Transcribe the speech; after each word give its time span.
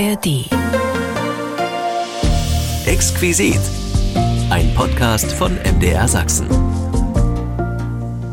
ARD. 0.00 0.46
Exquisit. 2.86 3.60
Ein 4.48 4.72
Podcast 4.74 5.30
von 5.30 5.52
MDR 5.56 6.08
Sachsen. 6.08 6.48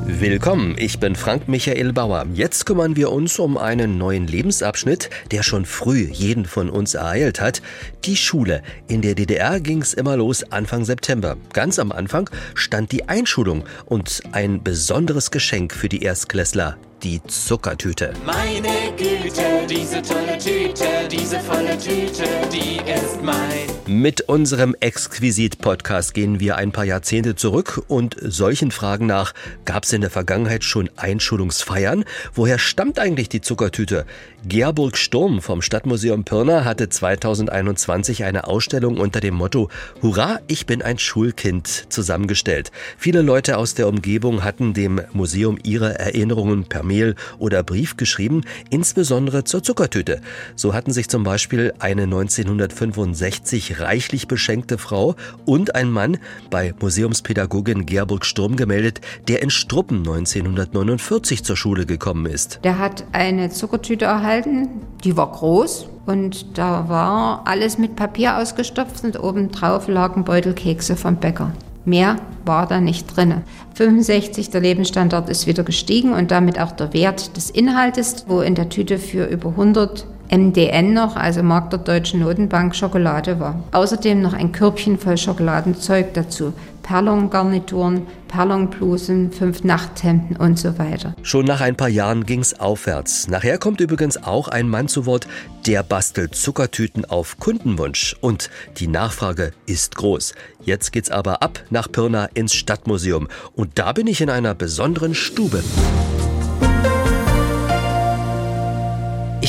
Willkommen, 0.06 0.76
ich 0.80 1.02
bin 1.02 1.18
Frank 1.18 1.50
Michael 1.50 1.92
Bauer. 1.92 2.26
Jetzt 2.34 2.66
kümmern 2.66 2.96
wir 2.96 3.12
uns 3.12 3.38
um 3.38 3.58
einen 3.58 3.98
neuen 3.98 4.28
Lebensabschnitt, 4.28 5.10
der 5.32 5.44
schon 5.44 5.66
früh 5.66 6.08
jeden 6.10 6.46
von 6.46 6.70
uns 6.70 6.94
ereilt 6.94 7.42
hat. 7.42 7.62
Die 8.06 8.16
Schule. 8.16 8.64
In 8.88 9.02
der 9.02 9.16
DDR 9.16 9.60
ging 9.60 9.82
es 9.82 9.94
immer 9.94 10.16
los 10.16 10.50
Anfang 10.50 10.86
September. 10.86 11.36
Ganz 11.52 11.80
am 11.80 11.92
Anfang 11.92 12.30
stand 12.56 12.94
die 12.94 13.10
Einschulung 13.10 13.66
und 13.86 14.24
ein 14.32 14.64
besonderes 14.64 15.32
Geschenk 15.32 15.74
für 15.74 15.90
die 15.90 16.04
Erstklässler, 16.04 16.78
die 17.04 17.22
Zuckertüte. 17.24 18.14
Meine 18.26 18.70
Güte, 18.98 19.68
diese 19.70 20.02
tolle 20.02 20.38
Tüte, 20.38 20.86
diese 21.12 21.40
volle 21.40 21.78
Tüte, 21.78 22.26
die 22.52 22.78
ist 22.90 23.22
mein. 23.22 23.68
Mit 23.88 24.22
unserem 24.22 24.76
Exquisit-Podcast 24.78 26.14
gehen 26.14 26.42
wir 26.42 26.58
ein 26.58 26.74
paar 26.74 26.84
Jahrzehnte 26.84 27.36
zurück 27.36 27.82
und 27.88 28.18
solchen 28.22 28.72
Fragen 28.72 29.06
nach, 29.06 29.34
gab 29.64 29.86
es 29.86 29.94
in 29.94 30.02
der 30.02 30.10
Vergangenheit 30.10 30.66
schon 30.66 30.90
Einschulungsfeiern? 30.98 32.04
Woher 32.34 32.60
stammt 32.60 33.00
eigentlich 33.00 33.30
die 33.30 33.40
Zuckertüte? 33.40 34.06
Gerburg 34.46 34.98
Sturm 34.98 35.42
vom 35.42 35.62
Stadtmuseum 35.62 36.26
Pirna 36.26 36.66
hatte 36.66 36.90
2021 36.90 38.26
eine 38.26 38.48
Ausstellung 38.48 38.98
unter 38.98 39.20
dem 39.20 39.36
Motto 39.36 39.70
Hurra, 40.02 40.40
ich 40.48 40.66
bin 40.66 40.82
ein 40.82 41.00
Schulkind 41.00 41.86
zusammengestellt. 41.90 42.72
Viele 42.98 43.22
Leute 43.22 43.58
aus 43.58 43.74
der 43.74 43.88
Umgebung 43.88 44.44
hatten 44.44 44.74
dem 44.74 45.02
Museum 45.14 45.58
ihre 45.64 45.98
Erinnerungen 45.98 46.66
per 46.66 46.84
Mail 46.88 47.16
oder 47.38 47.64
Brief 47.64 47.98
geschrieben, 47.98 48.42
insbesondere 48.70 49.44
zur 49.44 49.62
Zuckertüte. 49.62 50.22
So 50.56 50.74
hatten 50.74 50.92
sich 50.92 51.10
zum 51.10 51.24
Beispiel 51.24 51.74
eine 51.80 52.04
1965 52.04 53.80
reichlich 53.80 54.28
beschenkte 54.28 54.78
Frau 54.78 55.16
und 55.46 55.76
ein 55.76 55.92
Mann 55.92 56.18
bei 56.50 56.74
Museumspädagogin 56.80 57.86
Gerburg 57.86 58.26
Sturm 58.26 58.56
gemeldet, 58.56 59.02
der 59.28 59.42
in 59.42 59.50
Struppen 59.50 60.00
1949 60.00 61.44
zur 61.44 61.58
Schule 61.58 61.86
gekommen 61.86 62.26
ist. 62.26 62.60
Der 62.64 62.80
hat 62.80 63.04
eine 63.12 63.50
Zuckertüte 63.50 64.06
erhalten, 64.06 64.70
die 65.04 65.18
war 65.18 65.32
groß 65.32 65.90
und 66.06 66.58
da 66.58 66.88
war 66.88 67.42
alles 67.46 67.78
mit 67.78 67.96
Papier 67.96 68.38
ausgestopft 68.38 69.04
und 69.04 69.20
obendrauf 69.20 69.88
lagen 69.88 70.24
Beutelkekse 70.24 70.96
vom 70.96 71.18
Bäcker. 71.18 71.52
Mehr 71.88 72.18
war 72.44 72.68
da 72.68 72.82
nicht 72.82 73.16
drin. 73.16 73.44
65, 73.76 74.50
der 74.50 74.60
Lebensstandard 74.60 75.30
ist 75.30 75.48
wieder 75.48 75.64
gestiegen 75.64 76.12
und 76.12 76.32
damit 76.32 76.60
auch 76.60 76.74
der 76.74 76.92
Wert 76.92 77.38
des 77.38 77.50
Inhaltes, 77.50 78.26
wo 78.28 78.42
in 78.42 78.56
der 78.56 78.68
Tüte 78.68 78.98
für 78.98 79.24
über 79.24 79.52
100 79.52 80.06
MDN 80.30 80.94
noch, 80.94 81.16
also 81.16 81.42
Markt 81.44 81.72
der 81.72 81.80
Deutschen 81.80 82.20
Notenbank, 82.20 82.76
Schokolade 82.76 83.40
war. 83.40 83.64
Außerdem 83.72 84.22
noch 84.22 84.34
ein 84.34 84.52
Körbchen 84.52 84.98
voll 84.98 85.18
Schokoladenzeug 85.18 86.14
dazu. 86.14 86.52
Perlongarnituren, 86.88 88.08
Perlonblusen, 88.30 89.34
fünf 89.34 89.66
Nachthemden 89.66 90.38
und 90.38 90.58
so 90.58 90.80
weiter. 90.80 91.16
Schon 91.22 91.44
nach 91.44 91.60
ein 91.60 91.76
paar 91.76 91.90
Jahren 91.90 92.26
ging's 92.26 92.54
aufwärts. 92.54 93.28
Nachher 93.28 93.58
kommt 93.58 93.82
übrigens 93.82 94.24
auch 94.24 94.48
ein 94.48 94.70
Mann 94.70 94.88
zu 94.88 95.06
Wort, 95.06 95.28
der 95.66 95.84
bastelt 95.84 96.34
Zuckertüten 96.34 97.04
auf 97.04 97.40
Kundenwunsch. 97.40 98.16
Und 98.22 98.50
die 98.78 98.88
Nachfrage 98.88 99.52
ist 99.66 99.98
groß. 99.98 100.34
Jetzt 100.64 100.94
geht's 100.94 101.12
aber 101.12 101.42
ab 101.42 101.62
nach 101.70 101.92
Pirna 101.92 102.30
ins 102.34 102.54
Stadtmuseum. 102.54 103.28
Und 103.54 103.78
da 103.78 103.92
bin 103.92 104.08
ich 104.08 104.22
in 104.22 104.30
einer 104.30 104.56
besonderen 104.56 105.14
Stube. 105.14 105.62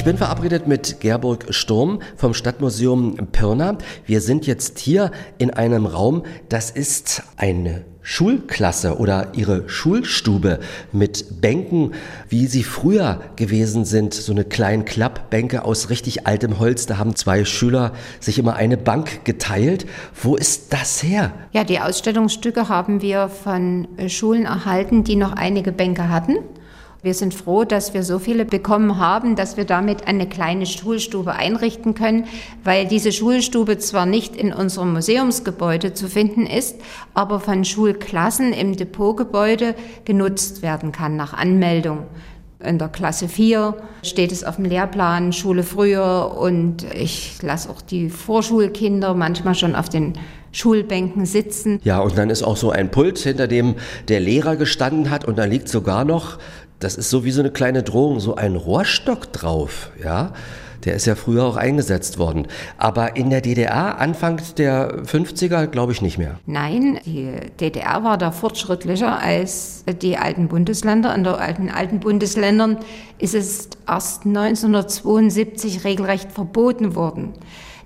Bin 0.08 0.16
verabredet 0.16 0.66
mit 0.66 1.00
Gerburg 1.00 1.48
Sturm 1.50 2.00
vom 2.16 2.32
Stadtmuseum 2.32 3.28
Pirna. 3.30 3.76
Wir 4.06 4.22
sind 4.22 4.46
jetzt 4.46 4.78
hier 4.78 5.10
in 5.36 5.50
einem 5.50 5.84
Raum, 5.84 6.22
das 6.48 6.70
ist 6.70 7.24
eine 7.36 7.84
Schulklasse 8.00 8.96
oder 8.96 9.32
ihre 9.34 9.68
Schulstube 9.68 10.60
mit 10.92 11.42
Bänken, 11.42 11.92
wie 12.30 12.46
sie 12.46 12.62
früher 12.62 13.20
gewesen 13.36 13.84
sind, 13.84 14.14
so 14.14 14.32
eine 14.32 14.44
kleinen 14.44 14.86
Klappbänke 14.86 15.66
aus 15.66 15.90
richtig 15.90 16.26
altem 16.26 16.58
Holz. 16.58 16.86
Da 16.86 16.96
haben 16.96 17.14
zwei 17.14 17.44
Schüler 17.44 17.92
sich 18.18 18.38
immer 18.38 18.56
eine 18.56 18.78
Bank 18.78 19.26
geteilt. 19.26 19.84
Wo 20.22 20.36
ist 20.36 20.72
das 20.72 21.02
her? 21.02 21.34
Ja, 21.52 21.64
die 21.64 21.80
Ausstellungsstücke 21.80 22.70
haben 22.70 23.02
wir 23.02 23.28
von 23.28 23.86
Schulen 24.06 24.46
erhalten, 24.46 25.04
die 25.04 25.16
noch 25.16 25.32
einige 25.32 25.70
Bänke 25.70 26.08
hatten. 26.08 26.38
Wir 27.00 27.14
sind 27.14 27.32
froh, 27.32 27.62
dass 27.62 27.94
wir 27.94 28.02
so 28.02 28.18
viele 28.18 28.44
bekommen 28.44 28.98
haben, 28.98 29.36
dass 29.36 29.56
wir 29.56 29.64
damit 29.64 30.08
eine 30.08 30.28
kleine 30.28 30.66
Schulstube 30.66 31.32
einrichten 31.32 31.94
können, 31.94 32.24
weil 32.64 32.88
diese 32.88 33.12
Schulstube 33.12 33.78
zwar 33.78 34.04
nicht 34.04 34.34
in 34.34 34.52
unserem 34.52 34.94
Museumsgebäude 34.94 35.94
zu 35.94 36.08
finden 36.08 36.44
ist, 36.44 36.74
aber 37.14 37.38
von 37.38 37.64
Schulklassen 37.64 38.52
im 38.52 38.76
Depotgebäude 38.76 39.76
genutzt 40.04 40.62
werden 40.62 40.90
kann 40.90 41.14
nach 41.14 41.34
Anmeldung. 41.34 41.98
In 42.60 42.78
der 42.78 42.88
Klasse 42.88 43.28
4 43.28 43.76
steht 44.02 44.32
es 44.32 44.42
auf 44.42 44.56
dem 44.56 44.64
Lehrplan 44.64 45.32
Schule 45.32 45.62
früher 45.62 46.36
und 46.36 46.84
ich 46.92 47.40
lasse 47.42 47.70
auch 47.70 47.80
die 47.80 48.10
Vorschulkinder 48.10 49.14
manchmal 49.14 49.54
schon 49.54 49.76
auf 49.76 49.88
den 49.88 50.14
Schulbänken 50.50 51.26
sitzen. 51.26 51.78
Ja, 51.84 52.00
und 52.00 52.18
dann 52.18 52.30
ist 52.30 52.42
auch 52.42 52.56
so 52.56 52.70
ein 52.72 52.90
Pult, 52.90 53.18
hinter 53.18 53.46
dem 53.46 53.76
der 54.08 54.18
Lehrer 54.18 54.56
gestanden 54.56 55.10
hat 55.10 55.24
und 55.24 55.38
da 55.38 55.44
liegt 55.44 55.68
sogar 55.68 56.04
noch 56.04 56.38
das 56.80 56.96
ist 56.96 57.10
so 57.10 57.24
wie 57.24 57.30
so 57.30 57.40
eine 57.40 57.50
kleine 57.50 57.82
Drohung, 57.82 58.20
so 58.20 58.36
ein 58.36 58.56
Rohrstock 58.56 59.32
drauf, 59.32 59.90
ja. 60.02 60.32
Der 60.84 60.94
ist 60.94 61.06
ja 61.06 61.16
früher 61.16 61.44
auch 61.44 61.56
eingesetzt 61.56 62.18
worden. 62.18 62.46
Aber 62.76 63.16
in 63.16 63.30
der 63.30 63.40
DDR, 63.40 63.98
Anfang 63.98 64.40
der 64.58 65.02
50er, 65.02 65.66
glaube 65.66 65.90
ich 65.90 66.02
nicht 66.02 66.18
mehr. 66.18 66.38
Nein, 66.46 67.00
die 67.04 67.32
DDR 67.58 68.04
war 68.04 68.16
da 68.16 68.30
fortschrittlicher 68.30 69.20
als 69.20 69.84
die 70.00 70.16
alten 70.16 70.46
Bundesländer. 70.46 71.12
In 71.16 71.24
den 71.24 71.34
alten, 71.34 71.68
alten 71.68 71.98
Bundesländern 71.98 72.78
ist 73.18 73.34
es 73.34 73.68
erst 73.88 74.24
1972 74.24 75.82
regelrecht 75.82 76.30
verboten 76.30 76.94
worden. 76.94 77.34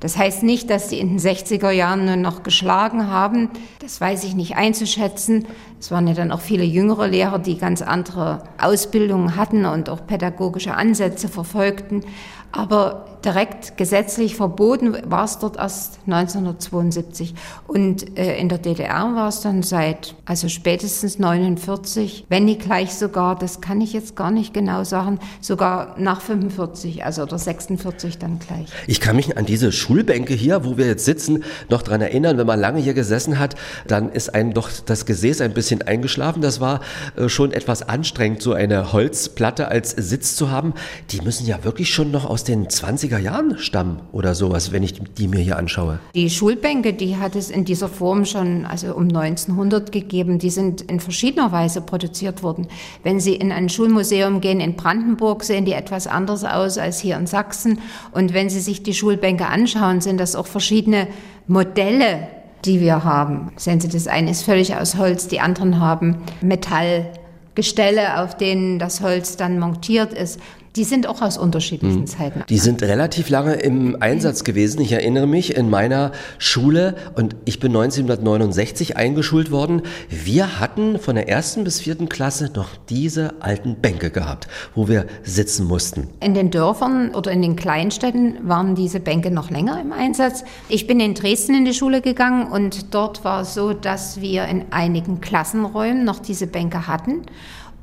Das 0.03 0.19
heißt 0.19 0.43
nicht, 0.43 0.69
dass 0.69 0.91
sie 0.91 0.99
in 0.99 1.11
den 1.11 1.19
60er 1.21 1.71
Jahren 1.71 2.07
nur 2.07 2.17
noch 2.17 2.43
geschlagen 2.43 3.07
haben. 3.07 3.51
Das 3.79 4.01
weiß 4.01 4.25
ich 4.25 4.35
nicht 4.35 4.57
einzuschätzen. 4.57 5.47
Es 5.83 5.91
waren 5.91 6.07
ja 6.07 6.15
dann 6.15 6.31
auch 6.31 6.41
viele 6.41 6.63
jüngere 6.63 7.09
Lehrer, 7.09 7.41
die 7.41 7.59
ganz 7.59 7.83
andere 7.83 8.45
Ausbildungen 8.57 9.35
hatten 9.35 9.65
und 9.65 9.91
auch 9.91 10.07
pädagogische 10.07 10.77
Ansätze 10.77 11.27
verfolgten. 11.27 12.05
Aber 12.53 13.12
direkt 13.25 13.77
gesetzlich 13.77 14.37
verboten 14.37 14.97
war 15.05 15.25
es 15.25 15.39
dort 15.39 15.57
erst 15.57 16.01
1972. 16.07 17.35
Und 17.67 18.19
äh, 18.19 18.37
in 18.39 18.49
der 18.49 18.59
DDR 18.59 19.15
war 19.15 19.29
es 19.29 19.41
dann 19.41 19.63
seit, 19.63 20.15
also 20.25 20.49
spätestens 20.49 21.19
49, 21.19 22.27
wenn 22.29 22.45
nicht 22.45 22.63
gleich 22.63 22.95
sogar, 22.95 23.39
das 23.39 23.61
kann 23.61 23.81
ich 23.81 23.93
jetzt 23.93 24.17
gar 24.17 24.31
nicht 24.31 24.53
genau 24.53 24.85
sagen, 24.85 25.19
sogar 25.41 25.95
nach 25.99 26.21
45, 26.21 27.05
also 27.05 27.23
oder 27.23 27.39
46 27.39 28.19
dann 28.19 28.39
gleich. 28.39 28.69
Ich 28.87 29.01
kann 29.01 29.17
mich 29.17 29.37
an 29.37 29.47
diese 29.47 29.73
Schulbänke 29.73 30.35
hier, 30.35 30.65
wo 30.65 30.77
wir 30.77 30.87
jetzt 30.87 31.05
sitzen, 31.05 31.45
noch 31.69 31.83
dran 31.83 32.01
erinnern, 32.01 32.39
wenn 32.39 32.47
man 32.47 32.61
lange 32.61 32.81
hier 32.81 32.95
gesessen 32.95 33.39
hat, 33.39 33.55
dann 33.87 34.11
ist 34.11 34.35
einem 34.35 34.55
doch 34.55 34.71
das 34.85 35.07
Gesäß 35.07 35.41
ein 35.41 35.55
bisschen 35.55 35.83
eingeschlafen. 35.83 36.43
Das 36.43 36.61
war 36.61 36.81
äh, 37.17 37.29
schon 37.29 37.53
etwas 37.53 37.83
anstrengend, 37.83 38.43
so 38.43 38.53
eine 38.53 38.93
Holzplatte 38.93 39.69
als 39.69 39.91
Sitz 39.91 40.37
zu 40.37 40.51
haben. 40.51 40.75
Die 41.11 41.21
müssen 41.21 41.47
ja 41.47 41.65
wirklich 41.65 41.93
schon 41.93 42.11
noch 42.11 42.25
aus 42.25 42.45
den 42.45 42.71
20er 43.13 43.19
Jahren 43.19 43.59
stammen 43.59 44.01
oder 44.13 44.35
sowas, 44.35 44.73
wenn 44.73 44.83
ich 44.83 44.95
die 44.95 45.29
mir 45.29 45.41
hier 45.41 45.59
anschaue. 45.59 45.99
Die 46.15 46.31
Schulbänke, 46.31 46.93
die 46.93 47.17
hat 47.17 47.37
es 47.37 47.51
in 47.51 47.65
dieser 47.65 47.89
Form 47.89 48.25
schon 48.25 48.65
also 48.65 48.95
um 48.95 49.05
1900 49.05 49.93
gegeben. 49.93 50.39
Die 50.39 50.51
sind 50.51 50.81
in 50.83 51.01
verschiedener 51.01 51.53
Weise 51.53 51.81
produziert 51.81 52.43
worden. 52.43 52.69
Wenn 53.03 53.21
Sie 53.21 53.35
in 53.35 53.53
ein 53.53 53.69
Schulmuseum 53.69 54.41
gehen 54.41 54.61
in 54.61 54.77
Brandenburg, 54.77 55.45
sehen 55.45 55.65
die 55.65 55.73
etwas 55.73 56.07
anders 56.07 56.45
aus 56.45 56.79
als 56.79 57.01
hier 57.01 57.17
in 57.17 57.27
Sachsen. 57.27 57.81
Und 58.13 58.33
wenn 58.33 58.49
Sie 58.49 58.61
sich 58.61 58.83
die 58.83 58.95
Schulbänke 58.95 59.47
anschauen, 59.47 60.01
sind 60.01 60.19
das 60.19 60.35
auch 60.35 60.47
verschiedene 60.47 61.09
Modelle, 61.47 62.29
die 62.65 62.81
wir 62.81 63.05
haben. 63.05 63.53
Sehen 63.57 63.81
Sie, 63.81 63.89
das 63.89 64.07
eine 64.07 64.31
ist 64.31 64.43
völlig 64.43 64.75
aus 64.75 64.97
Holz, 64.97 65.29
die 65.29 65.41
anderen 65.41 65.81
haben 65.81 66.19
Metallgestelle, 66.41 68.21
auf 68.23 68.37
denen 68.37 68.79
das 68.79 69.01
Holz 69.01 69.37
dann 69.37 69.59
montiert 69.59 70.13
ist. 70.13 70.41
Die 70.77 70.85
sind 70.85 71.07
auch 71.07 71.21
aus 71.21 71.37
unterschiedlichen 71.37 72.01
mhm. 72.01 72.07
Zeiten. 72.07 72.45
Die 72.49 72.59
sind 72.59 72.83
relativ 72.83 73.29
lange 73.29 73.55
im 73.55 74.01
Einsatz 74.01 74.43
gewesen. 74.43 74.81
Ich 74.81 74.93
erinnere 74.93 75.27
mich 75.27 75.55
in 75.55 75.69
meiner 75.69 76.13
Schule 76.39 76.97
und 77.15 77.37
ich 77.45 77.61
bin 77.61 77.73
1969 77.73 78.97
eingeschult 78.97 79.51
worden. 79.51 79.83
Wir 80.09 80.61
hatten 80.61 80.99
von 80.99 81.15
der 81.15 81.29
ersten 81.29 81.65
bis 81.65 81.81
vierten 81.81 82.09
Klasse 82.09 82.51
noch 82.55 82.71
diese 82.89 83.35
alten 83.41 83.77
Bänke 83.77 84.11
gehabt, 84.11 84.49
wo 84.75 84.89
wir 84.89 85.07
sitzen 85.23 85.67
mussten. 85.67 86.09
In 86.21 86.33
den 86.33 86.51
Dörfern 86.51 87.15
oder 87.15 87.31
in 87.33 87.43
den 87.43 87.55
Kleinstädten 87.55 88.39
waren 88.49 88.75
diese 88.75 89.01
Bänke 89.01 89.31
noch 89.31 89.51
länger 89.51 89.79
im 89.79 89.93
Einsatz. 89.93 90.43
Ich 90.71 90.87
bin 90.87 91.01
in 91.01 91.13
Dresden 91.13 91.55
in 91.55 91.67
die 91.67 91.75
Schule 91.75 92.01
gegangen 92.01 92.51
und 92.51 92.95
dort 92.95 93.25
war 93.25 93.43
es 93.43 93.53
so, 93.53 93.75
dass 93.75 94.23
wir 94.23 94.47
in 94.47 94.65
einigen 94.71 95.21
Klassenräumen 95.21 96.05
noch 96.05 96.19
diese 96.19 96.47
Bänke 96.47 96.87
hatten. 96.87 97.27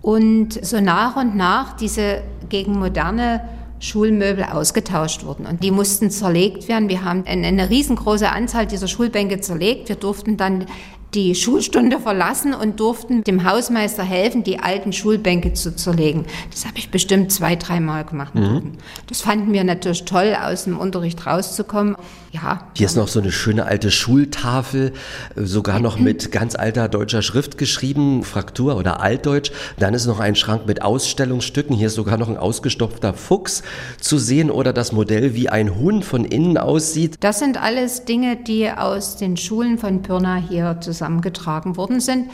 Und 0.01 0.65
so 0.65 0.79
nach 0.79 1.15
und 1.15 1.35
nach 1.35 1.75
diese 1.75 2.21
gegen 2.47 2.79
moderne 2.79 3.41
Schulmöbel 3.79 4.43
ausgetauscht 4.43 5.23
wurden. 5.23 5.45
Und 5.45 5.63
die 5.63 5.71
mussten 5.71 6.11
zerlegt 6.11 6.67
werden. 6.67 6.89
Wir 6.89 7.03
haben 7.03 7.23
eine, 7.25 7.69
riesengroße 7.69 8.29
Anzahl 8.29 8.67
dieser 8.67 8.87
Schulbänke 8.87 9.39
zerlegt. 9.39 9.89
Wir 9.89 9.95
durften 9.95 10.37
dann 10.37 10.65
die 11.13 11.33
Schulstunde 11.35 11.99
verlassen 11.99 12.53
und 12.53 12.79
durften 12.79 13.23
dem 13.23 13.49
Hausmeister 13.49 14.03
helfen, 14.03 14.43
die 14.43 14.59
alten 14.59 14.93
Schulbänke 14.93 15.53
zu 15.53 15.75
zerlegen. 15.75 16.25
Das 16.51 16.65
habe 16.65 16.77
ich 16.77 16.91
bestimmt 16.91 17.31
zwei, 17.31 17.55
dreimal 17.55 18.05
gemacht. 18.05 18.35
Mhm. 18.35 18.73
Das 19.07 19.21
fanden 19.21 19.51
wir 19.53 19.63
natürlich 19.63 20.05
toll, 20.05 20.35
aus 20.39 20.65
dem 20.65 20.77
Unterricht 20.77 21.25
rauszukommen. 21.25 21.95
Ja. 22.31 22.67
Hier 22.75 22.85
ist 22.85 22.95
noch 22.95 23.07
so 23.07 23.19
eine 23.19 23.31
schöne 23.31 23.65
alte 23.65 23.89
Schultafel, 23.89 24.93
sogar 25.35 25.79
noch 25.79 25.97
mit 25.97 26.31
ganz 26.31 26.55
alter 26.55 26.87
deutscher 26.87 27.23
Schrift 27.23 27.57
geschrieben, 27.57 28.23
Fraktur 28.23 28.77
oder 28.77 29.01
Altdeutsch. 29.01 29.51
Dann 29.79 29.95
ist 29.95 30.05
noch 30.05 30.19
ein 30.19 30.35
Schrank 30.35 30.67
mit 30.67 30.83
Ausstellungsstücken. 30.83 31.75
Hier 31.75 31.87
ist 31.87 31.95
sogar 31.95 32.17
noch 32.17 32.29
ein 32.29 32.37
ausgestopfter 32.37 33.13
Fuchs 33.15 33.63
zu 33.99 34.19
sehen 34.19 34.51
oder 34.51 34.73
das 34.73 34.91
Modell, 34.91 35.33
wie 35.33 35.49
ein 35.49 35.75
Huhn 35.75 36.03
von 36.03 36.23
innen 36.23 36.57
aussieht. 36.57 37.15
Das 37.19 37.39
sind 37.39 37.59
alles 37.59 38.05
Dinge, 38.05 38.35
die 38.35 38.69
aus 38.69 39.17
den 39.17 39.35
Schulen 39.35 39.79
von 39.79 40.03
Pirna 40.03 40.35
hier 40.35 40.79
zusammengetragen 40.99 41.77
worden 41.77 41.99
sind. 41.99 42.29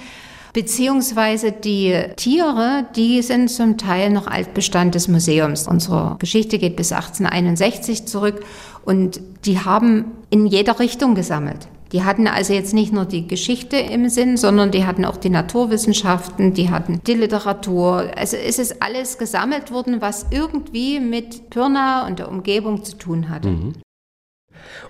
Beziehungsweise 0.54 1.52
die 1.52 1.94
Tiere, 2.16 2.86
die 2.96 3.22
sind 3.22 3.50
zum 3.50 3.78
Teil 3.78 4.10
noch 4.10 4.28
Altbestand 4.28 4.96
des 4.96 5.10
Museums. 5.10 5.68
Unsere 5.68 6.16
Geschichte 6.20 6.60
geht 6.60 6.78
bis 6.78 6.94
1861 6.94 8.06
zurück 8.06 8.46
und 8.86 9.20
die 9.46 9.60
haben 9.60 10.14
in 10.30 10.46
jeder 10.46 10.80
Richtung 10.80 11.14
gesammelt. 11.14 11.68
Die 11.92 12.04
hatten 12.04 12.28
also 12.28 12.54
jetzt 12.54 12.74
nicht 12.74 12.94
nur 12.94 13.06
die 13.06 13.28
Geschichte 13.28 13.76
im 13.76 14.10
Sinn, 14.10 14.38
sondern 14.38 14.72
die 14.72 14.86
hatten 14.86 15.04
auch 15.04 15.18
die 15.18 15.30
Naturwissenschaften, 15.30 16.54
die 16.54 16.70
hatten 16.70 17.02
die 17.06 17.14
Literatur. 17.14 18.12
Also 18.16 18.38
es 18.38 18.58
ist 18.58 18.82
alles 18.82 19.18
gesammelt 19.18 19.72
worden, 19.72 20.02
was 20.02 20.26
irgendwie 20.32 21.02
mit 21.02 21.50
Pirna 21.50 22.08
und 22.08 22.20
der 22.20 22.30
Umgebung 22.30 22.84
zu 22.86 22.98
tun 22.98 23.30
hatte. 23.30 23.50
Mhm. 23.50 23.74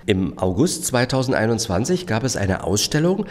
Im 0.06 0.38
August 0.38 0.86
2021 0.86 2.06
gab 2.06 2.24
es 2.24 2.38
eine 2.38 2.64
Ausstellung 2.64 3.26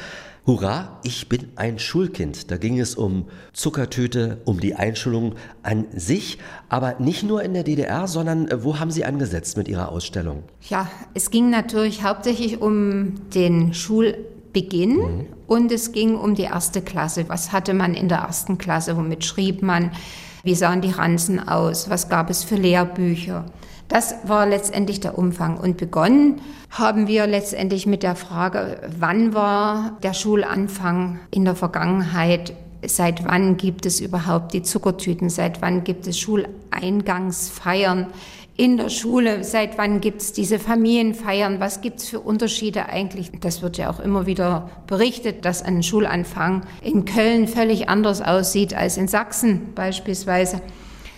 Hurra, 0.46 0.98
ich 1.02 1.30
bin 1.30 1.48
ein 1.56 1.78
Schulkind. 1.78 2.50
Da 2.50 2.58
ging 2.58 2.78
es 2.78 2.96
um 2.96 3.28
Zuckertüte, 3.54 4.42
um 4.44 4.60
die 4.60 4.74
Einschulung 4.74 5.36
an 5.62 5.86
sich, 5.96 6.36
aber 6.68 6.96
nicht 6.98 7.22
nur 7.22 7.42
in 7.42 7.54
der 7.54 7.62
DDR, 7.62 8.06
sondern 8.06 8.48
äh, 8.48 8.62
wo 8.62 8.78
haben 8.78 8.90
Sie 8.90 9.06
angesetzt 9.06 9.56
mit 9.56 9.68
Ihrer 9.68 9.90
Ausstellung? 9.90 10.42
Ja, 10.68 10.90
es 11.14 11.30
ging 11.30 11.48
natürlich 11.48 12.04
hauptsächlich 12.04 12.60
um 12.60 13.30
den 13.30 13.72
Schulbeginn 13.72 14.96
mhm. 14.96 15.26
und 15.46 15.72
es 15.72 15.92
ging 15.92 16.14
um 16.14 16.34
die 16.34 16.42
erste 16.42 16.82
Klasse. 16.82 17.24
Was 17.28 17.52
hatte 17.52 17.72
man 17.72 17.94
in 17.94 18.08
der 18.08 18.18
ersten 18.18 18.58
Klasse? 18.58 18.98
Womit 18.98 19.24
schrieb 19.24 19.62
man? 19.62 19.92
Wie 20.42 20.54
sahen 20.54 20.82
die 20.82 20.90
Ranzen 20.90 21.40
aus? 21.48 21.88
Was 21.88 22.10
gab 22.10 22.28
es 22.28 22.44
für 22.44 22.56
Lehrbücher? 22.56 23.46
Das 23.88 24.14
war 24.24 24.46
letztendlich 24.46 25.00
der 25.00 25.18
Umfang. 25.18 25.58
Und 25.58 25.76
begonnen 25.76 26.40
haben 26.70 27.06
wir 27.06 27.26
letztendlich 27.26 27.86
mit 27.86 28.02
der 28.02 28.16
Frage, 28.16 28.80
wann 28.98 29.34
war 29.34 29.98
der 30.02 30.14
Schulanfang 30.14 31.20
in 31.30 31.44
der 31.44 31.54
Vergangenheit? 31.54 32.54
Seit 32.86 33.24
wann 33.24 33.56
gibt 33.56 33.86
es 33.86 34.00
überhaupt 34.00 34.52
die 34.52 34.62
Zuckertüten? 34.62 35.30
Seit 35.30 35.62
wann 35.62 35.84
gibt 35.84 36.06
es 36.06 36.18
Schuleingangsfeiern 36.18 38.08
in 38.56 38.76
der 38.76 38.88
Schule? 38.88 39.42
Seit 39.44 39.78
wann 39.78 40.00
gibt 40.00 40.22
es 40.22 40.32
diese 40.32 40.58
Familienfeiern? 40.58 41.60
Was 41.60 41.80
gibt 41.80 42.00
es 42.00 42.08
für 42.08 42.20
Unterschiede 42.20 42.86
eigentlich? 42.86 43.32
Das 43.40 43.62
wird 43.62 43.78
ja 43.78 43.90
auch 43.90 44.00
immer 44.00 44.26
wieder 44.26 44.70
berichtet, 44.86 45.44
dass 45.44 45.62
ein 45.62 45.82
Schulanfang 45.82 46.62
in 46.82 47.04
Köln 47.04 47.48
völlig 47.48 47.88
anders 47.88 48.22
aussieht 48.22 48.74
als 48.74 48.96
in 48.96 49.08
Sachsen 49.08 49.74
beispielsweise. 49.74 50.60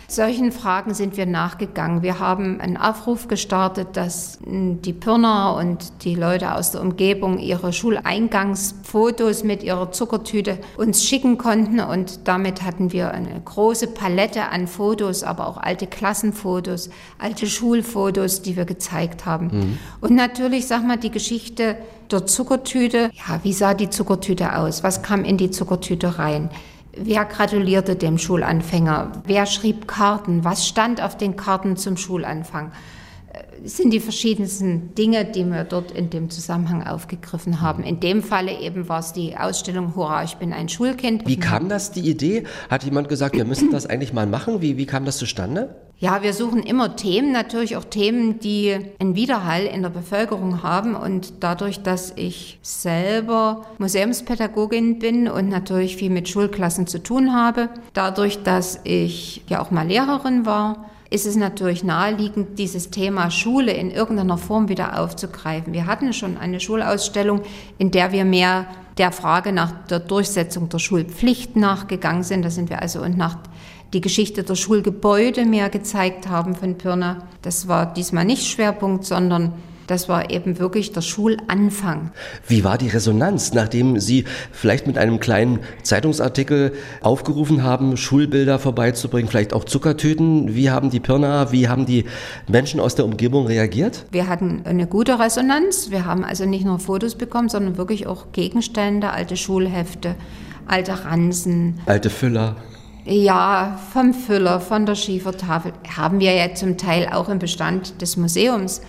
Solchen 0.08 0.52
Fragen 0.52 0.94
sind 0.94 1.16
wir 1.16 1.26
nachgegangen. 1.26 2.02
Wir 2.02 2.20
haben 2.20 2.60
einen 2.60 2.76
Aufruf 2.76 3.26
gestartet, 3.26 3.88
dass 3.94 4.38
die 4.44 4.92
Pirner 4.92 5.56
und 5.58 6.04
die 6.04 6.14
Leute 6.14 6.54
aus 6.54 6.70
der 6.70 6.80
Umgebung 6.80 7.38
ihre 7.38 7.72
Schuleingangsfotos 7.72 9.42
mit 9.42 9.64
ihrer 9.64 9.90
Zuckertüte 9.90 10.58
uns 10.76 11.04
schicken 11.04 11.38
konnten. 11.38 11.80
Und 11.80 12.28
damit 12.28 12.62
hatten 12.62 12.92
wir 12.92 13.10
eine 13.10 13.40
große 13.44 13.88
Palette 13.88 14.48
an 14.50 14.68
Fotos, 14.68 15.24
aber 15.24 15.48
auch 15.48 15.56
alte 15.56 15.88
Klassenfotos, 15.88 16.88
alte 17.18 17.48
Schulfotos, 17.48 18.42
die 18.42 18.56
wir 18.56 18.64
gezeigt 18.64 19.26
haben. 19.26 19.46
Mhm. 19.46 19.78
Und 20.00 20.14
natürlich, 20.14 20.68
sag 20.68 20.86
mal, 20.86 20.98
die 20.98 21.10
Geschichte 21.10 21.76
der 22.12 22.26
Zuckertüte. 22.26 23.10
Ja, 23.12 23.40
wie 23.42 23.52
sah 23.52 23.74
die 23.74 23.90
Zuckertüte 23.90 24.56
aus? 24.56 24.84
Was 24.84 25.02
kam 25.02 25.24
in 25.24 25.36
die 25.36 25.50
Zuckertüte 25.50 26.18
rein? 26.18 26.50
Wer 26.98 27.26
gratulierte 27.26 27.94
dem 27.94 28.16
Schulanfänger? 28.16 29.12
Wer 29.24 29.44
schrieb 29.44 29.86
Karten? 29.86 30.44
Was 30.44 30.66
stand 30.66 31.02
auf 31.02 31.18
den 31.18 31.36
Karten 31.36 31.76
zum 31.76 31.98
Schulanfang? 31.98 32.72
Sind 33.64 33.92
die 33.92 34.00
verschiedensten 34.00 34.94
Dinge, 34.94 35.24
die 35.24 35.44
wir 35.44 35.64
dort 35.64 35.90
in 35.90 36.10
dem 36.10 36.30
Zusammenhang 36.30 36.86
aufgegriffen 36.86 37.60
haben. 37.60 37.82
In 37.82 38.00
dem 38.00 38.22
Falle 38.22 38.60
eben 38.60 38.88
war 38.88 39.00
es 39.00 39.12
die 39.12 39.36
Ausstellung 39.36 39.96
Hurra, 39.96 40.24
ich 40.24 40.36
bin 40.36 40.52
ein 40.52 40.68
Schulkind. 40.68 41.26
Wie 41.26 41.38
kam 41.38 41.68
das, 41.68 41.90
die 41.90 42.08
Idee? 42.08 42.44
Hat 42.70 42.84
jemand 42.84 43.08
gesagt, 43.08 43.36
wir 43.36 43.44
müssen 43.44 43.70
das 43.70 43.86
eigentlich 43.86 44.12
mal 44.12 44.26
machen? 44.26 44.62
Wie, 44.62 44.76
wie 44.76 44.86
kam 44.86 45.04
das 45.04 45.16
zustande? 45.16 45.74
Ja, 45.98 46.22
wir 46.22 46.34
suchen 46.34 46.62
immer 46.62 46.94
Themen, 46.94 47.32
natürlich 47.32 47.74
auch 47.76 47.84
Themen, 47.84 48.38
die 48.38 48.76
einen 48.98 49.16
Widerhall 49.16 49.64
in 49.64 49.80
der 49.80 49.88
Bevölkerung 49.88 50.62
haben. 50.62 50.94
Und 50.94 51.32
dadurch, 51.40 51.82
dass 51.82 52.12
ich 52.16 52.58
selber 52.60 53.64
Museumspädagogin 53.78 54.98
bin 54.98 55.26
und 55.26 55.48
natürlich 55.48 55.96
viel 55.96 56.10
mit 56.10 56.28
Schulklassen 56.28 56.86
zu 56.86 57.02
tun 57.02 57.32
habe, 57.34 57.70
dadurch, 57.94 58.42
dass 58.42 58.78
ich 58.84 59.42
ja 59.48 59.62
auch 59.62 59.70
mal 59.70 59.86
Lehrerin 59.86 60.44
war, 60.44 60.90
ist 61.10 61.26
es 61.26 61.36
natürlich 61.36 61.84
naheliegend, 61.84 62.58
dieses 62.58 62.90
Thema 62.90 63.30
Schule 63.30 63.72
in 63.72 63.90
irgendeiner 63.90 64.38
Form 64.38 64.68
wieder 64.68 65.00
aufzugreifen. 65.00 65.72
Wir 65.72 65.86
hatten 65.86 66.12
schon 66.12 66.36
eine 66.36 66.60
Schulausstellung, 66.60 67.42
in 67.78 67.90
der 67.90 68.12
wir 68.12 68.24
mehr 68.24 68.66
der 68.98 69.12
Frage 69.12 69.52
nach 69.52 69.72
der 69.86 70.00
Durchsetzung 70.00 70.68
der 70.68 70.78
Schulpflicht 70.78 71.54
nachgegangen 71.56 72.22
sind. 72.22 72.44
Da 72.44 72.50
sind 72.50 72.70
wir 72.70 72.82
also 72.82 73.02
und 73.02 73.16
nach 73.16 73.38
die 73.92 74.00
Geschichte 74.00 74.42
der 74.42 74.56
Schulgebäude 74.56 75.44
mehr 75.44 75.70
gezeigt 75.70 76.28
haben 76.28 76.54
von 76.54 76.76
Pirna. 76.76 77.22
Das 77.42 77.68
war 77.68 77.92
diesmal 77.92 78.24
nicht 78.24 78.46
Schwerpunkt, 78.46 79.04
sondern 79.04 79.52
das 79.86 80.08
war 80.08 80.30
eben 80.30 80.58
wirklich 80.58 80.92
der 80.92 81.00
Schulanfang. 81.00 82.10
Wie 82.46 82.64
war 82.64 82.78
die 82.78 82.88
Resonanz, 82.88 83.52
nachdem 83.52 84.00
Sie 84.00 84.24
vielleicht 84.52 84.86
mit 84.86 84.98
einem 84.98 85.20
kleinen 85.20 85.60
Zeitungsartikel 85.82 86.72
aufgerufen 87.00 87.62
haben, 87.62 87.96
Schulbilder 87.96 88.58
vorbeizubringen, 88.58 89.28
vielleicht 89.28 89.52
auch 89.52 89.64
Zuckertüten? 89.64 90.54
Wie 90.54 90.70
haben 90.70 90.90
die 90.90 91.00
Pirna, 91.00 91.52
wie 91.52 91.68
haben 91.68 91.86
die 91.86 92.04
Menschen 92.48 92.80
aus 92.80 92.94
der 92.94 93.04
Umgebung 93.04 93.46
reagiert? 93.46 94.06
Wir 94.10 94.28
hatten 94.28 94.62
eine 94.64 94.86
gute 94.86 95.18
Resonanz. 95.18 95.90
Wir 95.90 96.04
haben 96.04 96.24
also 96.24 96.44
nicht 96.44 96.64
nur 96.64 96.78
Fotos 96.78 97.14
bekommen, 97.14 97.48
sondern 97.48 97.76
wirklich 97.76 98.06
auch 98.06 98.32
Gegenstände, 98.32 99.10
alte 99.10 99.36
Schulhefte, 99.36 100.16
alte 100.66 101.04
Ransen. 101.04 101.80
Alte 101.86 102.10
Füller. 102.10 102.56
Ja, 103.04 103.78
vom 103.92 104.12
Füller, 104.12 104.58
von 104.58 104.84
der 104.84 104.96
Schiefertafel 104.96 105.72
haben 105.96 106.18
wir 106.18 106.34
ja 106.34 106.54
zum 106.54 106.76
Teil 106.76 107.08
auch 107.12 107.28
im 107.28 107.38
Bestand 107.38 108.02
des 108.02 108.16
Museums. 108.16 108.80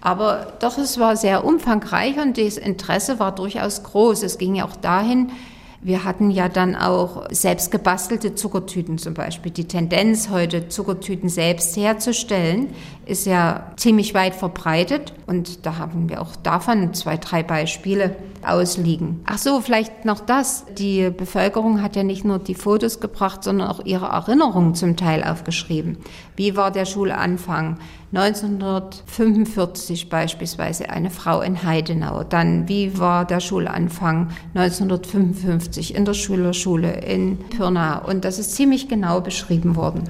Aber 0.00 0.52
doch, 0.60 0.78
es 0.78 0.98
war 0.98 1.16
sehr 1.16 1.44
umfangreich 1.44 2.18
und 2.18 2.38
das 2.38 2.56
Interesse 2.56 3.18
war 3.18 3.34
durchaus 3.34 3.82
groß. 3.82 4.22
Es 4.22 4.38
ging 4.38 4.54
ja 4.54 4.64
auch 4.64 4.76
dahin, 4.76 5.32
wir 5.80 6.02
hatten 6.02 6.30
ja 6.30 6.48
dann 6.48 6.74
auch 6.74 7.26
selbst 7.30 7.70
gebastelte 7.70 8.34
Zuckertüten 8.34 8.98
zum 8.98 9.14
Beispiel. 9.14 9.52
Die 9.52 9.66
Tendenz, 9.66 10.28
heute 10.28 10.68
Zuckertüten 10.68 11.28
selbst 11.28 11.76
herzustellen, 11.76 12.70
ist 13.08 13.24
ja 13.24 13.72
ziemlich 13.76 14.12
weit 14.12 14.34
verbreitet. 14.34 15.14
Und 15.26 15.64
da 15.64 15.78
haben 15.78 16.10
wir 16.10 16.20
auch 16.20 16.36
davon 16.36 16.92
zwei, 16.92 17.16
drei 17.16 17.42
Beispiele 17.42 18.14
ausliegen. 18.46 19.20
Ach 19.24 19.38
so, 19.38 19.60
vielleicht 19.60 20.04
noch 20.04 20.20
das. 20.20 20.66
Die 20.76 21.10
Bevölkerung 21.10 21.82
hat 21.82 21.96
ja 21.96 22.02
nicht 22.02 22.24
nur 22.24 22.38
die 22.38 22.54
Fotos 22.54 23.00
gebracht, 23.00 23.42
sondern 23.42 23.68
auch 23.68 23.84
ihre 23.84 24.06
Erinnerungen 24.06 24.74
zum 24.74 24.96
Teil 24.96 25.24
aufgeschrieben. 25.24 25.96
Wie 26.36 26.54
war 26.54 26.70
der 26.70 26.84
Schulanfang? 26.84 27.78
1945 28.12 30.08
beispielsweise 30.08 30.88
eine 30.90 31.10
Frau 31.10 31.40
in 31.40 31.62
Heidenau. 31.62 32.24
Dann, 32.24 32.68
wie 32.68 32.98
war 32.98 33.24
der 33.24 33.40
Schulanfang 33.40 34.28
1955 34.54 35.94
in 35.94 36.04
der 36.04 36.14
Schülerschule 36.14 37.00
in 37.00 37.38
Pirna? 37.38 37.98
Und 37.98 38.24
das 38.24 38.38
ist 38.38 38.54
ziemlich 38.54 38.88
genau 38.88 39.20
beschrieben 39.20 39.76
worden. 39.76 40.04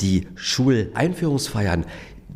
Die 0.00 0.26
Schuleinführungsfeiern, 0.36 1.84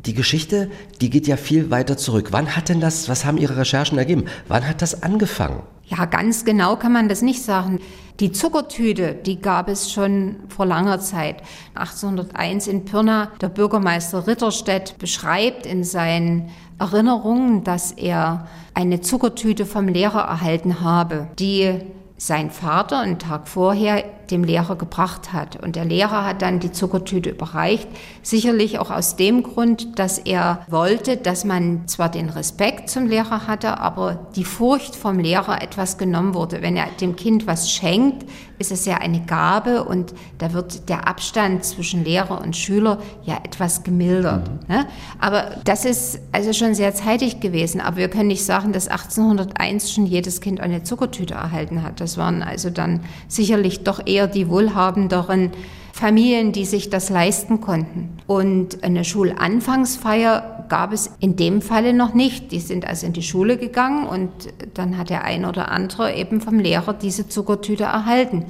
die 0.07 0.13
Geschichte, 0.13 0.71
die 1.01 1.09
geht 1.09 1.27
ja 1.27 1.37
viel 1.37 1.69
weiter 1.69 1.97
zurück. 1.97 2.29
Wann 2.31 2.55
hat 2.55 2.69
denn 2.69 2.79
das, 2.79 3.09
was 3.09 3.25
haben 3.25 3.37
Ihre 3.37 3.57
Recherchen 3.57 3.97
ergeben? 3.97 4.25
Wann 4.47 4.67
hat 4.67 4.81
das 4.81 5.03
angefangen? 5.03 5.61
Ja, 5.85 6.05
ganz 6.05 6.43
genau 6.43 6.75
kann 6.75 6.91
man 6.91 7.07
das 7.07 7.21
nicht 7.21 7.43
sagen. 7.43 7.79
Die 8.19 8.31
Zuckertüte, 8.31 9.13
die 9.13 9.39
gab 9.39 9.69
es 9.69 9.91
schon 9.91 10.37
vor 10.49 10.65
langer 10.65 10.99
Zeit. 10.99 11.43
1801 11.75 12.67
in 12.67 12.85
Pirna, 12.85 13.31
der 13.41 13.49
Bürgermeister 13.49 14.25
Ritterstedt 14.27 14.97
beschreibt 14.97 15.65
in 15.65 15.83
seinen 15.83 16.49
Erinnerungen, 16.79 17.63
dass 17.63 17.91
er 17.91 18.47
eine 18.73 19.01
Zuckertüte 19.01 19.65
vom 19.65 19.87
Lehrer 19.87 20.21
erhalten 20.21 20.81
habe, 20.81 21.27
die 21.37 21.79
sein 22.17 22.49
Vater 22.49 22.99
einen 22.99 23.19
Tag 23.19 23.47
vorher 23.47 24.03
dem 24.27 24.43
Lehrer 24.43 24.75
gebracht 24.75 25.33
hat. 25.33 25.61
Und 25.61 25.75
der 25.75 25.85
Lehrer 25.85 26.25
hat 26.25 26.41
dann 26.41 26.59
die 26.59 26.71
Zuckertüte 26.71 27.29
überreicht, 27.29 27.87
sicherlich 28.21 28.79
auch 28.79 28.91
aus 28.91 29.15
dem 29.15 29.43
Grund, 29.43 29.99
dass 29.99 30.17
er 30.17 30.65
wollte, 30.67 31.17
dass 31.17 31.45
man 31.45 31.87
zwar 31.87 32.09
den 32.09 32.29
Respekt 32.29 32.89
zum 32.89 33.07
Lehrer 33.07 33.47
hatte, 33.47 33.79
aber 33.79 34.27
die 34.35 34.43
Furcht 34.43 34.95
vom 34.95 35.19
Lehrer 35.19 35.61
etwas 35.61 35.97
genommen 35.97 36.33
wurde. 36.33 36.61
Wenn 36.61 36.75
er 36.75 36.87
dem 36.99 37.15
Kind 37.15 37.47
was 37.47 37.71
schenkt, 37.71 38.25
ist 38.59 38.71
es 38.71 38.85
ja 38.85 38.97
eine 38.97 39.21
Gabe 39.21 39.83
und 39.83 40.13
da 40.39 40.53
wird 40.53 40.89
der 40.89 41.07
Abstand 41.07 41.63
zwischen 41.63 42.03
Lehrer 42.03 42.41
und 42.41 42.55
Schüler 42.55 42.99
ja 43.23 43.39
etwas 43.43 43.83
gemildert. 43.83 44.49
Mhm. 44.49 44.75
Ne? 44.75 44.87
Aber 45.19 45.51
das 45.63 45.85
ist 45.85 46.19
also 46.31 46.53
schon 46.53 46.73
sehr 46.73 46.95
zeitig 46.95 47.39
gewesen. 47.39 47.81
Aber 47.81 47.97
wir 47.97 48.09
können 48.09 48.27
nicht 48.27 48.43
sagen, 48.43 48.73
dass 48.73 48.87
1801 48.87 49.91
schon 49.91 50.05
jedes 50.05 50.41
Kind 50.41 50.59
eine 50.59 50.83
Zuckertüte 50.83 51.35
erhalten 51.35 51.83
hat. 51.83 52.01
Das 52.01 52.17
waren 52.17 52.41
also 52.41 52.69
dann 52.69 53.01
sicherlich 53.27 53.83
doch 53.83 54.05
eher 54.05 54.16
die 54.25 54.49
wohlhabenderen 54.49 55.51
Familien, 55.93 56.51
die 56.51 56.65
sich 56.65 56.89
das 56.89 57.09
leisten 57.09 57.61
konnten. 57.61 58.17
Und 58.25 58.83
eine 58.83 59.03
Schulanfangsfeier 59.03 60.65
gab 60.69 60.93
es 60.93 61.11
in 61.19 61.35
dem 61.35 61.61
Falle 61.61 61.93
noch 61.93 62.13
nicht. 62.13 62.51
Die 62.51 62.59
sind 62.59 62.87
also 62.87 63.05
in 63.05 63.13
die 63.13 63.23
Schule 63.23 63.57
gegangen 63.57 64.05
und 64.07 64.29
dann 64.73 64.97
hat 64.97 65.09
der 65.09 65.23
ein 65.23 65.45
oder 65.45 65.71
andere 65.71 66.13
eben 66.13 66.41
vom 66.41 66.59
Lehrer 66.59 66.93
diese 66.93 67.27
Zuckertüte 67.27 67.85
erhalten. 67.85 68.45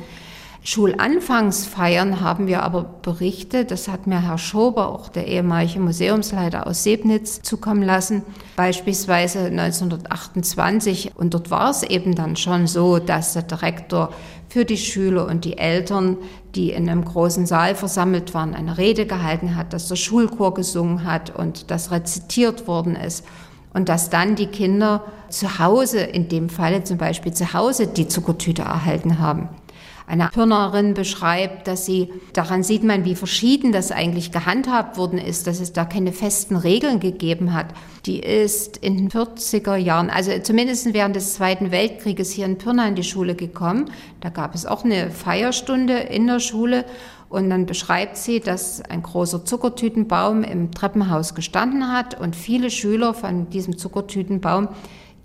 Schulanfangsfeiern 0.68 2.20
haben 2.20 2.48
wir 2.48 2.62
aber 2.64 2.84
berichtet, 2.84 3.72
das 3.72 3.88
hat 3.88 4.06
mir 4.06 4.22
Herr 4.22 4.38
Schober, 4.38 4.90
auch 4.90 5.08
der 5.08 5.26
ehemalige 5.28 5.80
Museumsleiter 5.80 6.68
aus 6.68 6.84
Sebnitz, 6.84 7.42
zukommen 7.42 7.84
lassen, 7.84 8.24
beispielsweise 8.58 9.46
1928. 9.46 11.14
Und 11.16 11.34
dort 11.34 11.52
war 11.52 11.70
es 11.70 11.84
eben 11.84 12.16
dann 12.16 12.36
schon 12.36 12.68
so, 12.68 13.00
dass 13.00 13.32
der 13.32 13.44
Direktor 13.44 14.10
für 14.50 14.66
die 14.66 14.77
Schüler 14.77 15.27
und 15.27 15.46
die 15.46 15.58
Eltern, 15.58 16.18
die 16.56 16.72
in 16.72 16.89
einem 16.89 17.04
großen 17.04 17.46
Saal 17.46 17.75
versammelt 17.75 18.34
waren, 18.34 18.54
eine 18.54 18.77
Rede 18.77 19.06
gehalten 19.06 19.56
hat, 19.56 19.74
dass 19.74 19.88
der 19.88 19.96
Schulchor 19.96 20.54
gesungen 20.54 21.04
hat 21.04 21.36
und 21.36 21.70
das 21.72 21.92
rezitiert 21.92 22.68
worden 22.68 22.96
ist. 22.96 23.25
Und 23.74 23.89
dass 23.89 24.10
dann 24.10 24.36
die 24.36 24.48
Kinder 24.48 25.04
zu 25.30 25.60
Hause, 25.60 26.00
in 26.00 26.30
dem 26.30 26.50
Falle 26.50 26.84
zum 26.84 26.98
Beispiel 26.98 27.34
zu 27.34 27.54
Hause, 27.54 27.88
die 27.88 28.08
Zuckertüte 28.08 28.63
erhalten 28.63 29.20
haben. 29.20 29.50
Eine 30.10 30.30
Pirnerin 30.30 30.94
beschreibt, 30.94 31.68
dass 31.68 31.86
sie, 31.86 32.14
daran 32.32 32.64
sieht 32.64 32.82
man, 32.82 33.04
wie 33.04 33.14
verschieden 33.14 33.74
das 33.74 33.92
eigentlich 33.92 34.32
gehandhabt 34.32 34.98
worden 34.98 35.20
ist, 35.20 35.48
dass 35.48 35.60
es 35.60 35.74
da 35.74 35.84
keine 35.84 36.14
festen 36.14 36.56
Regeln 36.56 37.02
gegeben 37.02 37.54
hat. 37.54 37.68
Die 38.06 38.22
ist 38.22 38.78
in 38.78 38.96
den 38.96 39.10
40er 39.10 39.76
Jahren, 39.76 40.10
also 40.10 40.32
zumindest 40.42 40.94
während 40.94 41.18
des 41.18 41.34
Zweiten 41.34 41.72
Weltkrieges 41.72 42.32
hier 42.32 42.46
in 42.46 42.58
Pirna 42.58 42.88
in 42.88 42.96
die 42.96 43.04
Schule 43.04 43.36
gekommen. 43.36 43.92
Da 44.22 44.30
gab 44.30 44.56
es 44.56 44.66
auch 44.66 44.86
eine 44.86 45.12
Feierstunde 45.12 45.98
in 45.98 46.26
der 46.26 46.40
Schule 46.40 46.86
und 47.28 47.50
dann 47.50 47.66
beschreibt 47.66 48.16
sie, 48.16 48.40
dass 48.40 48.82
ein 48.82 49.04
großer 49.04 49.44
Zuckertütenbaum 49.44 50.44
im 50.44 50.72
Treppenhaus 50.72 51.36
gestanden 51.36 51.92
hat 51.92 52.18
und 52.18 52.38
viele 52.38 52.72
Schüler 52.72 53.14
von 53.14 53.50
diesem 53.50 53.78
Zuckertütenbaum 53.78 54.70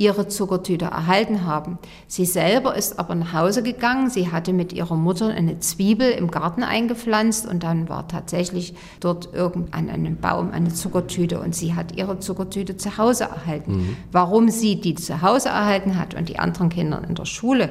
ihre 0.03 0.27
Zuckertüte 0.27 0.87
erhalten 0.87 1.47
haben. 1.47 1.79
Sie 2.09 2.27
selber 2.27 2.75
ist 2.75 2.99
aber 2.99 3.15
nach 3.15 3.33
Hause 3.33 3.63
gegangen. 3.63 4.11
Sie 4.11 4.33
hatte 4.33 4.53
mit 4.53 4.73
ihrer 4.73 4.97
Mutter 4.97 5.29
eine 5.29 5.61
Zwiebel 5.61 6.11
im 6.11 6.29
Garten 6.33 6.65
eingepflanzt 6.65 7.47
und 7.47 7.63
dann 7.63 7.89
war 7.89 8.09
tatsächlich 8.09 8.75
dort 8.99 9.33
irgend 9.33 9.73
an 9.73 9.89
einem 9.89 10.17
Baum 10.17 10.51
eine 10.51 10.71
Zuckertüte 10.75 11.39
und 11.39 11.55
sie 11.55 11.75
hat 11.75 11.97
ihre 11.97 12.19
Zuckertüte 12.19 12.77
zu 12.77 12.99
Hause 12.99 13.25
erhalten. 13.25 13.77
Mhm. 13.77 13.97
Warum 14.11 14.49
sie 14.49 14.81
die 14.81 14.97
zu 14.97 15.23
Hause 15.23 15.51
erhalten 15.51 15.97
hat 15.97 16.15
und 16.15 16.29
die 16.29 16.41
anderen 16.41 16.69
Kinder 16.69 17.01
in 17.09 17.15
der 17.15 17.25
Schule, 17.25 17.69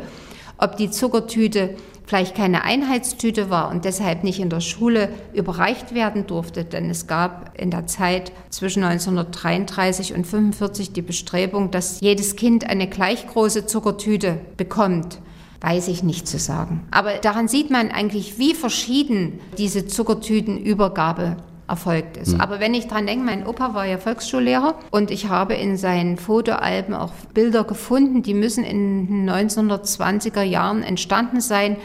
ob 0.58 0.78
die 0.78 0.90
Zuckertüte 0.90 1.76
vielleicht 2.06 2.36
keine 2.36 2.64
Einheitstüte 2.64 3.50
war 3.50 3.70
und 3.70 3.86
deshalb 3.86 4.24
nicht 4.24 4.40
in 4.40 4.50
der 4.50 4.60
Schule 4.60 5.10
überreicht 5.34 5.94
werden 5.94 6.28
durfte, 6.28 6.66
denn 6.66 6.90
es 6.90 7.08
gab 7.08 7.58
in 7.60 7.72
der 7.72 7.88
Zeit 7.88 8.32
zwischen 8.50 8.84
1933 8.84 10.12
und 10.12 10.26
1945 10.26 10.94
die 10.94 11.02
Bestrebung, 11.02 11.72
dass 11.72 12.02
jedes 12.02 12.36
Kind 12.36 12.70
eine 12.70 12.88
gleich 12.88 13.28
große 13.28 13.66
Zuckertüte 13.66 14.40
bekommt 14.58 15.20
weiß 15.62 15.90
ich 15.90 16.02
nicht 16.02 16.28
zu 16.28 16.40
sagen. 16.40 16.88
Aber 16.90 17.14
daran 17.20 17.48
sieht 17.48 17.70
man 17.70 17.92
eigentlich, 17.92 18.40
wie 18.40 18.56
verschieden 18.56 19.40
diese 19.60 19.86
Zuckertütenübergabe 19.86 21.38
erfolgt 21.72 22.18
ist. 22.18 22.34
Mhm. 22.34 22.42
Aber 22.42 22.60
wenn 22.60 22.74
ich 22.74 22.88
dran 22.88 23.08
denke, 23.08 23.26
mein 23.26 23.48
Opa 23.48 23.74
war 23.74 23.86
ja 23.86 23.98
Volksschullehrer 23.98 24.76
und 24.92 25.10
ich 25.10 25.30
habe 25.30 25.54
in 25.54 25.78
seinen 25.78 26.18
Fotoalben 26.18 26.94
auch 26.94 27.14
Bilder 27.34 27.64
gefunden, 27.64 28.22
die 28.22 28.34
müssen 28.34 28.66
in 28.66 29.26
den 29.26 29.30
1920er 29.30 30.44
Jahren 30.44 30.84
entstanden 30.84 31.40
sein. 31.40 31.78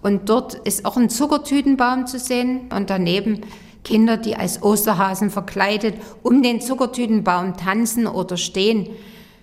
Und 0.00 0.30
dort 0.30 0.54
ist 0.54 0.86
auch 0.86 0.96
ein 0.96 1.10
Zuckertütenbaum 1.10 2.06
zu 2.06 2.18
sehen 2.18 2.70
und 2.74 2.88
daneben 2.88 3.42
Kinder, 3.84 4.16
die 4.16 4.34
als 4.34 4.62
Osterhasen 4.62 5.30
verkleidet 5.30 5.94
um 6.22 6.42
den 6.42 6.60
Zuckertütenbaum 6.60 7.56
tanzen 7.56 8.06
oder 8.06 8.38
stehen. 8.38 8.88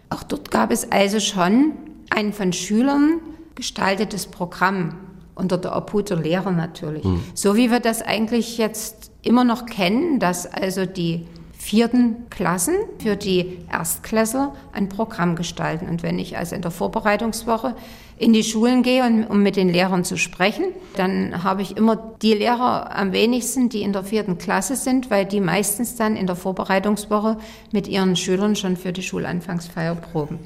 Auch 0.09 0.23
dort 0.23 0.49
gab 0.49 0.71
es 0.71 0.91
also 0.91 1.19
schon 1.19 1.73
ein 2.09 2.33
von 2.33 2.53
Schülern 2.53 3.19
gestaltetes 3.53 4.25
Programm 4.25 4.95
unter 5.35 5.57
der 5.57 5.75
Obhut 5.75 6.09
der 6.09 6.17
Lehrer 6.17 6.51
natürlich. 6.51 7.03
Mhm. 7.03 7.23
So 7.33 7.55
wie 7.55 7.69
wir 7.69 7.79
das 7.79 8.01
eigentlich 8.01 8.57
jetzt 8.57 9.04
immer 9.25 9.43
noch 9.43 9.65
kennen, 9.65 10.19
dass 10.19 10.45
also 10.45 10.85
die 10.85 11.25
vierten 11.57 12.29
Klassen 12.29 12.75
für 12.99 13.15
die 13.15 13.57
Erstklässler 13.71 14.53
ein 14.71 14.87
Programm 14.87 15.35
gestalten. 15.35 15.87
Und 15.89 16.03
wenn 16.03 16.19
ich 16.19 16.37
also 16.37 16.55
in 16.55 16.61
der 16.61 16.69
Vorbereitungswoche 16.69 17.75
in 18.17 18.33
die 18.33 18.43
Schulen 18.43 18.83
gehe, 18.83 19.03
um 19.27 19.41
mit 19.41 19.55
den 19.55 19.69
Lehrern 19.69 20.03
zu 20.05 20.17
sprechen, 20.17 20.65
dann 20.95 21.43
habe 21.43 21.63
ich 21.63 21.75
immer 21.75 21.95
die 22.21 22.33
Lehrer 22.33 22.95
am 22.95 23.11
wenigsten, 23.13 23.69
die 23.69 23.81
in 23.81 23.93
der 23.93 24.03
vierten 24.03 24.37
Klasse 24.37 24.75
sind, 24.75 25.09
weil 25.09 25.25
die 25.25 25.41
meistens 25.41 25.95
dann 25.95 26.15
in 26.15 26.27
der 26.27 26.35
Vorbereitungswoche 26.35 27.37
mit 27.71 27.87
ihren 27.87 28.15
Schülern 28.15 28.55
schon 28.55 28.77
für 28.77 28.93
die 28.93 29.03
Schulanfangsfeier 29.03 29.95
proben. 29.95 30.39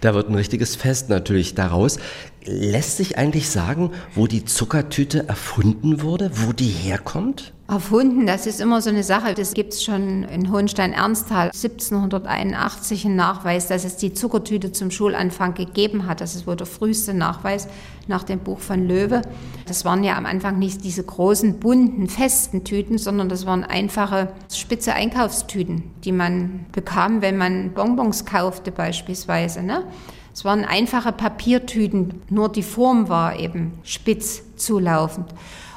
Da 0.00 0.14
wird 0.14 0.28
ein 0.28 0.34
richtiges 0.34 0.76
Fest 0.76 1.08
natürlich 1.08 1.54
daraus. 1.54 1.98
Lässt 2.44 2.96
sich 2.96 3.18
eigentlich 3.18 3.48
sagen, 3.48 3.92
wo 4.14 4.26
die 4.26 4.44
Zuckertüte 4.44 5.28
erfunden 5.28 6.02
wurde, 6.02 6.30
wo 6.34 6.52
die 6.52 6.68
herkommt? 6.68 7.52
Erfunden, 7.72 8.26
das 8.26 8.46
ist 8.46 8.60
immer 8.60 8.82
so 8.82 8.90
eine 8.90 9.02
Sache. 9.02 9.32
Das 9.32 9.54
gibt 9.54 9.72
es 9.72 9.82
schon 9.82 10.24
in 10.24 10.52
Hohenstein-Ernsthal 10.52 11.46
1781 11.46 13.06
einen 13.06 13.16
Nachweis, 13.16 13.66
dass 13.66 13.84
es 13.84 13.96
die 13.96 14.12
Zuckertüte 14.12 14.72
zum 14.72 14.90
Schulanfang 14.90 15.54
gegeben 15.54 16.06
hat. 16.06 16.20
Das 16.20 16.34
ist 16.34 16.46
wohl 16.46 16.56
der 16.56 16.66
früheste 16.66 17.14
Nachweis 17.14 17.68
nach 18.08 18.24
dem 18.24 18.40
Buch 18.40 18.58
von 18.58 18.86
Löwe. 18.86 19.22
Das 19.66 19.86
waren 19.86 20.04
ja 20.04 20.18
am 20.18 20.26
Anfang 20.26 20.58
nicht 20.58 20.84
diese 20.84 21.02
großen, 21.02 21.60
bunten, 21.60 22.08
festen 22.08 22.62
Tüten, 22.64 22.98
sondern 22.98 23.30
das 23.30 23.46
waren 23.46 23.64
einfache, 23.64 24.32
spitze 24.52 24.92
Einkaufstüten, 24.92 25.82
die 26.04 26.12
man 26.12 26.66
bekam, 26.72 27.22
wenn 27.22 27.38
man 27.38 27.72
Bonbons 27.72 28.26
kaufte 28.26 28.70
beispielsweise. 28.70 29.62
Ne? 29.62 29.84
Es 30.34 30.44
waren 30.44 30.66
einfache 30.66 31.12
Papiertüten, 31.12 32.20
nur 32.28 32.50
die 32.50 32.62
Form 32.62 33.08
war 33.08 33.38
eben 33.38 33.78
spitz 33.82 34.42
zulaufend. 34.56 35.32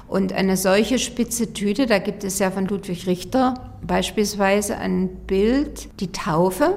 Und 0.07 0.33
eine 0.33 0.55
solche 0.55 0.99
spitze 0.99 1.53
Tüte, 1.53 1.87
da 1.87 1.99
gibt 1.99 2.23
es 2.23 2.39
ja 2.39 2.51
von 2.51 2.67
Ludwig 2.67 3.07
Richter 3.07 3.55
beispielsweise 3.85 4.77
ein 4.77 5.09
Bild, 5.27 5.89
die 5.99 6.11
Taufe. 6.11 6.75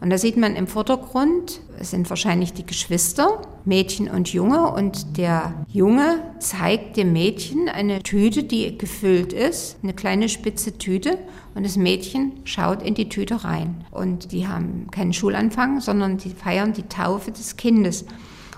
Und 0.00 0.10
da 0.10 0.18
sieht 0.18 0.36
man 0.36 0.56
im 0.56 0.66
Vordergrund, 0.66 1.60
es 1.78 1.90
sind 1.90 2.10
wahrscheinlich 2.10 2.52
die 2.52 2.66
Geschwister, 2.66 3.42
Mädchen 3.64 4.08
und 4.08 4.32
Junge. 4.32 4.72
Und 4.72 5.16
der 5.16 5.64
Junge 5.68 6.18
zeigt 6.40 6.96
dem 6.96 7.12
Mädchen 7.12 7.68
eine 7.68 8.02
Tüte, 8.02 8.42
die 8.42 8.76
gefüllt 8.76 9.32
ist, 9.32 9.76
eine 9.82 9.94
kleine 9.94 10.28
spitze 10.28 10.76
Tüte. 10.76 11.18
Und 11.54 11.64
das 11.64 11.76
Mädchen 11.76 12.32
schaut 12.44 12.82
in 12.82 12.94
die 12.94 13.08
Tüte 13.08 13.44
rein. 13.44 13.84
Und 13.92 14.32
die 14.32 14.48
haben 14.48 14.88
keinen 14.90 15.12
Schulanfang, 15.12 15.80
sondern 15.80 16.18
die 16.18 16.30
feiern 16.30 16.72
die 16.72 16.88
Taufe 16.88 17.30
des 17.30 17.56
Kindes. 17.56 18.04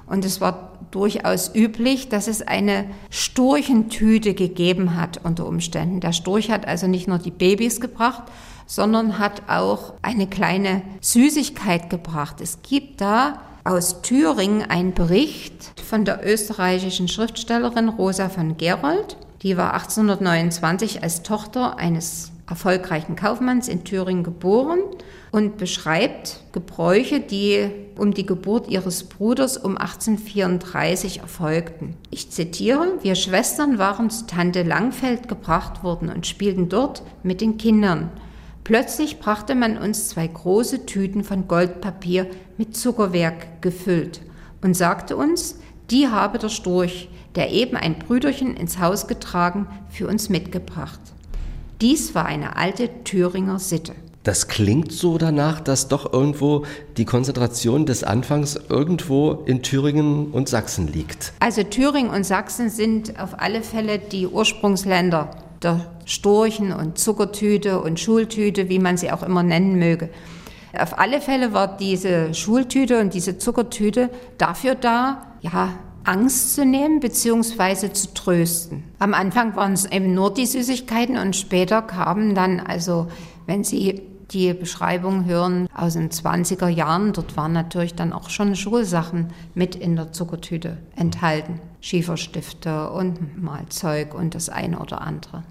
Und 0.07 0.25
es 0.25 0.41
war 0.41 0.73
durchaus 0.91 1.55
üblich, 1.55 2.09
dass 2.09 2.29
es 2.29 2.43
eine 2.43 2.87
Sturchentüte 3.11 4.35
gegeben 4.35 4.97
hat 4.97 5.21
unter 5.25 5.47
Umständen. 5.47 6.01
Der 6.01 6.13
Sturch 6.13 6.51
hat 6.51 6.67
also 6.67 6.87
nicht 6.87 7.09
nur 7.09 7.19
die 7.19 7.31
Babys 7.31 7.81
gebracht, 7.81 8.25
sondern 8.67 9.19
hat 9.19 9.43
auch 9.49 9.95
eine 10.03 10.27
kleine 10.27 10.83
Süßigkeit 11.01 11.91
gebracht. 11.91 12.41
Es 12.41 12.63
gibt 12.63 13.01
da 13.01 13.41
aus 13.65 14.03
Thüringen 14.03 14.63
einen 14.63 14.95
Bericht 14.95 15.81
von 15.89 16.05
der 16.05 16.21
österreichischen 16.25 17.09
Schriftstellerin 17.09 17.89
Rosa 17.89 18.29
von 18.29 18.57
Gerold. 18.57 19.17
Die 19.43 19.57
war 19.57 19.75
1829 19.75 21.03
als 21.03 21.23
Tochter 21.23 21.79
eines 21.79 22.31
erfolgreichen 22.49 23.17
Kaufmanns 23.17 23.69
in 23.69 23.85
Thüringen 23.85 24.23
geboren 24.23 24.81
und 25.35 25.57
beschreibt 25.57 26.45
Gebräuche, 26.53 27.19
die 27.19 27.69
um 27.99 28.15
die 28.15 28.25
Geburt 28.25 28.69
ihres 28.69 29.03
Bruders 29.03 29.57
um 29.57 29.77
1834 29.77 31.19
erfolgten. 31.19 31.97
Ich 32.13 32.31
zitiere, 32.31 33.01
wir 33.03 33.17
Schwestern 33.17 33.77
waren 33.77 34.11
zu 34.11 34.29
Tante 34.29 34.63
Langfeld 34.63 35.27
gebracht 35.27 35.83
worden 35.83 36.09
und 36.09 36.29
spielten 36.29 36.69
dort 36.69 37.03
mit 37.25 37.41
den 37.41 37.59
Kindern. 37.59 38.11
Plötzlich 38.63 39.19
brachte 39.19 39.57
man 39.57 39.77
uns 39.77 40.09
zwei 40.09 40.29
große 40.29 40.87
Tüten 40.87 41.25
von 41.25 41.49
Goldpapier 41.49 42.29
mit 42.57 42.77
Zuckerwerk 42.77 43.61
gefüllt 43.61 44.21
und 44.63 44.75
sagte 44.75 45.17
uns, 45.17 45.59
die 45.91 46.07
habe 46.07 46.39
der 46.39 46.49
Storch, 46.49 47.09
der 47.35 47.51
eben 47.51 47.77
ein 47.77 47.99
Brüderchen 47.99 48.57
ins 48.57 48.79
Haus 48.79 49.09
getragen, 49.09 49.67
für 49.91 50.07
uns 50.07 50.29
mitgebracht. 50.29 51.01
Dies 51.81 52.15
war 52.15 52.25
eine 52.25 52.55
alte 52.55 52.89
Thüringer 53.03 53.59
Sitte. 53.59 53.95
Das 54.25 54.49
klingt 54.49 54.91
so 54.91 55.19
danach, 55.19 55.61
dass 55.61 55.89
doch 55.89 56.11
irgendwo 56.11 56.65
die 56.97 57.05
Konzentration 57.05 57.85
des 57.85 58.05
Anfangs 58.05 58.59
irgendwo 58.71 59.43
in 59.45 59.63
Thüringen 59.63 60.31
und 60.33 60.49
Sachsen 60.49 60.89
liegt. 60.91 61.35
Also 61.41 61.63
Thüringen 61.63 62.11
und 62.11 62.25
Sachsen 62.25 62.71
sind 62.71 63.21
auf 63.21 63.39
alle 63.39 63.63
Fälle 63.63 63.99
die 63.99 64.27
Ursprungsländer 64.27 65.29
der 65.63 65.81
Storchen 66.07 66.73
und 66.73 66.99
Zuckertüte 66.99 67.81
und 67.81 68.01
Schultüte, 68.01 68.71
wie 68.71 68.79
man 68.79 68.97
sie 68.97 69.13
auch 69.13 69.23
immer 69.23 69.43
nennen 69.43 69.79
möge. 69.79 70.09
Auf 70.77 70.99
alle 70.99 71.21
Fälle 71.21 71.53
war 71.53 71.77
diese 71.77 72.33
Schultüte 72.33 73.01
und 73.01 73.13
diese 73.13 73.37
Zuckertüte 73.37 74.09
dafür 74.39 74.75
da, 74.75 75.37
ja, 75.43 75.69
Angst 76.05 76.55
zu 76.55 76.65
nehmen 76.65 77.01
bzw. 77.01 77.93
zu 77.93 78.15
trösten. 78.15 78.85
Am 78.99 79.13
Anfang 79.13 79.55
waren 79.55 79.75
es 79.75 79.85
eben 79.85 80.15
nur 80.15 80.33
die 80.33 80.47
Süßigkeiten 80.47 81.19
und 81.19 81.37
später 81.37 81.83
kamen 81.83 82.35
dann, 82.35 82.61
also 82.61 83.07
wenn 83.47 83.65
Sie 83.65 84.03
die 84.31 84.53
Beschreibung 84.55 85.25
hören 85.25 85.69
aus 85.75 85.95
den 85.95 86.11
20er 86.11 86.69
Jahren. 86.69 87.13
Dort 87.13 87.37
waren 87.37 87.53
natürlich 87.53 87.95
dann 87.95 88.13
auch 88.13 88.31
schon 88.31 88.57
Schulsachen 88.57 89.29
mit 89.55 89.75
in 89.75 89.97
der 89.97 90.13
Zuckertüte 90.13 90.79
enthalten. 90.97 91.61
Schieferstifte 91.81 92.91
und 92.91 93.43
Malzeug 93.43 94.15
und 94.15 94.35
das 94.35 94.49
eine 94.49 94.79
oder 94.79 95.03
andere. 95.03 95.43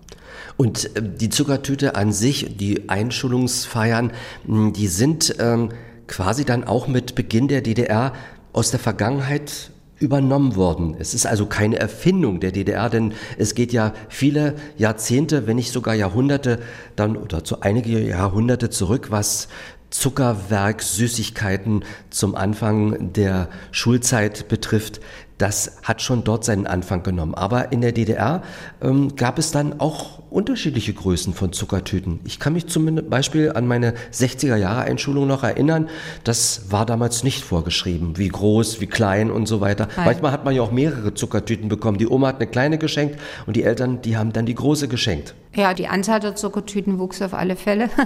Und 0.58 0.96
äh, 0.96 1.01
die 1.03 1.30
Zuckertüte 1.30 1.96
an 1.96 2.12
sich, 2.12 2.58
die 2.58 2.89
Einschulungsfeiern, 2.89 4.12
die 4.48 4.88
sind 4.88 5.36
ähm, 5.39 5.70
quasi 6.08 6.44
dann 6.44 6.63
auch 6.63 6.88
mit 6.88 7.15
Beginn 7.15 7.48
der 7.48 7.62
DDR 7.62 8.13
aus 8.51 8.72
der 8.72 8.80
Vergangenheit 8.80 9.73
übernommen 10.00 10.56
worden. 10.56 10.96
Es 11.00 11.14
ist 11.14 11.26
also 11.26 11.46
keine 11.46 11.78
Erfindung 11.78 12.40
der 12.40 12.52
DDR, 12.52 12.90
denn 12.90 13.14
es 13.38 13.56
geht 13.56 13.72
ja 13.74 13.94
viele 14.10 14.56
Jahrzehnte, 14.78 15.48
wenn 15.48 15.56
nicht 15.56 15.72
sogar 15.72 15.96
Jahrhunderte, 15.96 16.60
dann 16.96 17.16
oder 17.16 17.44
zu 17.44 17.62
einige 17.62 18.00
Jahrhunderte 18.00 18.70
zurück, 18.70 19.08
was 19.12 19.48
Zuckerwerk, 19.94 20.82
Süßigkeiten 20.82 21.86
zum 22.10 22.36
Anfang 22.36 23.14
der 23.14 23.50
Schulzeit 23.72 24.48
betrifft. 24.48 25.00
Das 25.38 25.78
hat 25.84 26.02
schon 26.02 26.24
dort 26.24 26.46
seinen 26.46 26.68
Anfang 26.68 27.04
genommen. 27.04 27.34
Aber 27.34 27.72
in 27.72 27.82
der 27.82 27.92
DDR 27.92 28.44
ähm, 28.82 29.16
gab 29.16 29.40
es 29.40 29.52
dann 29.52 29.80
auch 29.80 30.20
unterschiedliche 30.30 30.94
Größen 30.94 31.34
von 31.34 31.54
Zuckertüten. 31.54 32.20
Ich 32.24 32.40
kann 32.40 32.54
mich 32.54 32.68
zum 32.68 33.10
Beispiel 33.10 33.52
an 33.52 33.68
meine 33.68 33.94
60er 34.12 34.56
Jahre 34.56 34.82
Einschulung 34.82 35.28
noch 35.28 35.44
erinnern. 35.44 35.90
Das 36.24 36.72
war 36.72 36.86
damals 36.86 37.24
nicht 37.24 37.44
vorgeschrieben, 37.44 38.18
wie 38.18 38.30
groß, 38.30 38.82
wie 38.82 38.88
klein 38.88 39.32
und 39.32 39.48
so 39.48 39.62
weiter. 39.62 39.88
Nein. 39.96 40.06
Manchmal 40.06 40.32
hat 40.32 40.46
man 40.46 40.56
ja 40.56 40.62
auch 40.62 40.72
mehrere 40.72 41.13
Zuckertüten 41.13 41.70
bekommen. 41.70 41.98
Die 41.98 42.08
Oma 42.08 42.28
hat 42.28 42.38
eine 42.38 42.48
kleine 42.48 42.78
geschenkt 42.78 43.20
und 43.46 43.56
die 43.56 43.63
Eltern, 43.63 44.02
die 44.02 44.18
haben 44.18 44.34
dann 44.34 44.46
die 44.46 44.56
große 44.56 44.88
geschenkt. 44.88 45.36
Ja, 45.56 45.74
die 45.74 45.88
Anzahl 45.88 46.20
der 46.20 46.36
Zuckertüten 46.36 47.00
wuchs 47.00 47.22
auf 47.22 47.34
alle 47.34 47.56
Fälle. 47.56 47.90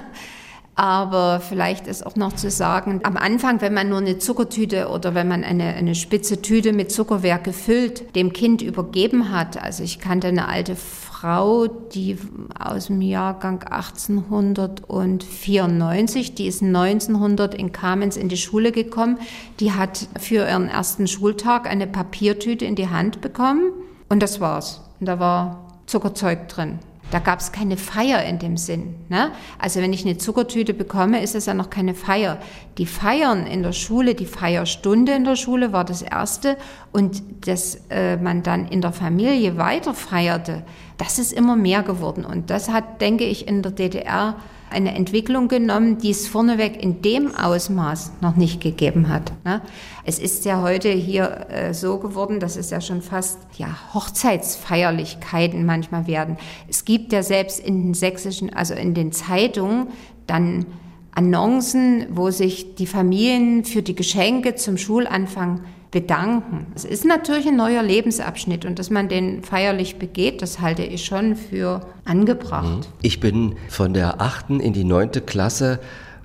Aber 0.78 1.40
vielleicht 1.40 1.88
ist 1.88 2.06
auch 2.06 2.16
noch 2.16 2.34
zu 2.34 2.52
sagen, 2.52 3.00
am 3.02 3.18
Anfang, 3.18 3.62
wenn 3.62 3.74
man 3.74 3.90
nur 3.90 3.98
eine 3.98 4.20
Zuckertüte 4.20 4.90
oder 4.90 5.16
wenn 5.16 5.28
man 5.28 5.44
eine, 5.44 5.74
eine 5.74 5.96
spitze 5.96 6.44
Tüte 6.44 6.72
mit 6.72 6.92
Zuckerwerk 6.92 7.46
gefüllt 7.46 8.16
dem 8.16 8.32
Kind 8.32 8.62
übergeben 8.62 9.32
hat, 9.32 9.60
also 9.60 9.82
ich 9.82 10.00
kannte 10.00 10.28
eine 10.28 10.48
alte 10.48 10.76
Frau, 10.76 11.66
die 11.66 12.20
aus 12.60 12.86
dem 12.88 13.02
Jahrgang 13.02 13.64
1894, 13.64 16.36
die 16.36 16.46
ist 16.46 16.62
1900 16.62 17.56
in 17.56 17.72
Kamenz 17.72 18.16
in 18.16 18.30
die 18.30 18.38
Schule 18.38 18.72
gekommen, 18.72 19.18
die 19.60 19.72
hat 19.72 20.08
für 20.20 20.48
ihren 20.48 20.70
ersten 20.70 21.08
Schultag 21.08 21.68
eine 21.68 21.88
Papiertüte 21.88 22.66
in 22.66 22.76
die 22.76 22.90
Hand 22.90 23.22
bekommen 23.22 23.72
und 24.10 24.22
das 24.22 24.40
war's. 24.40 24.82
Und 25.00 25.08
da 25.08 25.20
war 25.20 25.80
Zuckerzeug 25.88 26.50
drin. 26.50 26.78
Da 27.12 27.20
gab 27.20 27.40
es 27.40 27.52
keine 27.52 27.78
Feier 27.78 28.24
in 28.24 28.38
dem 28.38 28.58
Sinn. 28.58 28.96
Ne? 29.08 29.32
Also 29.60 29.82
wenn 29.82 29.94
ich 29.94 30.06
eine 30.06 30.18
Zuckertüte 30.18 30.74
bekomme, 30.74 31.22
ist 31.22 31.36
es 31.36 31.46
ja 31.46 31.54
noch 31.54 31.70
keine 31.70 31.94
Feier. 31.94 32.40
Die 32.78 32.86
Feiern 32.86 33.48
in 33.48 33.64
der 33.64 33.72
Schule, 33.72 34.14
die 34.14 34.26
Feierstunde 34.26 35.14
in 35.14 35.24
der 35.24 35.38
Schule 35.38 35.72
war 35.72 35.86
das 35.86 36.02
Erste 36.02 36.58
und 36.92 37.24
dass 37.48 37.82
äh, 37.90 38.18
man 38.18 38.44
dann 38.44 38.68
in 38.68 38.82
der 38.82 38.92
Familie 38.92 39.58
weiter 39.58 39.94
feierte, 39.94 40.64
das 40.98 41.18
ist 41.18 41.32
immer 41.32 41.56
mehr 41.56 41.84
geworden. 41.84 42.26
Und 42.26 42.50
das 42.50 42.70
hat, 42.70 43.00
denke 43.00 43.24
ich, 43.24 43.48
in 43.48 43.62
der 43.62 43.72
DDR 43.72 44.36
eine 44.70 44.96
Entwicklung 44.96 45.48
genommen, 45.48 45.98
die 45.98 46.12
es 46.12 46.28
vorneweg 46.28 46.82
in 46.82 47.02
dem 47.02 47.34
Ausmaß 47.36 48.14
noch 48.22 48.36
nicht 48.36 48.62
gegeben 48.62 49.10
hat. 49.10 49.32
Ne? 49.46 49.62
Es 50.04 50.20
ist 50.20 50.46
ja 50.46 50.62
heute 50.62 50.90
hier 50.90 51.48
äh, 51.50 51.74
so 51.74 51.98
geworden, 52.00 52.40
dass 52.40 52.58
es 52.58 52.70
ja 52.70 52.82
schon 52.82 53.02
fast 53.02 53.40
ja, 53.58 53.68
Hochzeitsfeierlichkeiten 53.94 55.66
manchmal 55.66 56.08
werden. 56.08 56.38
Es 56.68 56.86
gibt 56.86 57.14
ja 57.14 57.24
selbst 57.24 57.60
in 57.60 57.82
den 57.84 57.94
sächsischen, 57.94 58.54
also 58.54 58.74
in 58.74 58.94
den 58.94 59.12
Zeitungen 59.12 59.88
dann 60.26 60.66
Annoncen, 61.12 62.06
wo 62.12 62.30
sich 62.30 62.76
die 62.76 62.86
Familien 62.86 63.66
für 63.66 63.82
die 63.82 63.96
Geschenke 63.96 64.54
zum 64.54 64.78
Schulanfang 64.78 65.62
bedanken. 65.92 66.68
Es 66.76 66.86
ist 66.86 67.06
natürlich 67.06 67.48
ein 67.48 67.56
neuer 67.56 67.82
Lebensabschnitt 67.82 68.66
und 68.66 68.78
dass 68.78 68.90
man 68.90 69.08
den 69.08 69.44
feierlich 69.44 69.98
begeht, 69.98 70.42
das 70.42 70.60
halte 70.60 70.84
ich 70.84 71.06
schon 71.06 71.36
für 71.36 71.82
angebracht. 72.06 72.88
Mhm. 72.88 72.94
Ich 73.02 73.20
bin 73.20 73.56
von 73.70 73.94
der 73.94 74.22
achten 74.22 74.60
in 74.60 74.74
die 74.74 74.84
neunte 74.84 75.22
Klasse 75.22 75.80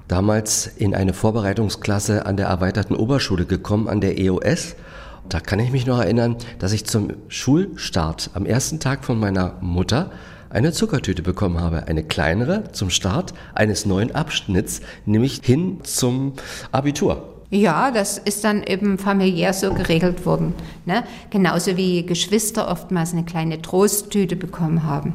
damals 0.09 0.67
in 0.67 0.95
eine 0.95 1.13
Vorbereitungsklasse 1.13 2.27
an 2.27 2.37
der 2.37 2.47
erweiterten 2.47 2.95
Oberschule 2.95 3.47
gekommen, 3.47 3.89
an 3.89 4.01
der 4.01 4.19
EOS. 4.19 4.75
Da 5.29 5.41
kann 5.41 5.61
ich 5.61 5.71
mich 5.71 5.87
noch 5.87 6.01
erinnern, 6.01 6.37
dass 6.59 6.73
ich 6.73 6.85
zum 6.85 7.13
Schulstart 7.29 8.31
am 8.35 8.45
ersten 8.45 8.81
Tag 8.81 9.05
von 9.05 9.19
meiner 9.19 9.57
Mutter 9.61 10.11
eine 10.51 10.73
Zuckertüte 10.73 11.23
bekommen 11.23 11.61
habe. 11.61 11.87
Eine 11.87 12.03
kleinere 12.03 12.73
zum 12.73 12.91
Start 12.91 13.33
eines 13.55 13.87
neuen 13.87 14.15
Abschnitts, 14.15 14.81
nämlich 15.07 15.41
hin 15.43 15.79
zum 15.83 16.35
Abitur. 16.73 17.32
Ja, 17.55 17.91
das 17.91 18.17
ist 18.17 18.45
dann 18.45 18.63
eben 18.63 18.97
familiär 18.97 19.53
so 19.53 19.75
geregelt 19.75 20.25
worden. 20.25 20.55
Ne? 20.87 21.05
Genauso 21.29 21.77
wie 21.77 22.07
Geschwister 22.07 22.67
oftmals 22.67 23.13
eine 23.13 23.25
kleine 23.25 23.61
Trosttüte 23.61 24.37
bekommen 24.37 24.85
haben. 24.85 25.13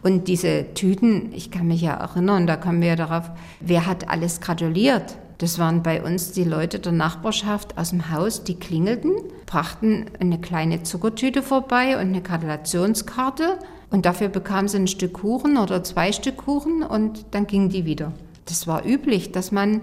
Und 0.00 0.28
diese 0.28 0.72
Tüten, 0.74 1.32
ich 1.34 1.50
kann 1.50 1.66
mich 1.66 1.80
ja 1.80 1.94
erinnern, 1.94 2.46
da 2.46 2.54
kommen 2.54 2.80
wir 2.80 2.90
ja 2.90 2.96
darauf, 2.96 3.28
wer 3.58 3.86
hat 3.86 4.08
alles 4.08 4.40
gratuliert? 4.40 5.16
Das 5.38 5.58
waren 5.58 5.82
bei 5.82 6.00
uns 6.00 6.30
die 6.30 6.44
Leute 6.44 6.78
der 6.78 6.92
Nachbarschaft 6.92 7.76
aus 7.76 7.90
dem 7.90 8.12
Haus, 8.12 8.44
die 8.44 8.54
klingelten, 8.54 9.10
brachten 9.46 10.06
eine 10.20 10.40
kleine 10.40 10.84
Zuckertüte 10.84 11.42
vorbei 11.42 11.96
und 11.96 12.02
eine 12.02 12.22
Gratulationskarte. 12.22 13.58
Und 13.90 14.06
dafür 14.06 14.28
bekamen 14.28 14.68
sie 14.68 14.76
ein 14.76 14.86
Stück 14.86 15.14
Kuchen 15.14 15.56
oder 15.56 15.82
zwei 15.82 16.12
Stück 16.12 16.36
Kuchen 16.36 16.84
und 16.84 17.26
dann 17.32 17.48
gingen 17.48 17.68
die 17.68 17.84
wieder. 17.84 18.12
Das 18.44 18.68
war 18.68 18.86
üblich, 18.86 19.32
dass 19.32 19.50
man 19.50 19.80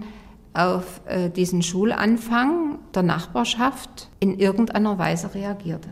auf 0.57 1.01
äh, 1.05 1.29
diesen 1.29 1.61
Schulanfang 1.61 2.79
der 2.95 3.03
Nachbarschaft 3.03 4.09
in 4.19 4.39
irgendeiner 4.39 4.97
Weise 4.97 5.35
reagierte. 5.35 5.89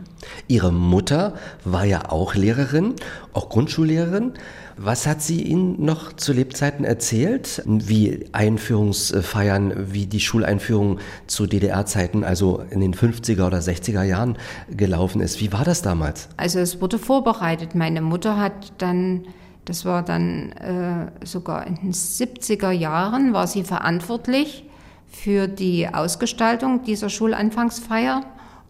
Ihre 0.48 0.72
Mutter 0.72 1.34
war 1.64 1.84
ja 1.84 2.10
auch 2.10 2.34
Lehrerin, 2.34 2.94
auch 3.32 3.48
Grundschullehrerin. 3.48 4.32
Was 4.76 5.06
hat 5.06 5.22
sie 5.22 5.42
Ihnen 5.42 5.82
noch 5.84 6.12
zu 6.12 6.32
Lebzeiten 6.32 6.84
erzählt, 6.84 7.62
wie 7.64 8.26
Einführungsfeiern, 8.32 9.92
wie 9.92 10.06
die 10.06 10.20
Schuleinführung 10.20 10.98
zu 11.26 11.46
DDR-Zeiten, 11.46 12.24
also 12.24 12.62
in 12.70 12.80
den 12.80 12.92
50er 12.92 13.46
oder 13.46 13.58
60er 13.58 14.02
Jahren 14.02 14.36
gelaufen 14.68 15.20
ist? 15.22 15.40
Wie 15.40 15.52
war 15.52 15.64
das 15.64 15.80
damals? 15.80 16.28
Also 16.36 16.58
es 16.58 16.80
wurde 16.82 16.98
vorbereitet. 16.98 17.74
Meine 17.74 18.02
Mutter 18.02 18.36
hat 18.36 18.72
dann 18.78 19.26
das 19.66 19.84
war 19.84 20.02
dann 20.02 20.52
äh, 20.52 21.26
sogar 21.26 21.66
in 21.66 21.74
den 21.74 21.92
70er 21.92 22.70
Jahren, 22.70 23.32
war 23.32 23.46
sie 23.46 23.64
verantwortlich 23.64 24.64
für 25.10 25.48
die 25.48 25.88
Ausgestaltung 25.92 26.82
dieser 26.84 27.10
Schulanfangsfeier. 27.10 28.22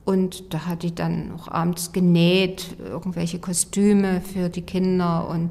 Und 0.05 0.55
da 0.55 0.67
hat 0.67 0.83
die 0.83 0.95
dann 0.95 1.33
auch 1.37 1.49
abends 1.49 1.93
genäht, 1.93 2.77
irgendwelche 2.79 3.39
Kostüme 3.39 4.21
für 4.21 4.49
die 4.49 4.63
Kinder 4.63 5.29
und 5.29 5.51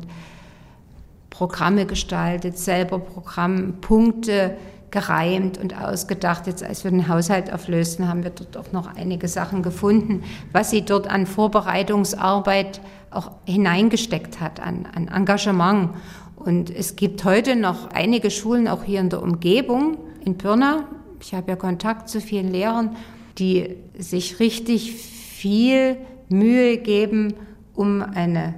Programme 1.30 1.86
gestaltet, 1.86 2.58
selber 2.58 2.98
Programmpunkte 2.98 4.56
gereimt 4.90 5.58
und 5.58 5.78
ausgedacht. 5.78 6.48
Jetzt, 6.48 6.64
als 6.64 6.86
wir 6.86 6.92
den 6.92 7.10
Haushalt 7.10 7.52
auflösten, 7.54 8.08
haben 8.08 8.24
wir 8.24 8.32
dort 8.32 8.56
auch 8.56 8.72
noch 8.72 8.96
einige 8.96 9.28
Sachen 9.28 9.62
gefunden, 9.62 10.24
was 10.54 10.70
sie 10.70 10.84
dort 10.84 11.08
an 11.08 11.28
Vorbereitungsarbeit 11.28 12.80
auch 13.16 13.32
hineingesteckt 13.46 14.40
hat, 14.40 14.60
an, 14.60 14.88
an 14.94 15.08
Engagement. 15.08 15.92
Und 16.36 16.70
es 16.70 16.96
gibt 16.96 17.24
heute 17.24 17.56
noch 17.56 17.90
einige 17.92 18.30
Schulen, 18.30 18.68
auch 18.68 18.84
hier 18.84 19.00
in 19.00 19.10
der 19.10 19.22
Umgebung, 19.22 19.98
in 20.24 20.38
Pirna. 20.38 20.86
Ich 21.22 21.34
habe 21.34 21.52
ja 21.52 21.56
Kontakt 21.56 22.10
zu 22.10 22.22
vielen 22.22 22.52
Lehrern, 22.52 22.96
die 23.38 23.76
sich 23.98 24.40
richtig 24.40 24.94
viel 24.94 25.98
Mühe 26.30 26.78
geben, 26.78 27.34
um 27.74 28.02
eine 28.02 28.56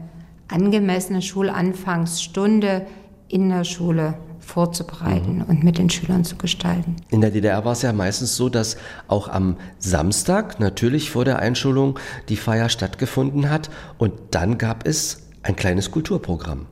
angemessene 0.48 1.22
Schulanfangsstunde 1.22 2.86
in 3.28 3.50
der 3.50 3.64
Schule 3.64 4.16
vorzubereiten 4.48 5.44
und 5.48 5.64
mit 5.64 5.78
den 5.78 5.90
Schülern 5.90 6.24
zu 6.24 6.38
gestalten. 6.38 6.96
In 7.10 7.22
der 7.22 7.32
DDR 7.32 7.66
war 7.66 7.74
es 7.74 7.82
ja 7.82 7.94
meistens 7.94 8.36
so, 8.36 8.50
dass 8.50 8.78
auch 9.08 9.28
am 9.28 9.58
Samstag 9.78 10.60
natürlich 10.60 11.12
vor 11.12 11.26
der 11.26 11.40
Einschulung 11.40 12.00
die 12.30 12.38
Feier 12.38 12.70
stattgefunden 12.70 13.50
hat 13.50 13.70
und 13.98 14.14
dann 14.32 14.58
gab 14.58 14.88
es 14.88 15.28
ein 15.44 15.56
kleines 15.56 15.92
Kulturprogramm. 15.92 16.66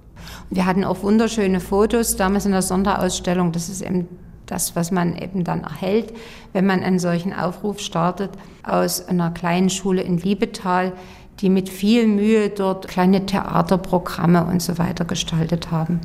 Wir 0.50 0.66
hatten 0.66 0.84
auch 0.84 1.04
wunderschöne 1.04 1.60
Fotos 1.60 2.16
damals 2.16 2.46
in 2.46 2.52
der 2.52 2.62
Sonderausstellung. 2.62 3.52
Das 3.52 3.70
ist 3.70 3.82
eben 3.82 4.08
das, 4.46 4.76
was 4.76 4.92
man 4.92 5.16
eben 5.18 5.44
dann 5.44 5.64
erhält, 5.64 6.14
wenn 6.54 6.66
man 6.66 6.82
einen 6.82 7.00
solchen 7.00 7.34
Aufruf 7.34 7.80
startet 7.80 8.32
aus 8.64 9.08
einer 9.08 9.32
kleinen 9.32 9.70
Schule 9.70 10.02
in 10.02 10.18
Liebetal, 10.18 10.94
die 11.42 11.50
mit 11.50 11.70
viel 11.70 12.08
Mühe 12.08 12.50
dort 12.50 12.88
kleine 12.88 13.26
Theaterprogramme 13.26 14.46
und 14.46 14.62
so 14.62 14.78
weiter 14.78 15.06
gestaltet 15.06 15.72
haben. 15.72 16.00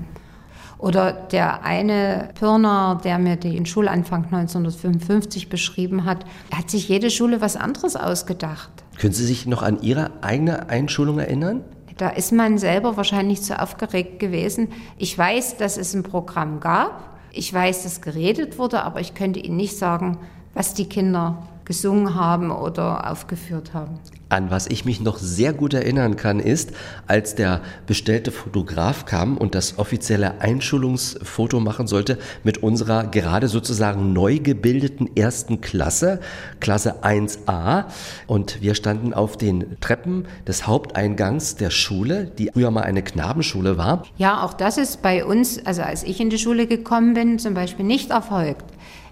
Oder 0.80 1.12
der 1.12 1.62
eine 1.62 2.30
Pirner, 2.38 2.98
der 3.04 3.18
mir 3.18 3.36
den 3.36 3.66
Schulanfang 3.66 4.24
1955 4.24 5.50
beschrieben 5.50 6.06
hat, 6.06 6.24
hat 6.54 6.70
sich 6.70 6.88
jede 6.88 7.10
Schule 7.10 7.42
was 7.42 7.56
anderes 7.56 7.96
ausgedacht. 7.96 8.70
Können 8.98 9.12
Sie 9.12 9.26
sich 9.26 9.44
noch 9.46 9.62
an 9.62 9.82
Ihre 9.82 10.10
eigene 10.22 10.70
Einschulung 10.70 11.18
erinnern? 11.18 11.62
Da 11.98 12.08
ist 12.08 12.32
man 12.32 12.56
selber 12.56 12.96
wahrscheinlich 12.96 13.42
zu 13.42 13.60
aufgeregt 13.60 14.20
gewesen. 14.20 14.68
Ich 14.96 15.16
weiß, 15.16 15.58
dass 15.58 15.76
es 15.76 15.92
ein 15.92 16.02
Programm 16.02 16.60
gab. 16.60 17.18
Ich 17.30 17.52
weiß, 17.52 17.82
dass 17.82 18.00
geredet 18.00 18.58
wurde, 18.58 18.82
aber 18.82 19.00
ich 19.00 19.12
könnte 19.14 19.38
Ihnen 19.38 19.58
nicht 19.58 19.76
sagen, 19.76 20.16
was 20.54 20.72
die 20.72 20.88
Kinder 20.88 21.46
gesungen 21.70 22.16
haben 22.16 22.50
oder 22.50 23.08
aufgeführt 23.08 23.74
haben. 23.74 24.00
An 24.28 24.50
was 24.50 24.66
ich 24.66 24.84
mich 24.84 25.00
noch 25.00 25.18
sehr 25.18 25.52
gut 25.52 25.72
erinnern 25.72 26.16
kann, 26.16 26.40
ist, 26.40 26.72
als 27.06 27.36
der 27.36 27.60
bestellte 27.86 28.32
Fotograf 28.32 29.04
kam 29.04 29.36
und 29.36 29.54
das 29.54 29.78
offizielle 29.78 30.40
Einschulungsfoto 30.40 31.60
machen 31.60 31.86
sollte 31.86 32.18
mit 32.42 32.58
unserer 32.58 33.04
gerade 33.04 33.46
sozusagen 33.46 34.12
neu 34.12 34.40
gebildeten 34.40 35.16
ersten 35.16 35.60
Klasse, 35.60 36.18
Klasse 36.58 37.04
1a. 37.04 37.84
Und 38.26 38.60
wir 38.60 38.74
standen 38.74 39.14
auf 39.14 39.36
den 39.36 39.78
Treppen 39.80 40.26
des 40.48 40.66
Haupteingangs 40.66 41.54
der 41.54 41.70
Schule, 41.70 42.32
die 42.36 42.50
früher 42.52 42.72
mal 42.72 42.82
eine 42.82 43.04
Knabenschule 43.04 43.78
war. 43.78 44.02
Ja, 44.16 44.42
auch 44.42 44.54
das 44.54 44.76
ist 44.76 45.02
bei 45.02 45.24
uns, 45.24 45.64
also 45.64 45.82
als 45.82 46.02
ich 46.02 46.18
in 46.18 46.30
die 46.30 46.38
Schule 46.38 46.66
gekommen 46.66 47.14
bin, 47.14 47.38
zum 47.38 47.54
Beispiel 47.54 47.84
nicht 47.84 48.10
erfolgt. 48.10 48.64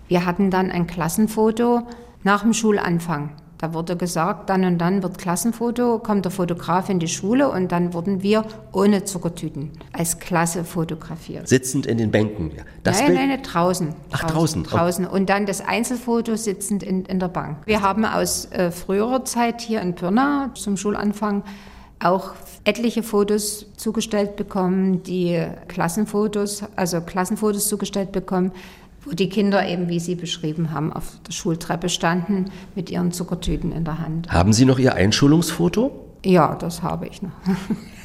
Wir 0.09 0.25
hatten 0.25 0.51
dann 0.51 0.73
ein 0.73 0.88
Klassenfoto 0.88 1.87
nach 2.29 2.43
dem 2.43 2.53
Schulanfang. 2.53 3.31
Da 3.57 3.73
wurde 3.73 3.97
gesagt, 3.97 4.51
dann 4.51 4.62
und 4.67 4.77
dann 4.77 5.03
wird 5.03 5.17
Klassenfoto, 5.17 5.99
kommt 5.99 6.27
der 6.27 6.31
Fotograf 6.31 6.91
in 6.91 6.99
die 7.01 7.09
Schule 7.09 7.51
und 7.51 7.73
dann 7.73 7.95
wurden 7.95 8.23
wir 8.23 8.45
ohne 8.71 9.05
Zuckertüten 9.05 9.71
als 9.95 10.19
Klasse 10.19 10.62
fotografiert. 10.62 11.49
Sitzend 11.49 11.87
in 11.87 11.97
den 11.97 12.11
Bänken. 12.11 12.53
Das 12.83 13.01
nein, 13.01 13.14
nein, 13.14 13.29
nein, 13.31 13.43
draußen. 13.43 13.95
Ach, 14.12 14.25
draußen. 14.25 14.62
Draußen. 14.62 15.07
Und 15.07 15.31
dann 15.31 15.47
das 15.47 15.62
Einzelfoto 15.62 16.37
sitzend 16.37 16.83
in, 16.83 17.07
in 17.07 17.19
der 17.19 17.29
Bank. 17.29 17.57
Wir 17.64 17.81
haben 17.81 18.05
aus 18.05 18.45
äh, 18.53 18.71
früherer 18.71 19.25
Zeit 19.25 19.62
hier 19.62 19.81
in 19.81 19.95
Pirna 19.95 20.51
zum 20.55 20.77
Schulanfang 20.77 21.45
auch 22.01 22.35
etliche 22.64 23.03
Fotos 23.03 23.67
zugestellt 23.77 24.37
bekommen, 24.37 25.03
die 25.03 25.45
Klassenfotos, 25.67 26.62
also 26.77 27.01
Klassenfotos 27.01 27.69
zugestellt 27.69 28.12
bekommen, 28.12 28.53
wo 29.04 29.12
die 29.12 29.28
Kinder 29.28 29.66
eben, 29.66 29.88
wie 29.88 30.00
Sie 30.00 30.14
beschrieben 30.14 30.72
haben, 30.72 30.92
auf 30.92 31.18
der 31.26 31.32
Schultreppe 31.32 31.88
standen 31.88 32.46
mit 32.74 32.90
ihren 32.90 33.12
Zuckertüten 33.12 33.72
in 33.72 33.84
der 33.84 33.98
Hand. 33.98 34.30
Haben 34.30 34.52
Sie 34.52 34.64
noch 34.64 34.78
Ihr 34.78 34.94
Einschulungsfoto? 34.94 36.04
Ja, 36.24 36.54
das 36.54 36.82
habe 36.82 37.06
ich 37.06 37.22
noch. 37.22 37.30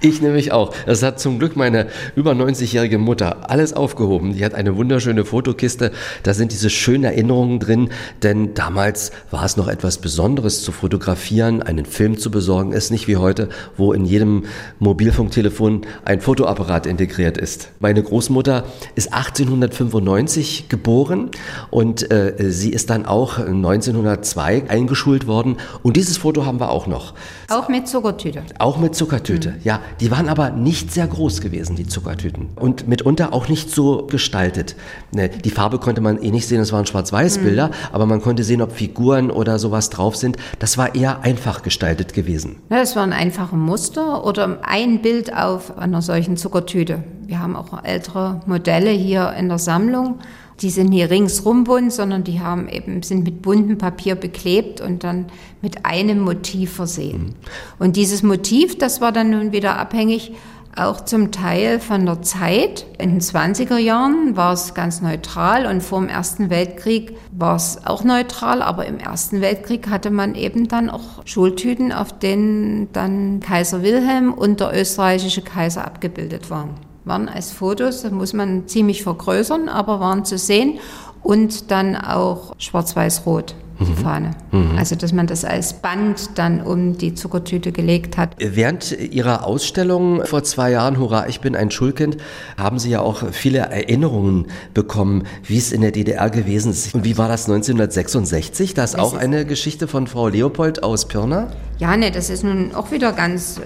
Ich 0.00 0.22
nämlich 0.22 0.52
auch. 0.52 0.72
Das 0.86 1.02
hat 1.02 1.18
zum 1.18 1.40
Glück 1.40 1.56
meine 1.56 1.88
über 2.14 2.30
90-jährige 2.30 2.98
Mutter 2.98 3.50
alles 3.50 3.72
aufgehoben. 3.72 4.32
Die 4.32 4.44
hat 4.44 4.54
eine 4.54 4.76
wunderschöne 4.76 5.24
Fotokiste. 5.24 5.90
Da 6.22 6.34
sind 6.34 6.52
diese 6.52 6.70
schönen 6.70 7.02
Erinnerungen 7.02 7.58
drin, 7.58 7.90
denn 8.22 8.54
damals 8.54 9.10
war 9.32 9.44
es 9.44 9.56
noch 9.56 9.66
etwas 9.66 9.98
Besonderes 9.98 10.62
zu 10.62 10.70
fotografieren, 10.70 11.62
einen 11.64 11.84
Film 11.84 12.16
zu 12.16 12.30
besorgen, 12.30 12.70
ist 12.70 12.92
nicht 12.92 13.08
wie 13.08 13.16
heute, 13.16 13.48
wo 13.76 13.92
in 13.92 14.04
jedem 14.04 14.44
Mobilfunktelefon 14.78 15.82
ein 16.04 16.20
Fotoapparat 16.20 16.86
integriert 16.86 17.36
ist. 17.36 17.70
Meine 17.80 18.00
Großmutter 18.00 18.64
ist 18.94 19.12
1895 19.12 20.68
geboren 20.68 21.32
und 21.70 22.08
äh, 22.12 22.34
sie 22.50 22.70
ist 22.70 22.90
dann 22.90 23.04
auch 23.04 23.38
1902 23.38 24.64
eingeschult 24.68 25.26
worden 25.26 25.56
und 25.82 25.96
dieses 25.96 26.18
Foto 26.18 26.46
haben 26.46 26.60
wir 26.60 26.70
auch 26.70 26.86
noch. 26.86 27.14
Auch 27.48 27.68
mit 27.68 27.88
Zuckertüte. 27.88 28.42
Auch 28.60 28.78
mit 28.78 28.94
Zuckertüte, 28.94 29.50
mhm. 29.50 29.56
ja. 29.64 29.80
Die 30.00 30.10
waren 30.10 30.28
aber 30.28 30.50
nicht 30.50 30.92
sehr 30.92 31.06
groß 31.06 31.40
gewesen, 31.40 31.76
die 31.76 31.86
Zuckertüten. 31.86 32.48
Und 32.56 32.88
mitunter 32.88 33.32
auch 33.32 33.48
nicht 33.48 33.70
so 33.70 34.06
gestaltet. 34.06 34.76
Ne, 35.12 35.28
die 35.28 35.50
Farbe 35.50 35.78
konnte 35.78 36.00
man 36.00 36.20
eh 36.22 36.30
nicht 36.30 36.48
sehen, 36.48 36.60
es 36.60 36.72
waren 36.72 36.86
Schwarz-Weiß-Bilder, 36.86 37.68
mhm. 37.68 37.72
aber 37.92 38.06
man 38.06 38.20
konnte 38.20 38.44
sehen, 38.44 38.62
ob 38.62 38.72
Figuren 38.72 39.30
oder 39.30 39.58
sowas 39.58 39.90
drauf 39.90 40.16
sind. 40.16 40.36
Das 40.58 40.78
war 40.78 40.94
eher 40.94 41.22
einfach 41.22 41.62
gestaltet 41.62 42.14
gewesen. 42.14 42.56
Ja, 42.70 42.78
das 42.78 42.96
waren 42.96 43.12
einfache 43.12 43.56
Muster 43.56 44.24
oder 44.24 44.58
ein 44.62 45.02
Bild 45.02 45.34
auf 45.34 45.76
einer 45.78 46.02
solchen 46.02 46.36
Zuckertüte. 46.36 47.04
Wir 47.26 47.40
haben 47.40 47.56
auch 47.56 47.84
ältere 47.84 48.40
Modelle 48.46 48.90
hier 48.90 49.34
in 49.38 49.48
der 49.48 49.58
Sammlung. 49.58 50.18
Die 50.60 50.70
sind 50.70 50.90
nie 50.90 51.02
ringsrum 51.02 51.64
bunt, 51.64 51.92
sondern 51.92 52.24
die 52.24 52.40
haben 52.40 52.68
eben, 52.68 53.02
sind 53.02 53.24
mit 53.24 53.42
buntem 53.42 53.78
Papier 53.78 54.16
beklebt 54.16 54.80
und 54.80 55.04
dann 55.04 55.26
mit 55.62 55.84
einem 55.84 56.20
Motiv 56.20 56.72
versehen. 56.72 57.26
Mhm. 57.26 57.34
Und 57.78 57.96
dieses 57.96 58.22
Motiv, 58.22 58.76
das 58.76 59.00
war 59.00 59.12
dann 59.12 59.30
nun 59.30 59.52
wieder 59.52 59.78
abhängig 59.78 60.32
auch 60.78 61.00
zum 61.00 61.32
Teil 61.32 61.80
von 61.80 62.06
der 62.06 62.22
Zeit. 62.22 62.86
In 62.98 63.10
den 63.10 63.20
20er 63.20 63.78
Jahren 63.78 64.36
war 64.36 64.52
es 64.52 64.74
ganz 64.74 65.00
neutral 65.00 65.66
und 65.66 65.82
vor 65.82 66.00
dem 66.00 66.08
Ersten 66.08 66.50
Weltkrieg 66.50 67.16
war 67.32 67.56
es 67.56 67.80
auch 67.84 68.04
neutral, 68.04 68.62
aber 68.62 68.86
im 68.86 68.98
Ersten 68.98 69.40
Weltkrieg 69.40 69.88
hatte 69.88 70.10
man 70.10 70.34
eben 70.34 70.68
dann 70.68 70.90
auch 70.90 71.24
Schultüten, 71.24 71.92
auf 71.92 72.18
denen 72.18 72.92
dann 72.92 73.40
Kaiser 73.40 73.82
Wilhelm 73.82 74.32
und 74.32 74.60
der 74.60 74.78
österreichische 74.78 75.42
Kaiser 75.42 75.84
abgebildet 75.84 76.50
waren 76.50 76.87
waren 77.08 77.28
als 77.28 77.50
Fotos, 77.50 78.02
da 78.02 78.10
muss 78.10 78.32
man 78.32 78.68
ziemlich 78.68 79.02
vergrößern, 79.02 79.68
aber 79.68 80.00
waren 80.00 80.24
zu 80.24 80.38
sehen 80.38 80.78
und 81.22 81.70
dann 81.70 81.96
auch 81.96 82.54
schwarz-weiß-rot 82.58 83.54
die 83.80 83.92
mhm. 83.92 83.96
Fahne. 83.96 84.30
Mhm. 84.50 84.76
Also, 84.76 84.96
dass 84.96 85.12
man 85.12 85.26
das 85.26 85.44
als 85.44 85.74
Band 85.74 86.30
dann 86.34 86.60
um 86.60 86.98
die 86.98 87.14
Zuckertüte 87.14 87.72
gelegt 87.72 88.16
hat. 88.16 88.34
Während 88.38 88.92
Ihrer 88.92 89.46
Ausstellung 89.46 90.24
vor 90.24 90.42
zwei 90.42 90.70
Jahren, 90.70 90.98
Hurra, 90.98 91.28
ich 91.28 91.40
bin 91.40 91.54
ein 91.54 91.70
Schulkind, 91.70 92.16
haben 92.56 92.78
Sie 92.78 92.90
ja 92.90 93.00
auch 93.00 93.32
viele 93.32 93.58
Erinnerungen 93.58 94.46
bekommen, 94.74 95.24
wie 95.44 95.58
es 95.58 95.72
in 95.72 95.80
der 95.80 95.92
DDR 95.92 96.30
gewesen 96.30 96.72
ist. 96.72 96.94
Und 96.94 97.04
wie 97.04 97.18
war 97.18 97.28
das 97.28 97.44
1966? 97.44 98.74
Da 98.74 98.84
ist 98.84 98.94
das 98.94 99.00
auch 99.00 99.14
eine 99.14 99.44
Geschichte 99.46 99.86
von 99.86 100.06
Frau 100.06 100.28
Leopold 100.28 100.82
aus 100.82 101.06
Pirna? 101.06 101.48
Ja, 101.78 101.96
ne, 101.96 102.10
das 102.10 102.30
ist 102.30 102.42
nun 102.42 102.74
auch 102.74 102.90
wieder 102.90 103.12
ganz, 103.12 103.58
äh, 103.58 103.62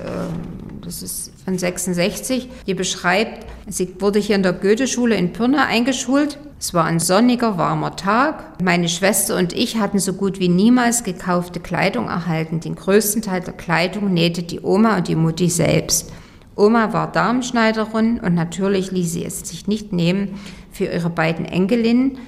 das 0.84 1.02
ist 1.02 1.31
von 1.44 1.58
66, 1.58 2.48
die 2.66 2.74
beschreibt, 2.74 3.46
sie 3.66 3.94
wurde 3.98 4.18
hier 4.18 4.36
in 4.36 4.42
der 4.42 4.52
Goetheschule 4.52 5.16
in 5.16 5.32
Pirna 5.32 5.66
eingeschult. 5.66 6.38
Es 6.58 6.72
war 6.72 6.84
ein 6.84 7.00
sonniger, 7.00 7.58
warmer 7.58 7.96
Tag. 7.96 8.62
Meine 8.62 8.88
Schwester 8.88 9.36
und 9.36 9.52
ich 9.52 9.78
hatten 9.78 9.98
so 9.98 10.12
gut 10.12 10.38
wie 10.38 10.48
niemals 10.48 11.02
gekaufte 11.02 11.58
Kleidung 11.58 12.06
erhalten. 12.06 12.60
Den 12.60 12.76
größten 12.76 13.22
Teil 13.22 13.40
der 13.40 13.54
Kleidung 13.54 14.14
nähte 14.14 14.44
die 14.44 14.60
Oma 14.60 14.98
und 14.98 15.08
die 15.08 15.16
Mutti 15.16 15.48
selbst. 15.48 16.12
Oma 16.54 16.92
war 16.92 17.10
Darmschneiderin 17.10 18.20
und 18.20 18.34
natürlich 18.34 18.92
ließ 18.92 19.12
sie 19.12 19.24
es 19.24 19.40
sich 19.40 19.66
nicht 19.66 19.92
nehmen, 19.92 20.38
für 20.70 20.84
ihre 20.84 21.10
beiden 21.10 21.44
Enkelinnen 21.44 22.18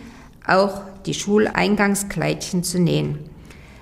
auch 0.47 0.83
die 1.07 1.15
Schuleingangskleidchen 1.15 2.65
zu 2.65 2.81
nähen. 2.81 3.19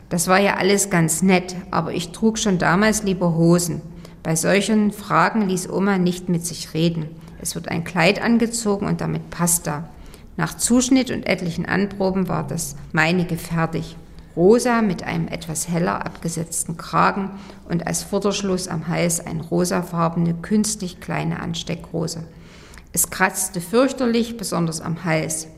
Das 0.08 0.28
war 0.28 0.38
ja 0.38 0.56
alles 0.56 0.90
ganz 0.90 1.22
nett, 1.22 1.56
aber 1.70 1.94
ich 1.94 2.10
trug 2.10 2.38
schon 2.38 2.58
damals 2.58 3.02
lieber 3.02 3.34
Hosen. 3.34 3.80
Bei 4.22 4.36
solchen 4.36 4.92
Fragen 4.92 5.48
ließ 5.48 5.68
Oma 5.68 5.98
nicht 5.98 6.28
mit 6.28 6.46
sich 6.46 6.74
reden. 6.74 7.06
Es 7.40 7.56
wird 7.56 7.68
ein 7.68 7.82
Kleid 7.82 8.22
angezogen 8.22 8.86
und 8.86 9.00
damit 9.00 9.30
Pasta. 9.30 9.88
Nach 10.36 10.56
Zuschnitt 10.56 11.10
und 11.10 11.26
etlichen 11.26 11.66
Anproben 11.66 12.28
war 12.28 12.46
das 12.46 12.76
meinige 12.92 13.36
fertig. 13.36 13.96
Rosa 14.36 14.80
mit 14.80 15.02
einem 15.02 15.26
etwas 15.26 15.68
heller 15.68 16.06
abgesetzten 16.06 16.76
Kragen 16.76 17.32
und 17.68 17.86
als 17.86 18.04
Vorderschluss 18.04 18.68
am 18.68 18.86
Hals 18.86 19.26
ein 19.26 19.40
rosafarbene, 19.40 20.34
künstlich 20.34 21.00
kleine 21.00 21.40
Ansteckrose. 21.40 22.22
Es 22.92 23.10
kratzte 23.10 23.60
fürchterlich, 23.60 24.36
besonders 24.36 24.80
am 24.80 25.04
Hals. 25.04 25.48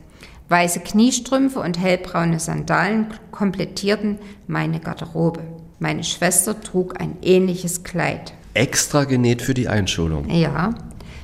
Weiße 0.49 0.81
Kniestrümpfe 0.81 1.61
und 1.61 1.79
hellbraune 1.79 2.41
Sandalen 2.41 3.09
komplettierten 3.31 4.19
meine 4.47 4.81
Garderobe. 4.81 5.43
Meine 5.79 6.03
Schwester 6.03 6.61
trug 6.61 7.01
ein 7.01 7.19
ähnliches 7.23 7.85
Kleid 7.85 8.33
extra 8.55 9.05
genäht 9.05 9.43
für 9.43 9.55
die 9.55 9.69
Einschulung. 9.69 10.29
Ja. 10.31 10.75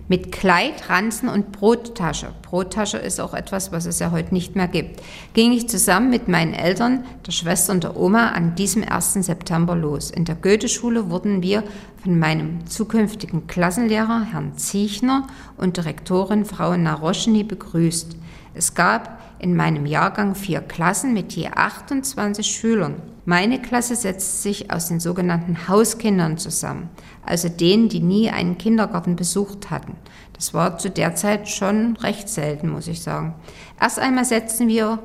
mit 0.09 0.33
Kleid, 0.33 0.91
Ranzen 0.91 1.29
und 1.29 1.53
Brottasche. 1.53 2.33
Brottasche 2.43 2.99
ist 2.99 3.21
auch 3.21 3.33
etwas, 3.33 3.71
was 3.71 3.87
es 3.87 4.01
ja 4.01 4.11
heute 4.11 4.35
nicht 4.35 4.57
mehr 4.57 4.67
gibt. 4.67 5.01
Ging 5.35 5.53
ich 5.53 5.69
zusammen 5.69 6.11
mit 6.11 6.27
meinen 6.27 6.53
Eltern, 6.53 7.05
der 7.25 7.31
Schwester 7.31 7.73
und 7.73 7.85
der 7.85 7.97
Oma 7.97 8.31
an 8.31 8.57
diesem 8.57 8.83
1. 8.83 9.15
September 9.15 9.77
los. 9.77 10.11
In 10.11 10.25
der 10.25 10.35
Goetheschule 10.35 11.11
wurden 11.11 11.43
wir 11.43 11.63
von 12.03 12.19
meinem 12.19 12.67
zukünftigen 12.67 13.47
Klassenlehrer, 13.47 14.27
Herrn 14.33 14.57
Ziechner, 14.57 15.29
und 15.57 15.77
Direktorin 15.77 16.45
Frau 16.45 16.77
Naroschny 16.77 17.45
begrüßt. 17.45 18.17
Es 18.55 18.75
gab 18.75 19.21
in 19.41 19.57
meinem 19.57 19.87
Jahrgang 19.87 20.35
vier 20.35 20.61
Klassen 20.61 21.15
mit 21.15 21.33
je 21.33 21.49
28 21.49 22.47
Schülern. 22.47 22.97
Meine 23.25 23.61
Klasse 23.61 23.97
setzt 23.97 24.43
sich 24.43 24.73
aus 24.73 24.89
den 24.89 25.01
sogenannten 25.01 25.69
Hauskindern 25.69 26.37
zusammen, 26.37 26.91
also 27.25 27.49
denen, 27.49 27.89
die 27.89 28.01
nie 28.01 28.31
einen 28.31 28.59
Kindergarten 28.59 29.17
besucht 29.17 29.71
hatten. 29.71 29.97
Das 30.35 30.53
war 30.55 30.79
zu 30.79 30.91
der 30.91 31.15
Zeit 31.15 31.49
schon 31.49 31.97
recht 31.99 32.29
selten, 32.29 32.69
muss 32.69 32.89
ich 32.89 33.03
sagen. 33.03 33.35
Erst 33.81 33.99
einmal 33.99 34.25
setzten 34.25 34.69
wir 34.69 34.99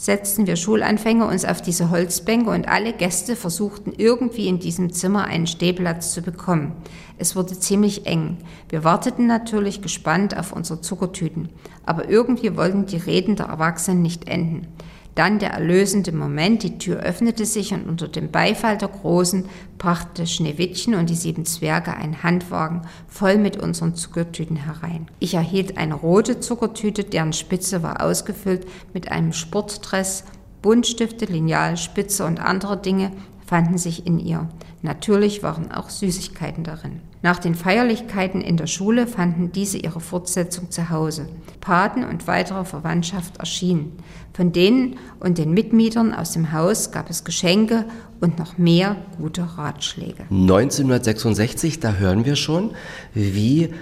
setzten 0.00 0.46
wir 0.46 0.56
Schulanfänger 0.56 1.28
uns 1.28 1.44
auf 1.44 1.60
diese 1.60 1.90
Holzbänke 1.90 2.48
und 2.48 2.66
alle 2.66 2.94
Gäste 2.94 3.36
versuchten 3.36 3.92
irgendwie 3.94 4.48
in 4.48 4.58
diesem 4.58 4.94
Zimmer 4.94 5.26
einen 5.26 5.46
Stehplatz 5.46 6.12
zu 6.12 6.22
bekommen. 6.22 6.72
Es 7.18 7.36
wurde 7.36 7.58
ziemlich 7.58 8.06
eng. 8.06 8.38
Wir 8.70 8.82
warteten 8.82 9.26
natürlich 9.26 9.82
gespannt 9.82 10.34
auf 10.34 10.52
unsere 10.52 10.80
Zuckertüten, 10.80 11.50
aber 11.84 12.08
irgendwie 12.08 12.56
wollten 12.56 12.86
die 12.86 12.96
Reden 12.96 13.36
der 13.36 13.46
Erwachsenen 13.46 14.00
nicht 14.00 14.26
enden. 14.26 14.68
Dann 15.14 15.38
der 15.38 15.50
erlösende 15.50 16.12
Moment, 16.12 16.62
die 16.62 16.78
Tür 16.78 17.00
öffnete 17.00 17.44
sich 17.44 17.72
und 17.72 17.88
unter 17.88 18.08
dem 18.08 18.30
Beifall 18.30 18.78
der 18.78 18.88
Großen 18.88 19.44
brachte 19.78 20.26
Schneewittchen 20.26 20.94
und 20.94 21.10
die 21.10 21.14
sieben 21.14 21.44
Zwerge 21.44 21.94
einen 21.94 22.22
Handwagen 22.22 22.82
voll 23.08 23.36
mit 23.36 23.56
unseren 23.56 23.94
Zuckertüten 23.94 24.56
herein. 24.56 25.08
Ich 25.18 25.34
erhielt 25.34 25.78
eine 25.78 25.94
rote 25.94 26.40
Zuckertüte, 26.40 27.04
deren 27.04 27.32
Spitze 27.32 27.82
war 27.82 28.02
ausgefüllt 28.02 28.66
mit 28.94 29.10
einem 29.10 29.32
Sportdress, 29.32 30.24
Buntstifte, 30.62 31.24
Lineal, 31.24 31.76
Spitze 31.76 32.24
und 32.24 32.38
andere 32.38 32.76
Dinge 32.76 33.12
fanden 33.46 33.78
sich 33.78 34.06
in 34.06 34.18
ihr. 34.20 34.48
Natürlich 34.82 35.42
waren 35.42 35.70
auch 35.70 35.90
Süßigkeiten 35.90 36.64
darin. 36.64 37.00
Nach 37.22 37.38
den 37.38 37.54
Feierlichkeiten 37.54 38.40
in 38.40 38.56
der 38.56 38.66
Schule 38.66 39.06
fanden 39.06 39.52
diese 39.52 39.76
ihre 39.76 40.00
Fortsetzung 40.00 40.70
zu 40.70 40.88
Hause. 40.88 41.28
Paten 41.60 42.02
und 42.02 42.26
weitere 42.26 42.64
Verwandtschaft 42.64 43.36
erschienen. 43.36 43.92
Von 44.32 44.52
denen 44.52 44.96
und 45.18 45.36
den 45.36 45.52
Mitmietern 45.52 46.14
aus 46.14 46.32
dem 46.32 46.52
Haus 46.52 46.92
gab 46.92 47.10
es 47.10 47.24
Geschenke 47.24 47.84
und 48.20 48.38
noch 48.38 48.56
mehr 48.56 48.96
gute 49.18 49.58
Ratschläge. 49.58 50.24
1966, 50.30 51.80
da 51.80 51.94
hören 51.94 52.24
wir 52.24 52.36
schon, 52.36 52.70
wie 53.12 53.74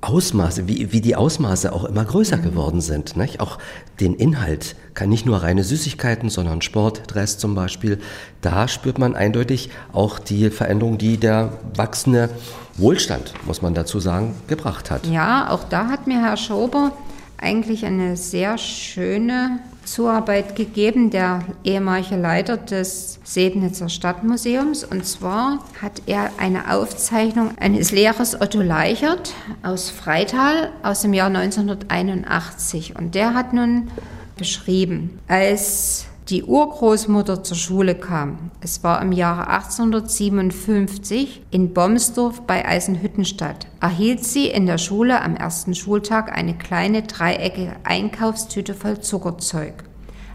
Ausmaße, 0.00 0.66
wie, 0.66 0.92
wie 0.92 1.00
die 1.00 1.14
Ausmaße 1.14 1.72
auch 1.72 1.84
immer 1.84 2.04
größer 2.04 2.38
mhm. 2.38 2.42
geworden 2.42 2.80
sind. 2.80 3.16
Nicht? 3.16 3.40
Auch 3.40 3.58
den 4.00 4.14
Inhalt 4.14 4.76
kann 4.94 5.08
nicht 5.08 5.26
nur 5.26 5.42
reine 5.42 5.62
Süßigkeiten, 5.62 6.30
sondern 6.30 6.62
Sport, 6.62 7.02
Dress 7.06 7.38
zum 7.38 7.54
Beispiel. 7.54 7.98
Da 8.40 8.66
spürt 8.68 8.98
man 8.98 9.14
eindeutig 9.14 9.70
auch 9.92 10.18
die 10.18 10.50
Veränderung, 10.50 10.98
die 10.98 11.18
der 11.18 11.52
wachsende 11.74 12.30
Wohlstand, 12.76 13.34
muss 13.46 13.60
man 13.60 13.74
dazu 13.74 14.00
sagen, 14.00 14.34
gebracht 14.46 14.90
hat. 14.90 15.06
Ja, 15.06 15.50
auch 15.50 15.64
da 15.64 15.88
hat 15.88 16.06
mir 16.06 16.22
Herr 16.22 16.36
Schober 16.36 16.92
eigentlich 17.36 17.84
eine 17.84 18.16
sehr 18.16 18.58
schöne 18.58 19.60
Zuarbeit 19.90 20.54
gegeben, 20.54 21.10
der 21.10 21.42
ehemalige 21.64 22.14
Leiter 22.14 22.56
des 22.56 23.18
Sebnitzer 23.24 23.88
Stadtmuseums. 23.88 24.84
Und 24.84 25.04
zwar 25.04 25.64
hat 25.82 26.02
er 26.06 26.30
eine 26.38 26.72
Aufzeichnung 26.72 27.58
eines 27.58 27.90
Lehrers 27.90 28.40
Otto 28.40 28.60
Leichert 28.60 29.34
aus 29.64 29.90
Freital 29.90 30.70
aus 30.84 31.02
dem 31.02 31.12
Jahr 31.12 31.26
1981. 31.26 32.94
Und 32.96 33.16
der 33.16 33.34
hat 33.34 33.52
nun 33.52 33.90
beschrieben, 34.36 35.18
als 35.26 36.06
die 36.30 36.44
Urgroßmutter 36.44 37.42
zur 37.42 37.56
Schule 37.56 37.96
kam. 37.96 38.52
Es 38.60 38.84
war 38.84 39.02
im 39.02 39.10
Jahre 39.10 39.48
1857 39.48 41.42
in 41.50 41.74
Bomsdorf 41.74 42.42
bei 42.42 42.64
Eisenhüttenstadt. 42.64 43.66
Erhielt 43.80 44.24
sie 44.24 44.46
in 44.46 44.66
der 44.66 44.78
Schule 44.78 45.22
am 45.22 45.34
ersten 45.34 45.74
Schultag 45.74 46.36
eine 46.36 46.56
kleine 46.56 47.02
dreieckige 47.02 47.74
Einkaufstüte 47.82 48.74
voll 48.74 49.00
Zuckerzeug. 49.00 49.82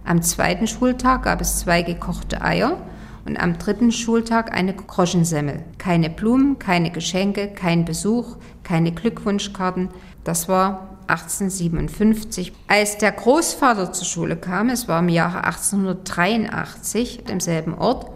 Am 0.04 0.22
zweiten 0.22 0.68
Schultag 0.68 1.24
gab 1.24 1.40
es 1.40 1.60
zwei 1.60 1.82
gekochte 1.82 2.42
Eier 2.42 2.78
und 3.26 3.42
am 3.42 3.58
dritten 3.58 3.94
Schultag 3.94 4.54
eine 4.54 4.74
Groschensemmel. 4.74 5.64
Keine 5.78 6.10
Blumen, 6.10 6.60
keine 6.60 6.92
Geschenke, 6.92 7.48
kein 7.48 7.86
Besuch, 7.86 8.36
keine 8.64 8.92
Glückwunschkarten. 8.92 9.90
Das 10.26 10.50
war 10.50 10.95
1857. 11.08 12.54
Als 12.68 12.98
der 12.98 13.12
Großvater 13.12 13.92
zur 13.94 14.06
Schule 14.06 14.36
kam, 14.36 14.70
es 14.70 14.88
war 14.88 15.00
im 15.00 15.10
Jahre 15.10 15.44
1883 15.44 17.30
im 17.30 17.40
selben 17.40 17.74
Ort, 17.74 18.08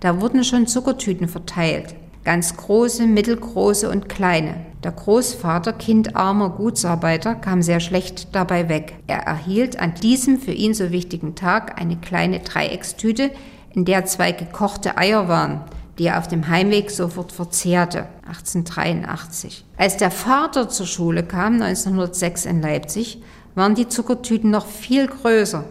da 0.00 0.20
wurden 0.20 0.44
schon 0.44 0.66
Zuckertüten 0.66 1.28
verteilt. 1.28 1.94
Ganz 2.24 2.56
große, 2.56 3.06
mittelgroße 3.06 3.88
und 3.88 4.08
kleine. 4.08 4.66
Der 4.84 4.92
Großvater, 4.92 5.72
kindarmer 5.72 6.50
Gutsarbeiter, 6.50 7.34
kam 7.34 7.62
sehr 7.62 7.80
schlecht 7.80 8.34
dabei 8.34 8.68
weg. 8.68 8.94
Er 9.06 9.20
erhielt 9.20 9.78
an 9.78 9.94
diesem 9.94 10.38
für 10.38 10.52
ihn 10.52 10.74
so 10.74 10.90
wichtigen 10.90 11.34
Tag 11.34 11.80
eine 11.80 11.96
kleine 11.96 12.40
Dreieckstüte, 12.40 13.30
in 13.74 13.84
der 13.84 14.04
zwei 14.04 14.32
gekochte 14.32 14.98
Eier 14.98 15.28
waren 15.28 15.60
die 15.98 16.06
er 16.06 16.18
auf 16.18 16.28
dem 16.28 16.48
Heimweg 16.48 16.90
sofort 16.90 17.32
verzehrte, 17.32 18.06
1883. 18.26 19.64
Als 19.76 19.96
der 19.96 20.10
Vater 20.10 20.68
zur 20.68 20.86
Schule 20.86 21.22
kam, 21.22 21.54
1906 21.54 22.46
in 22.46 22.62
Leipzig, 22.62 23.20
waren 23.54 23.74
die 23.74 23.88
Zuckertüten 23.88 24.50
noch 24.50 24.66
viel 24.66 25.08
größer, 25.08 25.64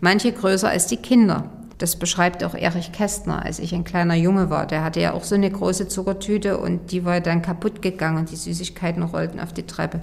manche 0.00 0.32
größer 0.32 0.68
als 0.68 0.86
die 0.86 0.98
Kinder. 0.98 1.50
Das 1.78 1.96
beschreibt 1.96 2.44
auch 2.44 2.54
Erich 2.54 2.92
Kästner, 2.92 3.44
als 3.44 3.58
ich 3.58 3.74
ein 3.74 3.82
kleiner 3.82 4.14
Junge 4.14 4.50
war. 4.50 4.68
Der 4.68 4.84
hatte 4.84 5.00
ja 5.00 5.14
auch 5.14 5.24
so 5.24 5.34
eine 5.34 5.50
große 5.50 5.88
Zuckertüte 5.88 6.58
und 6.58 6.92
die 6.92 7.04
war 7.04 7.20
dann 7.20 7.42
kaputt 7.42 7.82
gegangen 7.82 8.18
und 8.18 8.30
die 8.30 8.36
Süßigkeiten 8.36 9.02
rollten 9.02 9.40
auf 9.40 9.52
die 9.52 9.66
Treppe. 9.66 10.00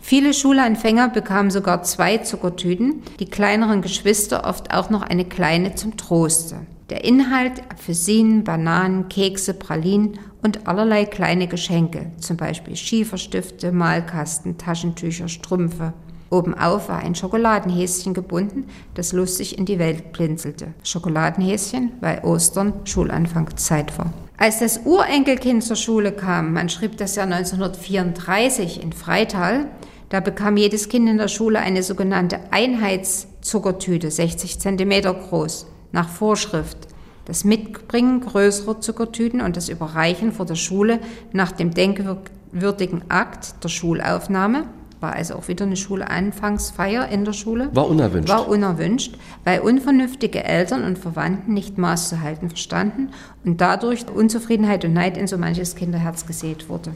Viele 0.00 0.32
Schulanfänger 0.32 1.10
bekamen 1.10 1.50
sogar 1.50 1.82
zwei 1.82 2.16
Zuckertüten, 2.16 3.02
die 3.20 3.26
kleineren 3.26 3.82
Geschwister 3.82 4.46
oft 4.46 4.72
auch 4.72 4.88
noch 4.88 5.02
eine 5.02 5.26
kleine 5.26 5.74
zum 5.74 5.98
Troste. 5.98 6.60
Der 6.90 7.04
Inhalt 7.04 7.60
Apfelsinen, 7.70 8.44
Bananen, 8.44 9.10
Kekse, 9.10 9.52
Pralinen 9.52 10.18
und 10.42 10.66
allerlei 10.66 11.04
kleine 11.04 11.46
Geschenke, 11.46 12.12
zum 12.18 12.38
Beispiel 12.38 12.76
Schieferstifte, 12.76 13.72
Malkasten, 13.72 14.56
Taschentücher, 14.56 15.28
Strümpfe. 15.28 15.92
Obenauf 16.30 16.88
war 16.88 17.00
ein 17.00 17.14
Schokoladenhäschen 17.14 18.14
gebunden, 18.14 18.66
das 18.94 19.12
lustig 19.12 19.58
in 19.58 19.66
die 19.66 19.78
Welt 19.78 20.12
blinzelte. 20.12 20.72
Schokoladenhäschen, 20.82 21.92
weil 22.00 22.20
Ostern 22.24 22.72
Schulanfangszeit 22.84 23.98
war. 23.98 24.12
Als 24.38 24.60
das 24.60 24.80
Urenkelkind 24.86 25.64
zur 25.64 25.76
Schule 25.76 26.12
kam, 26.12 26.54
man 26.54 26.70
schrieb 26.70 26.96
das 26.96 27.16
Jahr 27.16 27.26
1934 27.26 28.82
in 28.82 28.94
Freital, 28.94 29.68
da 30.08 30.20
bekam 30.20 30.56
jedes 30.56 30.88
Kind 30.88 31.06
in 31.06 31.18
der 31.18 31.28
Schule 31.28 31.58
eine 31.58 31.82
sogenannte 31.82 32.40
Einheitszuckertüte, 32.50 34.10
60 34.10 34.58
Zentimeter 34.58 35.12
groß 35.12 35.66
nach 35.92 36.08
Vorschrift. 36.08 36.78
Das 37.24 37.44
Mitbringen 37.44 38.20
größerer 38.20 38.80
Zuckertüten 38.80 39.40
und 39.40 39.56
das 39.56 39.68
Überreichen 39.68 40.32
vor 40.32 40.46
der 40.46 40.54
Schule 40.54 41.00
nach 41.32 41.52
dem 41.52 41.74
denkwürdigen 41.74 43.10
Akt 43.10 43.62
der 43.62 43.68
Schulaufnahme 43.68 44.64
war 45.00 45.12
also 45.12 45.34
auch 45.34 45.48
wieder 45.48 45.64
eine 45.64 45.76
Schulanfangsfeier 45.76 47.08
in 47.08 47.24
der 47.24 47.32
Schule. 47.32 47.70
War 47.74 47.88
unerwünscht. 47.88 48.28
War 48.28 48.48
unerwünscht, 48.48 49.16
weil 49.44 49.60
unvernünftige 49.60 50.44
Eltern 50.44 50.84
und 50.84 50.98
Verwandten 50.98 51.54
nicht 51.54 51.78
Maß 51.78 52.08
zu 52.08 52.20
halten 52.20 52.48
verstanden 52.48 53.10
und 53.44 53.60
dadurch 53.60 54.08
Unzufriedenheit 54.08 54.84
und 54.84 54.92
Neid 54.92 55.16
in 55.16 55.26
so 55.26 55.38
manches 55.38 55.76
Kinderherz 55.76 56.26
gesät 56.26 56.68
wurde. 56.68 56.94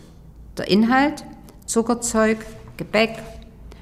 Der 0.58 0.68
Inhalt, 0.68 1.24
Zuckerzeug, 1.66 2.38
Gebäck, 2.76 3.18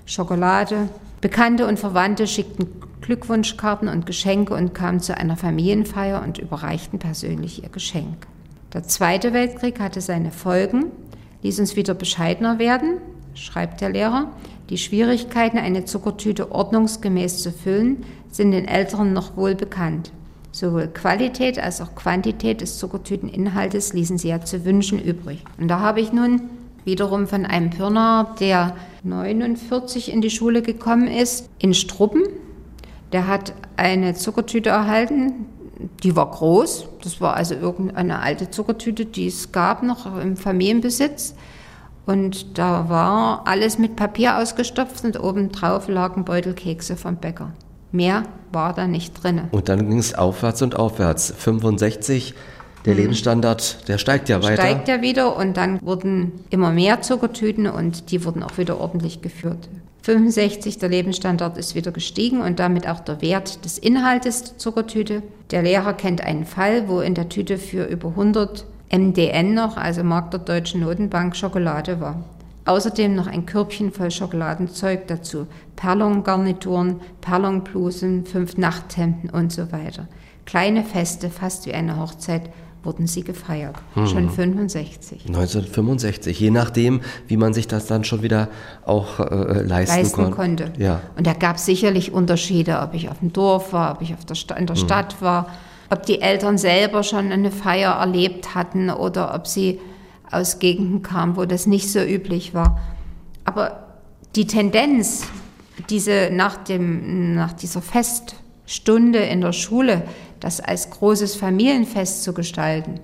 Schokolade, 0.04 0.88
Bekannte 1.20 1.66
und 1.66 1.78
Verwandte 1.78 2.26
schickten 2.26 2.66
Glückwunschkarten 3.10 3.88
und 3.88 4.06
Geschenke 4.06 4.54
und 4.54 4.72
kamen 4.72 5.00
zu 5.00 5.16
einer 5.16 5.36
Familienfeier 5.36 6.22
und 6.22 6.38
überreichten 6.38 7.00
persönlich 7.00 7.60
ihr 7.60 7.68
Geschenk. 7.68 8.28
Der 8.72 8.84
Zweite 8.84 9.32
Weltkrieg 9.32 9.80
hatte 9.80 10.00
seine 10.00 10.30
Folgen, 10.30 10.92
ließ 11.42 11.58
uns 11.58 11.74
wieder 11.74 11.94
bescheidener 11.94 12.60
werden, 12.60 12.98
schreibt 13.34 13.80
der 13.80 13.90
Lehrer. 13.90 14.30
Die 14.68 14.78
Schwierigkeiten, 14.78 15.58
eine 15.58 15.84
Zuckertüte 15.86 16.52
ordnungsgemäß 16.52 17.42
zu 17.42 17.50
füllen, 17.50 18.04
sind 18.30 18.52
den 18.52 18.68
Älteren 18.68 19.12
noch 19.12 19.36
wohl 19.36 19.56
bekannt. 19.56 20.12
Sowohl 20.52 20.86
Qualität 20.86 21.58
als 21.58 21.80
auch 21.80 21.96
Quantität 21.96 22.60
des 22.60 22.78
Zuckertüteninhaltes 22.78 23.92
ließen 23.92 24.18
sie 24.18 24.28
ja 24.28 24.40
zu 24.40 24.64
wünschen 24.64 25.02
übrig. 25.02 25.42
Und 25.58 25.66
da 25.66 25.80
habe 25.80 26.00
ich 26.00 26.12
nun 26.12 26.42
wiederum 26.84 27.26
von 27.26 27.44
einem 27.44 27.70
Pirner, 27.70 28.36
der 28.38 28.76
49 29.02 30.12
in 30.12 30.20
die 30.20 30.30
Schule 30.30 30.62
gekommen 30.62 31.08
ist, 31.08 31.50
in 31.58 31.74
Struppen. 31.74 32.22
Der 33.12 33.26
hat 33.26 33.54
eine 33.76 34.14
Zuckertüte 34.14 34.70
erhalten, 34.70 35.46
die 36.02 36.14
war 36.16 36.30
groß. 36.30 36.88
Das 37.02 37.20
war 37.20 37.34
also 37.34 37.54
irgendeine 37.54 38.20
alte 38.20 38.50
Zuckertüte, 38.50 39.06
die 39.06 39.26
es 39.26 39.52
gab 39.52 39.82
noch 39.82 40.20
im 40.20 40.36
Familienbesitz. 40.36 41.34
Und 42.06 42.58
da 42.58 42.88
war 42.88 43.46
alles 43.46 43.78
mit 43.78 43.96
Papier 43.96 44.38
ausgestopft 44.38 45.04
und 45.04 45.20
obendrauf 45.20 45.88
lagen 45.88 46.24
Beutelkekse 46.24 46.96
vom 46.96 47.16
Bäcker. 47.16 47.52
Mehr 47.92 48.24
war 48.52 48.72
da 48.72 48.86
nicht 48.86 49.22
drin. 49.22 49.42
Und 49.50 49.68
dann 49.68 49.88
ging 49.88 49.98
es 49.98 50.14
aufwärts 50.14 50.62
und 50.62 50.76
aufwärts. 50.76 51.32
65, 51.36 52.34
der 52.84 52.94
Lebensstandard, 52.94 53.88
der 53.88 53.98
steigt 53.98 54.28
ja 54.28 54.42
weiter. 54.42 54.62
Steigt 54.62 54.88
ja 54.88 55.02
wieder 55.02 55.36
und 55.36 55.56
dann 55.56 55.80
wurden 55.82 56.32
immer 56.50 56.70
mehr 56.70 57.02
Zuckertüten 57.02 57.66
und 57.66 58.10
die 58.10 58.24
wurden 58.24 58.42
auch 58.42 58.58
wieder 58.58 58.80
ordentlich 58.80 59.22
geführt. 59.22 59.68
65, 60.02 60.78
der 60.78 60.88
Lebensstandard 60.88 61.58
ist 61.58 61.74
wieder 61.74 61.92
gestiegen 61.92 62.40
und 62.40 62.58
damit 62.58 62.88
auch 62.88 63.00
der 63.00 63.20
Wert 63.20 63.64
des 63.64 63.78
Inhaltes 63.78 64.44
der 64.44 64.58
Zuckertüte. 64.58 65.22
Der 65.50 65.62
Lehrer 65.62 65.92
kennt 65.92 66.22
einen 66.22 66.46
Fall, 66.46 66.88
wo 66.88 67.00
in 67.00 67.14
der 67.14 67.28
Tüte 67.28 67.58
für 67.58 67.84
über 67.84 68.08
100 68.08 68.64
MDN 68.90 69.54
noch, 69.54 69.76
also 69.76 70.02
Mark 70.02 70.30
der 70.30 70.40
Deutschen 70.40 70.80
Notenbank, 70.80 71.36
Schokolade 71.36 72.00
war. 72.00 72.24
Außerdem 72.64 73.14
noch 73.14 73.26
ein 73.26 73.46
Körbchen 73.46 73.92
voll 73.92 74.10
Schokoladenzeug 74.10 75.06
dazu. 75.06 75.46
Perlongarnituren, 75.76 77.00
Perlonblusen, 77.20 78.26
fünf 78.26 78.56
Nachthemden 78.56 79.30
und 79.30 79.52
so 79.52 79.72
weiter. 79.72 80.08
Kleine 80.44 80.84
Feste, 80.84 81.30
fast 81.30 81.66
wie 81.66 81.74
eine 81.74 81.98
Hochzeit, 81.98 82.50
wurden 82.82 83.06
sie 83.06 83.22
gefeiert. 83.24 83.76
Schon 83.94 84.30
65. 84.30 85.26
1965, 85.26 86.38
je 86.40 86.50
nachdem, 86.50 87.00
wie 87.26 87.36
man 87.36 87.52
sich 87.52 87.68
das 87.68 87.86
dann 87.86 88.04
schon 88.04 88.22
wieder 88.22 88.48
auch 88.84 89.20
äh, 89.20 89.62
leisten, 89.62 89.96
leisten 89.96 90.22
kon- 90.24 90.30
konnte. 90.30 90.72
Ja. 90.78 91.00
Und 91.16 91.26
da 91.26 91.32
gab 91.34 91.56
es 91.56 91.66
sicherlich 91.66 92.12
Unterschiede, 92.12 92.80
ob 92.80 92.94
ich 92.94 93.10
auf 93.10 93.18
dem 93.18 93.32
Dorf 93.32 93.72
war, 93.72 93.92
ob 93.94 94.02
ich 94.02 94.14
auf 94.14 94.24
der 94.24 94.56
in 94.56 94.66
der 94.66 94.76
Mhm. 94.76 94.80
Stadt 94.80 95.20
war, 95.20 95.48
ob 95.90 96.06
die 96.06 96.20
Eltern 96.22 96.56
selber 96.56 97.02
schon 97.02 97.30
eine 97.32 97.50
Feier 97.50 97.92
erlebt 97.92 98.54
hatten 98.54 98.90
oder 98.90 99.34
ob 99.34 99.46
sie 99.46 99.80
aus 100.30 100.58
Gegenden 100.60 101.02
kamen, 101.02 101.36
wo 101.36 101.44
das 101.44 101.66
nicht 101.66 101.90
so 101.90 102.00
üblich 102.00 102.54
war. 102.54 102.80
Aber 103.44 103.84
die 104.36 104.46
Tendenz, 104.46 105.24
diese 105.90 106.30
nach, 106.32 106.56
dem, 106.56 107.34
nach 107.34 107.52
dieser 107.52 107.82
Feststunde 107.82 109.18
in 109.18 109.40
der 109.40 109.52
Schule, 109.52 110.02
das 110.40 110.60
als 110.60 110.90
großes 110.90 111.36
Familienfest 111.36 112.22
zu 112.22 112.32
gestalten, 112.32 113.00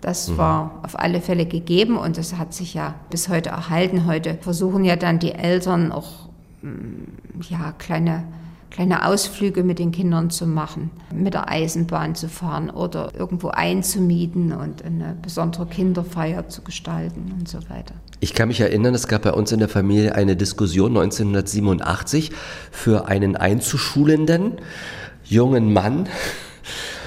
das 0.00 0.28
Mhm. 0.28 0.36
war 0.36 0.80
auf 0.82 0.98
alle 0.98 1.20
Fälle 1.20 1.46
gegeben 1.46 1.96
und 1.96 2.18
das 2.18 2.36
hat 2.36 2.54
sich 2.54 2.74
ja 2.74 2.94
bis 3.10 3.28
heute 3.28 3.48
erhalten. 3.50 4.06
Heute 4.06 4.38
versuchen 4.40 4.84
ja 4.84 4.94
dann 4.96 5.18
die 5.18 5.32
Eltern 5.32 5.90
auch 5.90 6.28
mm, 6.62 7.42
ja, 7.48 7.72
kleine, 7.78 8.24
kleine 8.70 9.06
Ausflüge 9.06 9.64
mit 9.64 9.78
den 9.78 9.92
Kindern 9.92 10.28
zu 10.30 10.46
machen, 10.46 10.90
mit 11.12 11.32
der 11.34 11.48
Eisenbahn 11.48 12.14
zu 12.14 12.28
fahren 12.28 12.68
oder 12.68 13.12
irgendwo 13.18 13.48
einzumieten 13.48 14.52
und 14.52 14.84
eine 14.84 15.16
besondere 15.22 15.66
Kinderfeier 15.66 16.48
zu 16.48 16.60
gestalten 16.62 17.34
und 17.38 17.48
so 17.48 17.58
weiter. 17.70 17.94
Ich 18.20 18.34
kann 18.34 18.48
mich 18.48 18.60
erinnern, 18.60 18.94
es 18.94 19.08
gab 19.08 19.22
bei 19.22 19.32
uns 19.32 19.50
in 19.50 19.58
der 19.60 19.68
Familie 19.68 20.14
eine 20.14 20.36
Diskussion 20.36 20.90
1987 20.96 22.32
für 22.70 23.08
einen 23.08 23.34
einzuschulenden 23.34 24.52
jungen 25.24 25.72
Mann, 25.72 26.06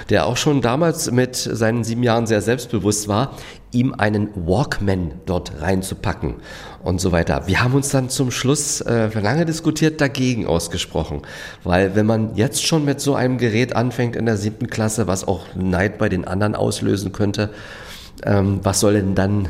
der 0.09 0.25
auch 0.25 0.37
schon 0.37 0.61
damals 0.61 1.11
mit 1.11 1.35
seinen 1.35 1.83
sieben 1.83 2.03
Jahren 2.03 2.25
sehr 2.25 2.41
selbstbewusst 2.41 3.07
war, 3.07 3.35
ihm 3.71 3.93
einen 3.93 4.29
Walkman 4.35 5.11
dort 5.25 5.61
reinzupacken 5.61 6.35
und 6.83 6.99
so 6.99 7.11
weiter. 7.11 7.43
Wir 7.45 7.63
haben 7.63 7.75
uns 7.75 7.89
dann 7.89 8.09
zum 8.09 8.31
Schluss 8.31 8.81
äh, 8.81 9.09
lange 9.19 9.45
diskutiert 9.45 10.01
dagegen 10.01 10.47
ausgesprochen, 10.47 11.21
weil 11.63 11.95
wenn 11.95 12.05
man 12.05 12.35
jetzt 12.35 12.65
schon 12.65 12.85
mit 12.85 12.99
so 12.99 13.15
einem 13.15 13.37
Gerät 13.37 13.75
anfängt 13.75 14.15
in 14.15 14.25
der 14.25 14.37
siebten 14.37 14.67
Klasse, 14.67 15.07
was 15.07 15.27
auch 15.27 15.45
Neid 15.55 15.97
bei 15.99 16.09
den 16.09 16.25
anderen 16.25 16.55
auslösen 16.55 17.11
könnte, 17.11 17.51
ähm, 18.23 18.59
was 18.63 18.79
soll 18.79 18.93
denn 18.93 19.15
dann 19.15 19.47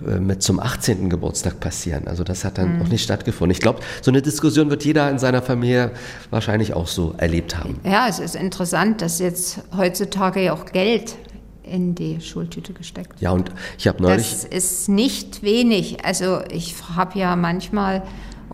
mit 0.00 0.42
zum 0.42 0.60
18. 0.60 1.08
Geburtstag 1.08 1.58
passieren? 1.60 2.06
Also 2.06 2.22
das 2.22 2.44
hat 2.44 2.58
dann 2.58 2.78
noch 2.78 2.88
nicht 2.88 3.02
stattgefunden. 3.02 3.52
Ich 3.52 3.60
glaube, 3.60 3.80
so 4.02 4.10
eine 4.10 4.22
Diskussion 4.22 4.70
wird 4.70 4.84
jeder 4.84 5.10
in 5.10 5.18
seiner 5.18 5.42
Familie 5.42 5.92
wahrscheinlich 6.30 6.74
auch 6.74 6.86
so 6.86 7.14
erlebt 7.16 7.56
haben. 7.58 7.80
Ja, 7.84 8.06
es 8.08 8.18
ist 8.18 8.36
interessant, 8.36 9.00
dass 9.00 9.18
jetzt 9.18 9.60
heutzutage 9.76 10.42
ja 10.42 10.52
auch 10.52 10.66
Geld 10.66 11.16
in 11.62 11.94
die 11.94 12.20
Schultüte 12.20 12.72
gesteckt 12.72 13.20
Ja, 13.20 13.32
und 13.32 13.50
ich 13.78 13.88
habe 13.88 14.02
neulich, 14.02 14.30
Das 14.30 14.44
ist 14.44 14.88
nicht 14.88 15.42
wenig. 15.42 16.04
Also 16.04 16.40
ich 16.50 16.74
habe 16.94 17.18
ja 17.18 17.34
manchmal 17.34 18.02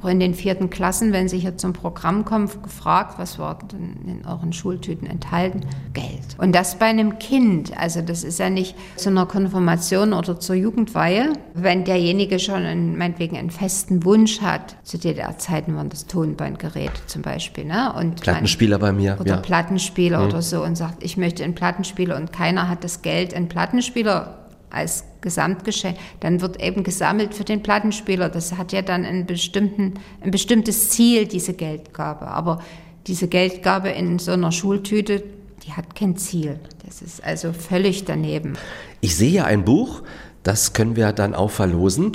auch 0.01 0.07
in 0.07 0.21
den 0.21 0.35
vierten 0.35 0.71
Klassen, 0.71 1.13
wenn 1.13 1.29
sie 1.29 1.39
hier 1.39 1.57
zum 1.57 1.73
Programm 1.73 2.25
kommen, 2.25 2.49
gefragt, 2.63 3.19
was 3.19 3.39
war 3.39 3.59
denn 3.73 3.97
in 4.07 4.27
euren 4.27 4.53
Schultüten 4.53 5.07
enthalten? 5.07 5.61
Geld. 5.93 6.21
Und 6.39 6.55
das 6.55 6.79
bei 6.79 6.87
einem 6.87 7.19
Kind. 7.19 7.77
Also 7.79 8.01
das 8.03 8.25
ist 8.25 8.39
ja 8.39 8.51
nicht 8.51 8.75
zu 8.97 9.11
einer 9.11 9.27
Konfirmation 9.27 10.13
oder 10.13 10.41
zur 10.41 10.57
Jugendweihe. 10.57 11.33
Wenn 11.55 11.85
derjenige 11.85 12.39
schon 12.39 12.63
einen, 12.65 12.97
meinetwegen 12.99 13.37
einen 13.37 13.51
festen 13.51 14.05
Wunsch 14.05 14.41
hat, 14.41 14.77
zu 14.83 14.99
DDR-Zeiten 14.99 15.77
waren 15.77 15.89
das 15.89 16.07
Tonbandgerät 16.07 16.93
zum 17.07 17.23
Beispiel. 17.23 17.65
Ne? 17.65 17.93
Und 17.93 18.05
man- 18.05 18.15
Plattenspieler 18.17 18.79
bei 18.79 18.93
mir, 18.93 19.17
oder 19.21 19.29
ja. 19.31 19.37
Mhm. 19.37 19.43
Plattenspieler 19.43 20.25
oder 20.27 20.43
so 20.43 20.65
und 20.65 20.77
sagt, 20.77 21.03
ich 21.03 21.17
möchte 21.17 21.45
einen 21.45 21.55
Plattenspieler 21.55 22.17
und 22.17 22.33
keiner 22.33 22.69
hat 22.69 22.85
das 22.85 23.03
Geld, 23.03 23.35
einen 23.35 23.49
Plattenspieler 23.49 24.39
als 24.73 25.05
Gesamtgeschenk, 25.21 25.97
dann 26.21 26.41
wird 26.41 26.61
eben 26.63 26.83
gesammelt 26.83 27.35
für 27.35 27.45
den 27.45 27.63
Plattenspieler. 27.63 28.29
Das 28.29 28.55
hat 28.55 28.73
ja 28.73 28.83
dann 28.83 29.05
einen 29.05 29.27
bestimmten, 29.27 29.95
ein 30.21 30.31
bestimmtes 30.31 30.91
Ziel, 30.91 31.27
diese 31.27 31.55
Geldgabe. 31.55 32.27
Aber 32.27 32.61
diese 33.07 33.29
Geldgabe 33.29 33.91
in 33.91 34.19
so 34.19 34.33
einer 34.33 34.53
Schultüte, 34.53 35.23
die 35.65 35.73
hat 35.73 35.95
kein 35.95 36.17
Ziel. 36.17 36.59
Das 36.85 37.03
ist 37.03 37.23
also 37.23 37.53
völlig 37.53 38.05
daneben. 38.05 38.55
Ich 39.01 39.17
sehe 39.17 39.31
hier 39.31 39.45
ein 39.47 39.65
Buch, 39.65 40.03
das 40.43 40.73
können 40.73 40.97
wir 40.97 41.13
dann 41.13 41.35
auch 41.35 41.51
verlosen. 41.51 42.13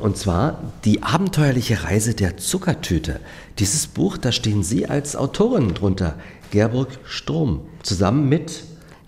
Und 0.00 0.16
zwar 0.16 0.60
Die 0.84 1.02
abenteuerliche 1.02 1.82
Reise 1.82 2.14
der 2.14 2.36
Zuckertüte. 2.36 3.18
Dieses 3.58 3.88
Buch, 3.88 4.16
da 4.16 4.30
stehen 4.30 4.62
Sie 4.62 4.86
als 4.86 5.16
Autorin 5.16 5.74
drunter. 5.74 6.14
Gerburg 6.52 6.88
Sturm. 7.04 7.62
Zusammen 7.82 8.28
mit 8.28 8.62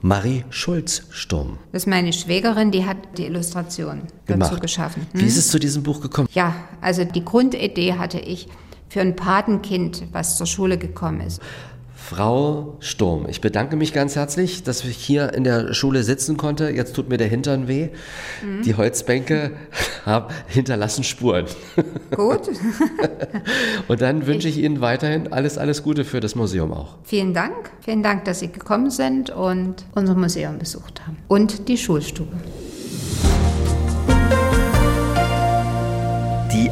Marie 0.05 0.45
Schulz-Sturm 0.51 1.59
Das 1.73 1.85
ist 1.85 1.87
meine 1.87 2.13
Schwägerin, 2.13 2.71
die 2.71 2.85
hat 2.85 2.99
die 3.17 3.25
Illustration 3.25 4.03
dazu 4.27 4.51
gemacht. 4.51 4.61
geschaffen. 4.61 5.07
Wie 5.15 5.25
ist 5.25 5.39
es 5.39 5.49
zu 5.49 5.59
diesem 5.59 5.83
Buch 5.83 6.03
gekommen? 6.03 6.29
Ja, 6.35 6.55
also 6.83 7.07
die 7.07 7.25
Grundidee 7.25 7.95
hatte 7.95 8.19
ich 8.19 8.47
für 8.91 9.01
ein 9.01 9.17
Patenkind, 9.17 10.03
was 10.13 10.37
zur 10.37 10.47
Schule 10.47 10.77
gekommen 10.77 11.23
ist. 11.23 11.41
Frau 12.07 12.77
Sturm, 12.81 13.27
ich 13.31 13.41
bedanke 13.41 13.77
mich 13.77 13.95
ganz 13.95 14.15
herzlich, 14.15 14.63
dass 14.63 14.85
ich 14.85 14.99
hier 14.99 15.33
in 15.33 15.43
der 15.43 15.73
Schule 15.73 16.03
sitzen 16.03 16.37
konnte. 16.37 16.69
Jetzt 16.69 16.95
tut 16.95 17.09
mir 17.09 17.17
der 17.17 17.29
Hintern 17.29 17.67
weh. 17.67 17.89
Die 18.63 18.75
Holzbänke 18.75 19.53
haben, 20.05 20.27
hinterlassen 20.47 21.03
Spuren. 21.03 21.47
Gut, 22.15 22.43
Und 23.89 24.03
dann 24.03 24.27
wünsche 24.27 24.49
ich 24.49 24.59
Ihnen 24.59 24.83
weiterhin 24.83 25.33
alles, 25.33 25.57
alles 25.57 25.83
Gute 25.83 26.05
für 26.05 26.21
das 26.21 26.35
Museum 26.35 26.75
auch. 26.75 26.97
vielen 27.05 27.33
Dank. 27.33 27.71
Vielen 27.81 28.03
Dank, 28.03 28.27
dass 28.27 28.41
Sie 28.41 28.53
gekommen 28.53 28.91
sind 28.91 29.31
und 29.31 29.77
unser 29.95 30.15
Museum 30.15 30.59
besucht 30.59 31.07
haben. 31.07 31.17
Und 31.29 31.69
die 31.69 31.79
Schulstube. 31.79 32.37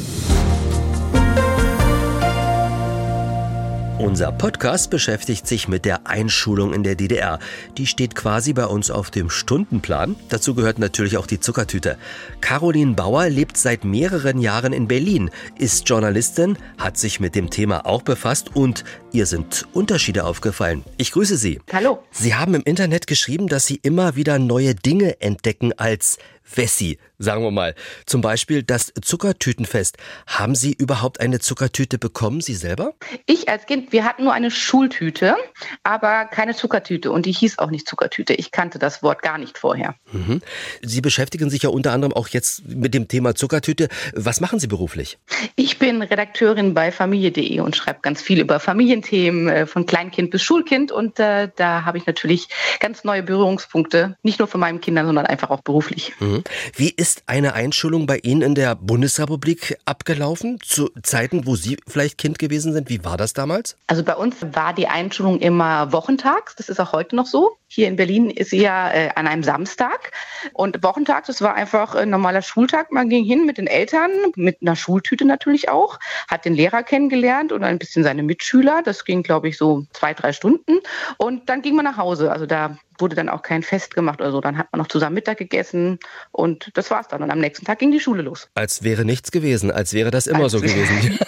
Unser 4.06 4.32
Podcast 4.32 4.92
beschäftigt 4.92 5.48
sich 5.48 5.68
mit 5.68 5.84
der 5.84 6.06
Einschulung 6.06 6.76
in 6.76 6.84
der 6.84 6.94
DDR. 6.94 7.40
Die 7.76 7.88
steht 7.88 8.14
quasi 8.14 8.54
bei 8.54 8.68
uns 8.68 8.92
auf 8.92 9.10
dem 9.10 9.32
Stundenplan. 9.32 10.16
Dazu 10.30 10.54
gehört 10.54 10.78
natürlich 10.78 11.18
auch 11.18 11.26
die 11.26 11.40
Zuckertüte. 11.40 11.98
Caroline 12.40 12.94
Bauer 12.94 13.30
lebt 13.30 13.58
seit 13.58 13.84
mehreren 13.84 14.40
Jahren 14.40 14.74
in 14.74 14.88
Berlin, 14.88 15.32
ist 15.58 15.90
Journalistin, 15.90 16.56
hat 16.78 16.98
sich 16.98 17.20
mit 17.20 17.34
dem 17.34 17.50
Thema 17.50 17.88
auch 17.88 18.04
befasst 18.04 18.56
und 18.56 18.84
Ihr 19.12 19.26
sind 19.26 19.66
Unterschiede 19.74 20.26
aufgefallen. 20.26 20.84
Ich 20.98 21.12
grüße 21.12 21.38
Sie. 21.38 21.60
Hallo. 21.74 22.04
Sie 22.12 22.36
haben 22.36 22.54
im 22.54 22.62
Internet 22.62 23.08
geschrieben, 23.08 23.48
dass 23.48 23.66
Sie 23.66 23.80
immer 23.82 24.16
wieder 24.16 24.38
neue 24.38 24.76
Dinge 24.76 25.20
entdecken 25.20 25.74
als 25.74 26.20
Wessi, 26.54 27.00
sagen 27.18 27.44
wir 27.44 27.52
mal. 27.52 27.76
Zum 28.06 28.22
Beispiel 28.22 28.64
das 28.64 28.94
Zuckertütenfest. 29.02 29.98
Haben 30.28 30.56
Sie 30.56 30.74
überhaupt 30.74 31.20
eine 31.20 31.40
Zuckertüte 31.40 31.98
bekommen, 31.98 32.42
Sie 32.42 32.54
selber? 32.54 32.94
Ich 33.26 33.50
als 33.50 33.66
Kind, 33.66 33.92
wir 33.92 34.04
hatten 34.04 34.24
nur 34.24 34.34
eine 34.34 34.52
Schultüte, 34.52 35.36
aber 35.84 36.26
keine 36.26 36.56
Zuckertüte 36.56 37.12
und 37.12 37.26
die 37.26 37.32
hieß 37.32 37.60
auch 37.60 37.70
nicht 37.70 37.88
Zuckertüte. 37.88 38.34
Ich 38.34 38.52
kannte 38.52 38.80
das 38.80 39.02
Wort 39.02 39.22
gar 39.22 39.38
nicht 39.38 39.58
vorher. 39.58 39.96
Mhm. 40.12 40.42
Sie 40.82 41.02
beschäftigen 41.02 41.50
sich 41.50 41.64
ja 41.64 41.70
unter 41.70 41.92
anderem 41.92 42.14
auch 42.14 42.28
jetzt 42.28 42.68
mit 42.68 42.94
dem 42.94 43.08
Thema 43.08 43.36
Zuckertüte. 43.36 43.90
Was 44.14 44.42
machen 44.42 44.60
Sie 44.60 44.68
beruflich? 44.68 45.18
Ich 45.56 45.80
bin 45.80 46.02
Redakteurin 46.02 46.74
bei 46.74 46.92
familie.de 46.92 47.60
und 47.60 47.76
schreibe 47.76 48.00
ganz 48.02 48.22
viel 48.22 48.40
über 48.40 48.60
Familienthemen 48.60 49.50
äh, 49.50 49.66
von 49.66 49.86
Kleinkind 49.86 50.32
bis 50.32 50.44
Schulkind 50.44 50.92
und 50.92 51.20
äh, 51.20 51.50
da 51.56 51.86
habe 51.86 51.98
ich 51.98 52.06
natürlich 52.06 52.50
ganz 52.80 53.04
neue 53.04 53.24
Berührungspunkte, 53.24 54.18
nicht 54.24 54.40
nur 54.40 54.48
von 54.48 54.60
meinen 54.60 54.82
Kindern, 54.82 55.06
sondern 55.06 55.26
einfach 55.26 55.50
auch 55.50 55.62
beruflich. 55.62 56.14
Mhm. 56.20 56.35
Wie 56.76 56.90
ist 56.90 57.24
eine 57.28 57.54
Einschulung 57.54 58.06
bei 58.06 58.18
Ihnen 58.20 58.42
in 58.42 58.56
der 58.56 58.76
Bundesrepublik 58.76 59.78
abgelaufen? 59.86 60.60
Zu 60.62 60.90
Zeiten, 61.04 61.46
wo 61.46 61.56
Sie 61.56 61.78
vielleicht 61.88 62.18
Kind 62.18 62.40
gewesen 62.40 62.74
sind? 62.74 62.90
Wie 62.90 63.04
war 63.04 63.18
das 63.18 63.34
damals? 63.34 63.78
Also 63.88 64.04
bei 64.04 64.16
uns 64.16 64.38
war 64.42 64.74
die 64.74 64.88
Einschulung 64.88 65.40
immer 65.40 65.92
wochentags. 65.92 66.56
Das 66.56 66.70
ist 66.70 66.80
auch 66.80 66.92
heute 66.92 67.16
noch 67.16 67.26
so. 67.26 67.58
Hier 67.68 67.88
in 67.88 67.96
Berlin 67.96 68.30
ist 68.30 68.52
sie 68.52 68.62
ja 68.62 68.92
äh, 68.92 69.10
an 69.16 69.28
einem 69.28 69.44
Samstag. 69.44 70.12
Und 70.54 70.84
wochentags, 70.84 71.28
das 71.28 71.42
war 71.42 71.56
einfach 71.56 71.96
ein 71.96 72.10
normaler 72.10 72.42
Schultag. 72.42 72.92
Man 72.92 73.10
ging 73.10 73.26
hin 73.26 73.46
mit 73.46 73.58
den 73.58 73.68
Eltern, 73.68 74.12
mit 74.36 74.58
einer 74.62 74.76
Schultüte 74.76 75.26
natürlich 75.26 75.70
auch, 75.70 76.00
hat 76.28 76.46
den 76.46 76.54
Lehrer 76.54 76.84
kennengelernt 76.84 77.52
und 77.52 77.64
ein 77.64 77.80
bisschen 77.80 78.04
seine 78.04 78.24
Mitschüler. 78.24 78.82
Das 78.84 79.04
ging, 79.06 79.24
glaube 79.24 79.50
ich, 79.50 79.58
so 79.58 79.86
zwei, 79.94 80.14
drei 80.14 80.32
Stunden. 80.32 80.80
Und 81.18 81.50
dann 81.50 81.62
ging 81.62 81.76
man 81.76 81.86
nach 81.86 81.98
Hause. 81.98 82.32
Also 82.32 82.46
da 82.46 82.78
wurde 83.00 83.16
dann 83.16 83.30
auch 83.30 83.42
kein 83.42 83.64
Fest 83.64 83.96
gemacht 83.96 84.22
oder 84.22 84.32
so. 84.32 84.42
Dann 84.42 84.58
hat 84.58 84.68
man 84.72 84.80
noch 84.80 84.88
zusammen 84.88 85.16
Mittag 85.16 85.38
gegessen 85.38 86.00
und 86.32 86.72
das 86.74 86.92
war's 86.92 87.08
dann. 87.08 87.24
Und 87.24 87.32
am 87.32 87.40
nächsten 87.40 87.66
Tag 87.66 87.80
ging 87.80 87.92
die 87.92 88.00
Schule 88.00 88.22
los. 88.22 88.50
Als 88.56 88.84
wäre 88.84 89.06
nichts 89.06 89.32
gewesen, 89.32 89.72
als 89.72 89.94
wäre 89.94 90.12
das 90.12 90.28
immer 90.28 90.44
als 90.44 90.52
so 90.52 90.62
gewesen. 90.62 91.20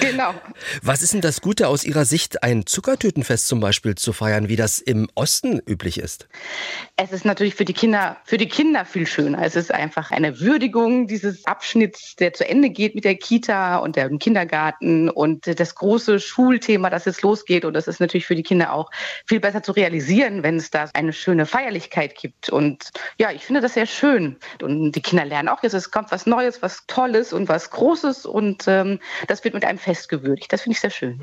genau. 0.00 0.34
Was 0.82 1.02
ist 1.02 1.12
denn 1.12 1.20
das 1.20 1.40
Gute 1.40 1.68
aus 1.68 1.84
Ihrer 1.84 2.04
Sicht, 2.04 2.42
ein 2.42 2.66
Zuckertütenfest 2.66 3.46
zum 3.46 3.60
Beispiel 3.60 3.94
zu 3.94 4.12
feiern, 4.12 4.48
wie 4.48 4.56
das 4.56 4.78
im 4.78 5.08
Osten 5.14 5.62
üblich 5.70 5.98
ist? 5.98 6.28
Es 6.96 7.12
ist 7.12 7.24
natürlich 7.24 7.54
für 7.54 7.64
die 7.64 7.72
Kinder, 7.72 8.16
für 8.24 8.36
die 8.36 8.48
Kinder 8.48 8.84
viel 8.84 9.06
schöner. 9.06 9.42
Es 9.42 9.56
ist 9.56 9.72
einfach 9.72 10.10
eine 10.10 10.40
Würdigung 10.40 11.06
dieses 11.06 11.46
Abschnitts, 11.46 12.16
der 12.16 12.32
zu 12.34 12.46
Ende 12.46 12.70
geht 12.70 12.94
mit 12.94 13.04
der 13.04 13.14
Kita 13.14 13.76
und 13.76 13.96
dem 13.96 14.18
Kindergarten 14.18 15.08
und 15.08 15.46
das 15.58 15.74
große 15.74 16.20
Schulthema, 16.20 16.90
das 16.90 17.04
jetzt 17.04 17.22
losgeht. 17.22 17.64
Und 17.64 17.74
das 17.74 17.86
ist 17.86 18.00
natürlich 18.00 18.26
für 18.26 18.34
die 18.34 18.42
Kinder 18.42 18.72
auch 18.72 18.90
viel 19.26 19.40
besser 19.40 19.62
zu 19.62 19.72
realisieren, 19.72 20.42
wenn 20.42 20.56
es 20.56 20.70
da 20.70 20.90
eine 20.92 21.12
schöne 21.12 21.46
Feierlichkeit 21.46 22.16
gibt. 22.16 22.50
Und 22.50 22.90
ja, 23.18 23.30
ich 23.30 23.44
finde 23.44 23.60
das 23.60 23.74
sehr 23.74 23.86
schön. 23.86 24.36
Und 24.60 24.92
die 24.92 25.00
Kinder 25.00 25.24
lernen 25.24 25.48
auch 25.48 25.62
jetzt, 25.62 25.74
es 25.74 25.90
kommt 25.90 26.10
was 26.10 26.26
Neues, 26.26 26.60
was 26.62 26.84
Tolles 26.86 27.32
und 27.32 27.48
was 27.48 27.70
Großes 27.70 28.26
und 28.26 28.64
ähm, 28.66 28.98
das 29.28 29.44
wird 29.44 29.54
mit 29.54 29.64
einem 29.64 29.78
Fest 29.78 30.08
gewürdigt. 30.08 30.52
Das 30.52 30.62
finde 30.62 30.74
ich 30.74 30.80
sehr 30.80 30.90
schön. 30.90 31.20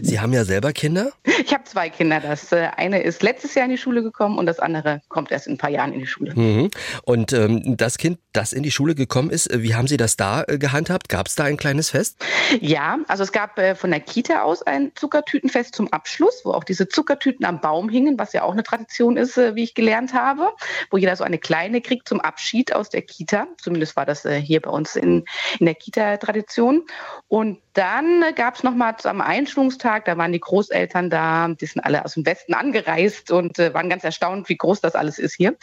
Sie 0.00 0.20
haben 0.20 0.32
ja 0.32 0.44
selber 0.44 0.72
Kinder? 0.72 1.12
Ich 1.44 1.52
habe 1.52 1.64
zwei 1.64 1.90
Kinder. 1.90 2.20
Das 2.20 2.52
äh, 2.52 2.68
eine 2.76 3.02
ist 3.02 3.22
letztes 3.22 3.54
Jahr 3.54 3.66
in 3.66 3.72
die 3.72 3.73
Schule 3.78 4.02
gekommen 4.02 4.38
und 4.38 4.46
das 4.46 4.58
andere 4.58 5.02
kommt 5.08 5.30
erst 5.30 5.46
in 5.46 5.54
ein 5.54 5.58
paar 5.58 5.70
Jahren 5.70 5.92
in 5.92 6.00
die 6.00 6.06
Schule. 6.06 6.34
Mhm. 6.34 6.70
Und 7.02 7.32
ähm, 7.32 7.76
das 7.76 7.98
Kind, 7.98 8.18
das 8.32 8.52
in 8.52 8.62
die 8.62 8.70
Schule 8.70 8.94
gekommen 8.94 9.30
ist, 9.30 9.50
äh, 9.50 9.62
wie 9.62 9.74
haben 9.74 9.86
Sie 9.86 9.96
das 9.96 10.16
da 10.16 10.44
äh, 10.44 10.58
gehandhabt? 10.58 11.08
Gab 11.08 11.26
es 11.26 11.34
da 11.34 11.44
ein 11.44 11.56
kleines 11.56 11.90
Fest? 11.90 12.24
Ja, 12.60 12.98
also 13.08 13.22
es 13.22 13.32
gab 13.32 13.58
äh, 13.58 13.74
von 13.74 13.90
der 13.90 14.00
Kita 14.00 14.42
aus 14.42 14.62
ein 14.62 14.92
Zuckertütenfest 14.94 15.74
zum 15.74 15.92
Abschluss, 15.92 16.42
wo 16.44 16.52
auch 16.52 16.64
diese 16.64 16.88
Zuckertüten 16.88 17.44
am 17.44 17.60
Baum 17.60 17.88
hingen, 17.88 18.18
was 18.18 18.32
ja 18.32 18.42
auch 18.42 18.52
eine 18.52 18.62
Tradition 18.62 19.16
ist, 19.16 19.38
äh, 19.38 19.54
wie 19.54 19.64
ich 19.64 19.74
gelernt 19.74 20.14
habe, 20.14 20.50
wo 20.90 20.96
jeder 20.96 21.16
so 21.16 21.24
eine 21.24 21.38
kleine 21.38 21.80
kriegt 21.80 22.08
zum 22.08 22.20
Abschied 22.20 22.74
aus 22.74 22.90
der 22.90 23.02
Kita. 23.02 23.46
Zumindest 23.60 23.96
war 23.96 24.06
das 24.06 24.24
äh, 24.24 24.40
hier 24.40 24.60
bei 24.60 24.70
uns 24.70 24.96
in, 24.96 25.24
in 25.58 25.66
der 25.66 25.74
Kita-Tradition. 25.74 26.82
Und 27.28 27.58
dann 27.74 28.22
gab 28.36 28.54
es 28.54 28.62
nochmal 28.62 28.94
am 29.02 29.20
Einschulungstag, 29.20 30.04
da 30.04 30.16
waren 30.16 30.32
die 30.32 30.40
Großeltern 30.40 31.10
da, 31.10 31.48
die 31.48 31.66
sind 31.66 31.80
alle 31.80 32.04
aus 32.04 32.14
dem 32.14 32.24
Westen 32.24 32.54
angereist 32.54 33.32
und 33.32 33.58
äh, 33.58 33.63
waren 33.72 33.88
ganz 33.88 34.04
erstaunt, 34.04 34.48
wie 34.48 34.56
groß 34.56 34.80
das 34.80 34.94
alles 34.94 35.18
ist 35.18 35.34
hier. 35.34 35.56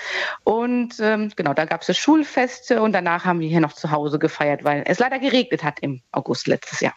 Und 0.44 0.96
ähm, 1.00 1.32
genau, 1.36 1.54
da 1.54 1.66
gab 1.66 1.82
es 1.82 1.88
das 1.88 1.98
Schulfest 1.98 2.72
und 2.72 2.94
danach 2.94 3.26
haben 3.26 3.40
wir 3.40 3.50
hier 3.50 3.60
noch 3.60 3.74
zu 3.74 3.92
Hause 3.92 4.18
gefeiert, 4.18 4.64
weil 4.64 4.84
es 4.88 5.00
leider 5.00 5.20
geregnet 5.20 5.64
hat 5.64 5.80
im 5.82 6.02
August 6.12 6.48
letztes 6.48 6.80
Jahr. 6.80 6.96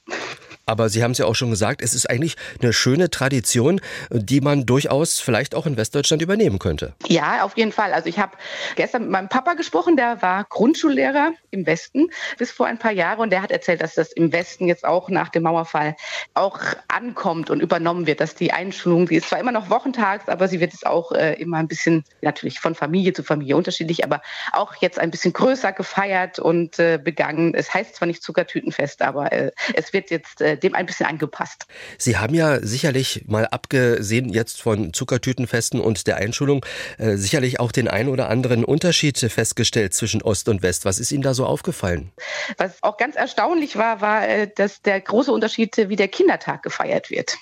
Aber 0.66 0.88
Sie 0.88 1.02
haben 1.02 1.10
es 1.10 1.18
ja 1.18 1.26
auch 1.26 1.34
schon 1.34 1.50
gesagt, 1.50 1.82
es 1.82 1.94
ist 1.94 2.08
eigentlich 2.08 2.36
eine 2.60 2.72
schöne 2.72 3.10
Tradition, 3.10 3.80
die 4.10 4.40
man 4.40 4.66
durchaus 4.66 5.20
vielleicht 5.20 5.54
auch 5.54 5.66
in 5.66 5.76
Westdeutschland 5.76 6.22
übernehmen 6.22 6.58
könnte. 6.58 6.94
Ja, 7.06 7.44
auf 7.44 7.56
jeden 7.56 7.72
Fall. 7.72 7.92
Also 7.92 8.08
ich 8.08 8.18
habe 8.18 8.32
gestern 8.76 9.02
mit 9.02 9.10
meinem 9.10 9.28
Papa 9.28 9.54
gesprochen, 9.54 9.96
der 9.96 10.22
war 10.22 10.44
Grundschullehrer 10.48 11.32
im 11.50 11.66
Westen 11.66 12.08
bis 12.38 12.50
vor 12.50 12.66
ein 12.66 12.78
paar 12.78 12.92
Jahren 12.92 13.20
und 13.20 13.30
der 13.30 13.42
hat 13.42 13.50
erzählt, 13.50 13.82
dass 13.82 13.94
das 13.94 14.12
im 14.12 14.32
Westen 14.32 14.66
jetzt 14.66 14.84
auch 14.84 15.08
nach 15.10 15.28
dem 15.28 15.42
Mauerfall 15.42 15.96
auch 16.32 16.58
ankommt 16.88 17.50
und 17.50 17.60
übernommen 17.60 18.06
wird, 18.06 18.20
dass 18.20 18.34
die 18.34 18.52
Einschulung, 18.52 19.06
die 19.06 19.16
ist 19.16 19.28
zwar 19.28 19.40
immer 19.40 19.52
noch 19.52 19.70
wochentags, 19.70 20.28
aber 20.28 20.48
sie 20.48 20.60
wird 20.60 20.72
jetzt 20.72 20.86
auch 20.86 21.12
äh, 21.12 21.34
immer 21.34 21.58
ein 21.58 21.68
bisschen, 21.68 22.04
natürlich 22.22 22.60
von 22.60 22.74
Familie 22.74 23.12
zu 23.12 23.22
Familie 23.22 23.56
unterschiedlich, 23.56 24.04
aber 24.04 24.22
auch 24.52 24.74
jetzt 24.76 24.98
ein 24.98 25.10
bisschen 25.10 25.32
größer 25.32 25.72
gefeiert 25.72 26.38
und 26.38 26.78
äh, 26.78 26.98
begangen. 27.02 27.54
Es 27.54 27.72
heißt 27.72 27.96
zwar 27.96 28.06
nicht 28.06 28.22
Zuckertütenfest, 28.22 29.02
aber 29.02 29.32
äh, 29.32 29.52
es 29.74 29.92
wird 29.92 30.10
jetzt 30.10 30.40
äh, 30.54 30.56
dem 30.56 30.74
ein 30.74 30.86
bisschen 30.86 31.06
angepasst. 31.06 31.66
Sie 31.98 32.16
haben 32.16 32.34
ja 32.34 32.60
sicherlich 32.60 33.24
mal 33.26 33.46
abgesehen 33.46 34.28
jetzt 34.28 34.60
von 34.60 34.92
Zuckertütenfesten 34.92 35.80
und 35.80 36.06
der 36.06 36.16
Einschulung 36.16 36.64
äh, 36.98 37.16
sicherlich 37.16 37.60
auch 37.60 37.72
den 37.72 37.88
ein 37.88 38.08
oder 38.08 38.28
anderen 38.30 38.64
Unterschied 38.64 39.18
festgestellt 39.18 39.94
zwischen 39.94 40.22
Ost 40.22 40.48
und 40.48 40.62
West. 40.62 40.84
Was 40.84 40.98
ist 40.98 41.12
Ihnen 41.12 41.22
da 41.22 41.34
so 41.34 41.46
aufgefallen? 41.46 42.12
Was 42.56 42.82
auch 42.82 42.96
ganz 42.96 43.16
erstaunlich 43.16 43.76
war, 43.76 44.00
war, 44.00 44.26
äh, 44.26 44.48
dass 44.54 44.82
der 44.82 45.00
große 45.00 45.32
Unterschied, 45.32 45.76
wie 45.76 45.96
der 45.96 46.08
Kindertag 46.08 46.62
gefeiert 46.62 47.10
wird. 47.10 47.36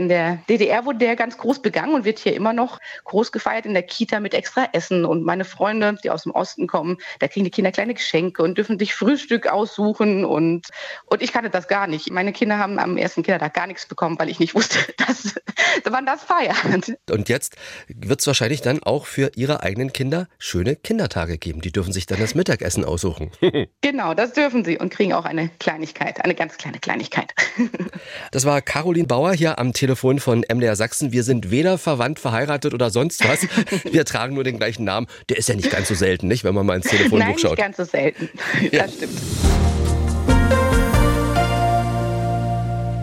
In 0.00 0.08
der 0.08 0.38
DDR 0.48 0.84
wurde 0.84 0.98
der 0.98 1.16
ganz 1.16 1.38
groß 1.38 1.60
begangen 1.60 1.92
und 1.92 2.04
wird 2.04 2.20
hier 2.20 2.32
immer 2.32 2.52
noch 2.52 2.78
groß 3.02 3.32
gefeiert 3.32 3.66
in 3.66 3.74
der 3.74 3.82
Kita 3.82 4.20
mit 4.20 4.32
extra 4.32 4.68
Essen. 4.72 5.04
Und 5.04 5.24
meine 5.24 5.44
Freunde, 5.44 5.96
die 6.04 6.10
aus 6.10 6.22
dem 6.22 6.30
Osten 6.30 6.68
kommen, 6.68 6.98
da 7.18 7.26
kriegen 7.26 7.44
die 7.44 7.50
Kinder 7.50 7.72
kleine 7.72 7.94
Geschenke 7.94 8.44
und 8.44 8.56
dürfen 8.56 8.78
sich 8.78 8.94
Frühstück 8.94 9.48
aussuchen. 9.48 10.24
Und, 10.24 10.68
und 11.06 11.20
ich 11.20 11.32
kannte 11.32 11.50
das 11.50 11.66
gar 11.66 11.88
nicht. 11.88 12.12
Meine 12.12 12.32
Kinder 12.32 12.58
haben 12.58 12.78
am 12.78 12.96
ersten 12.96 13.24
Kindertag 13.24 13.54
gar 13.54 13.66
nichts 13.66 13.86
bekommen, 13.86 14.16
weil 14.20 14.28
ich 14.28 14.38
nicht 14.38 14.54
wusste, 14.54 14.78
dass 14.98 15.34
man 15.90 16.06
das 16.06 16.22
feiert. 16.22 16.92
Und 17.10 17.28
jetzt 17.28 17.56
wird 17.88 18.20
es 18.20 18.26
wahrscheinlich 18.28 18.60
dann 18.60 18.80
auch 18.80 19.04
für 19.04 19.32
Ihre 19.34 19.64
eigenen 19.64 19.92
Kinder 19.92 20.28
schöne 20.38 20.76
Kindertage 20.76 21.38
geben. 21.38 21.60
Die 21.60 21.72
dürfen 21.72 21.92
sich 21.92 22.06
dann 22.06 22.20
das 22.20 22.36
Mittagessen 22.36 22.84
aussuchen. 22.84 23.32
genau, 23.80 24.14
das 24.14 24.32
dürfen 24.32 24.64
sie 24.64 24.78
und 24.78 24.90
kriegen 24.90 25.12
auch 25.12 25.24
eine 25.24 25.50
Kleinigkeit, 25.58 26.24
eine 26.24 26.36
ganz 26.36 26.56
kleine 26.56 26.78
Kleinigkeit. 26.78 27.34
das 28.30 28.44
war 28.44 28.62
Caroline 28.62 29.08
Bauer 29.08 29.32
hier 29.32 29.58
am 29.58 29.72
Telefon 29.72 29.87
Telefon 29.88 30.18
von 30.18 30.44
MDR 30.46 30.76
Sachsen. 30.76 31.12
Wir 31.12 31.22
sind 31.22 31.50
weder 31.50 31.78
verwandt, 31.78 32.18
verheiratet 32.18 32.74
oder 32.74 32.90
sonst 32.90 33.26
was. 33.26 33.46
Wir 33.90 34.04
tragen 34.04 34.34
nur 34.34 34.44
den 34.44 34.58
gleichen 34.58 34.84
Namen. 34.84 35.06
Der 35.30 35.38
ist 35.38 35.48
ja 35.48 35.54
nicht 35.54 35.70
ganz 35.70 35.88
so 35.88 35.94
selten, 35.94 36.28
nicht, 36.28 36.44
wenn 36.44 36.54
man 36.54 36.66
mal 36.66 36.76
ins 36.76 36.88
Telefonbuch 36.88 37.26
Nein, 37.26 37.38
schaut. 37.38 37.52
Nicht 37.52 37.62
ganz 37.62 37.78
so 37.78 37.84
selten. 37.84 38.28
Ja. 38.70 38.82
Das 38.82 38.92
stimmt. 38.92 39.18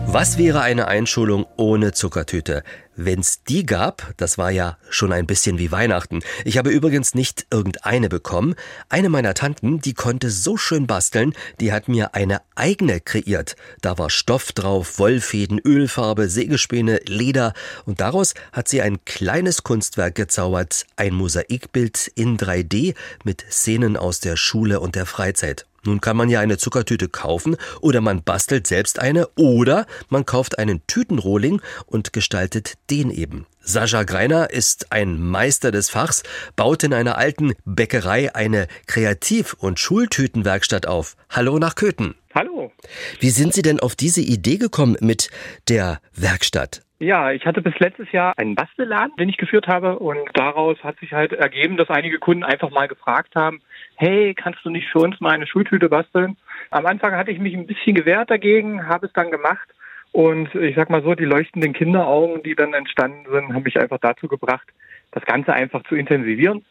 Was 0.08 0.38
wäre 0.38 0.60
eine 0.60 0.86
Einschulung 0.86 1.46
ohne 1.56 1.92
Zuckertüte? 1.92 2.62
Wenn's 2.94 3.42
die 3.42 3.66
gab, 3.66 4.14
das 4.16 4.38
war 4.38 4.50
ja 4.50 4.78
schon 4.88 5.12
ein 5.12 5.26
bisschen 5.26 5.58
wie 5.58 5.72
Weihnachten. 5.72 6.20
Ich 6.44 6.56
habe 6.56 6.70
übrigens 6.70 7.14
nicht 7.14 7.46
irgendeine 7.50 8.08
bekommen. 8.08 8.54
Eine 8.88 9.08
meiner 9.10 9.34
Tanten, 9.34 9.80
die 9.80 9.94
konnte 9.94 10.30
so 10.30 10.56
schön 10.56 10.86
basteln, 10.86 11.34
die 11.60 11.72
hat 11.72 11.88
mir 11.88 12.14
eine 12.14 12.40
eigene 12.54 13.00
kreiert. 13.00 13.56
Da 13.82 13.98
war 13.98 14.08
Stoff 14.08 14.52
drauf, 14.52 14.98
Wollfäden, 14.98 15.58
Ölfarbe, 15.58 16.28
Sägespäne, 16.28 17.00
Leder 17.04 17.52
und 17.84 18.00
daraus 18.00 18.34
hat 18.52 18.68
sie 18.68 18.80
ein 18.80 19.04
kleines 19.04 19.64
Kunstwerk 19.64 20.14
gezaubert, 20.14 20.86
ein 20.94 21.14
Mosaikbild 21.14 22.12
in 22.14 22.38
3D 22.38 22.94
mit 23.24 23.44
Szenen 23.50 23.96
aus 23.96 24.20
der 24.20 24.36
Schule 24.36 24.80
und 24.80 24.94
der 24.94 25.04
Freizeit. 25.04 25.66
Nun 25.86 26.00
kann 26.00 26.16
man 26.16 26.28
ja 26.28 26.40
eine 26.40 26.58
Zuckertüte 26.58 27.08
kaufen 27.08 27.56
oder 27.80 28.00
man 28.00 28.22
bastelt 28.22 28.66
selbst 28.66 29.00
eine 29.00 29.28
oder 29.36 29.86
man 30.08 30.26
kauft 30.26 30.58
einen 30.58 30.86
Tütenrohling 30.86 31.60
und 31.86 32.12
gestaltet 32.12 32.74
den 32.90 33.10
eben. 33.10 33.46
Sascha 33.60 34.04
Greiner 34.04 34.50
ist 34.50 34.92
ein 34.92 35.20
Meister 35.20 35.72
des 35.72 35.90
Fachs, 35.90 36.22
baut 36.54 36.84
in 36.84 36.94
einer 36.94 37.18
alten 37.18 37.54
Bäckerei 37.64 38.34
eine 38.34 38.68
Kreativ- 38.86 39.54
und 39.54 39.80
Schultütenwerkstatt 39.80 40.86
auf. 40.86 41.16
Hallo 41.30 41.58
nach 41.58 41.74
Köthen. 41.74 42.14
Hallo. 42.34 42.70
Wie 43.18 43.30
sind 43.30 43.54
Sie 43.54 43.62
denn 43.62 43.80
auf 43.80 43.96
diese 43.96 44.20
Idee 44.20 44.58
gekommen 44.58 44.96
mit 45.00 45.30
der 45.68 46.00
Werkstatt? 46.14 46.82
Ja, 46.98 47.30
ich 47.32 47.44
hatte 47.44 47.60
bis 47.60 47.78
letztes 47.78 48.10
Jahr 48.12 48.38
einen 48.38 48.54
Bastelladen, 48.54 49.14
den 49.18 49.28
ich 49.28 49.36
geführt 49.36 49.66
habe 49.66 49.98
und 49.98 50.30
daraus 50.32 50.82
hat 50.82 50.98
sich 50.98 51.12
halt 51.12 51.32
ergeben, 51.32 51.76
dass 51.76 51.90
einige 51.90 52.18
Kunden 52.18 52.42
einfach 52.42 52.70
mal 52.70 52.88
gefragt 52.88 53.34
haben, 53.34 53.60
hey, 53.96 54.34
kannst 54.34 54.64
du 54.64 54.70
nicht 54.70 54.88
für 54.88 54.98
uns 55.00 55.20
mal 55.20 55.32
eine 55.32 55.46
Schultüte 55.46 55.88
basteln? 55.88 56.36
Am 56.70 56.86
Anfang 56.86 57.12
hatte 57.12 57.30
ich 57.30 57.38
mich 57.38 57.54
ein 57.54 57.66
bisschen 57.66 57.94
gewehrt 57.94 58.30
dagegen, 58.30 58.86
habe 58.88 59.06
es 59.06 59.12
dann 59.12 59.30
gemacht 59.30 59.68
Und 60.16 60.54
ich 60.54 60.74
sag 60.74 60.88
mal 60.88 61.02
so, 61.02 61.14
die 61.14 61.26
leuchtenden 61.26 61.74
Kinderaugen, 61.74 62.42
die 62.42 62.54
dann 62.54 62.72
entstanden 62.72 63.30
sind, 63.30 63.52
haben 63.52 63.64
mich 63.64 63.78
einfach 63.78 63.98
dazu 64.00 64.28
gebracht, 64.28 64.66
das 65.12 65.22
Ganze 65.26 65.52
einfach 65.52 65.82
zu 65.90 65.94
intensivieren 65.94 66.64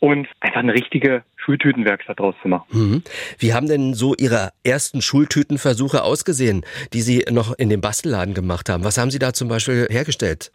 und 0.00 0.28
einfach 0.40 0.60
eine 0.60 0.74
richtige 0.74 1.22
Schultütenwerkstatt 1.36 2.20
draus 2.20 2.34
zu 2.42 2.48
machen. 2.48 2.66
Mhm. 2.70 3.02
Wie 3.38 3.54
haben 3.54 3.68
denn 3.68 3.94
so 3.94 4.14
Ihre 4.18 4.50
ersten 4.64 5.00
Schultütenversuche 5.00 6.02
ausgesehen, 6.02 6.62
die 6.92 7.00
Sie 7.00 7.24
noch 7.30 7.54
in 7.58 7.70
dem 7.70 7.80
Bastelladen 7.80 8.34
gemacht 8.34 8.68
haben? 8.68 8.84
Was 8.84 8.98
haben 8.98 9.10
Sie 9.10 9.18
da 9.18 9.32
zum 9.32 9.48
Beispiel 9.48 9.86
hergestellt? 9.88 10.52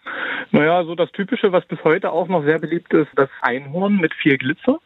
Naja, 0.52 0.84
so 0.84 0.94
das 0.94 1.12
Typische, 1.14 1.52
was 1.52 1.66
bis 1.66 1.84
heute 1.84 2.12
auch 2.12 2.28
noch 2.28 2.46
sehr 2.46 2.60
beliebt 2.60 2.94
ist, 2.94 3.10
das 3.16 3.30
Einhorn 3.42 3.98
mit 3.98 4.14
viel 4.14 4.38
Glitzer. 4.38 4.78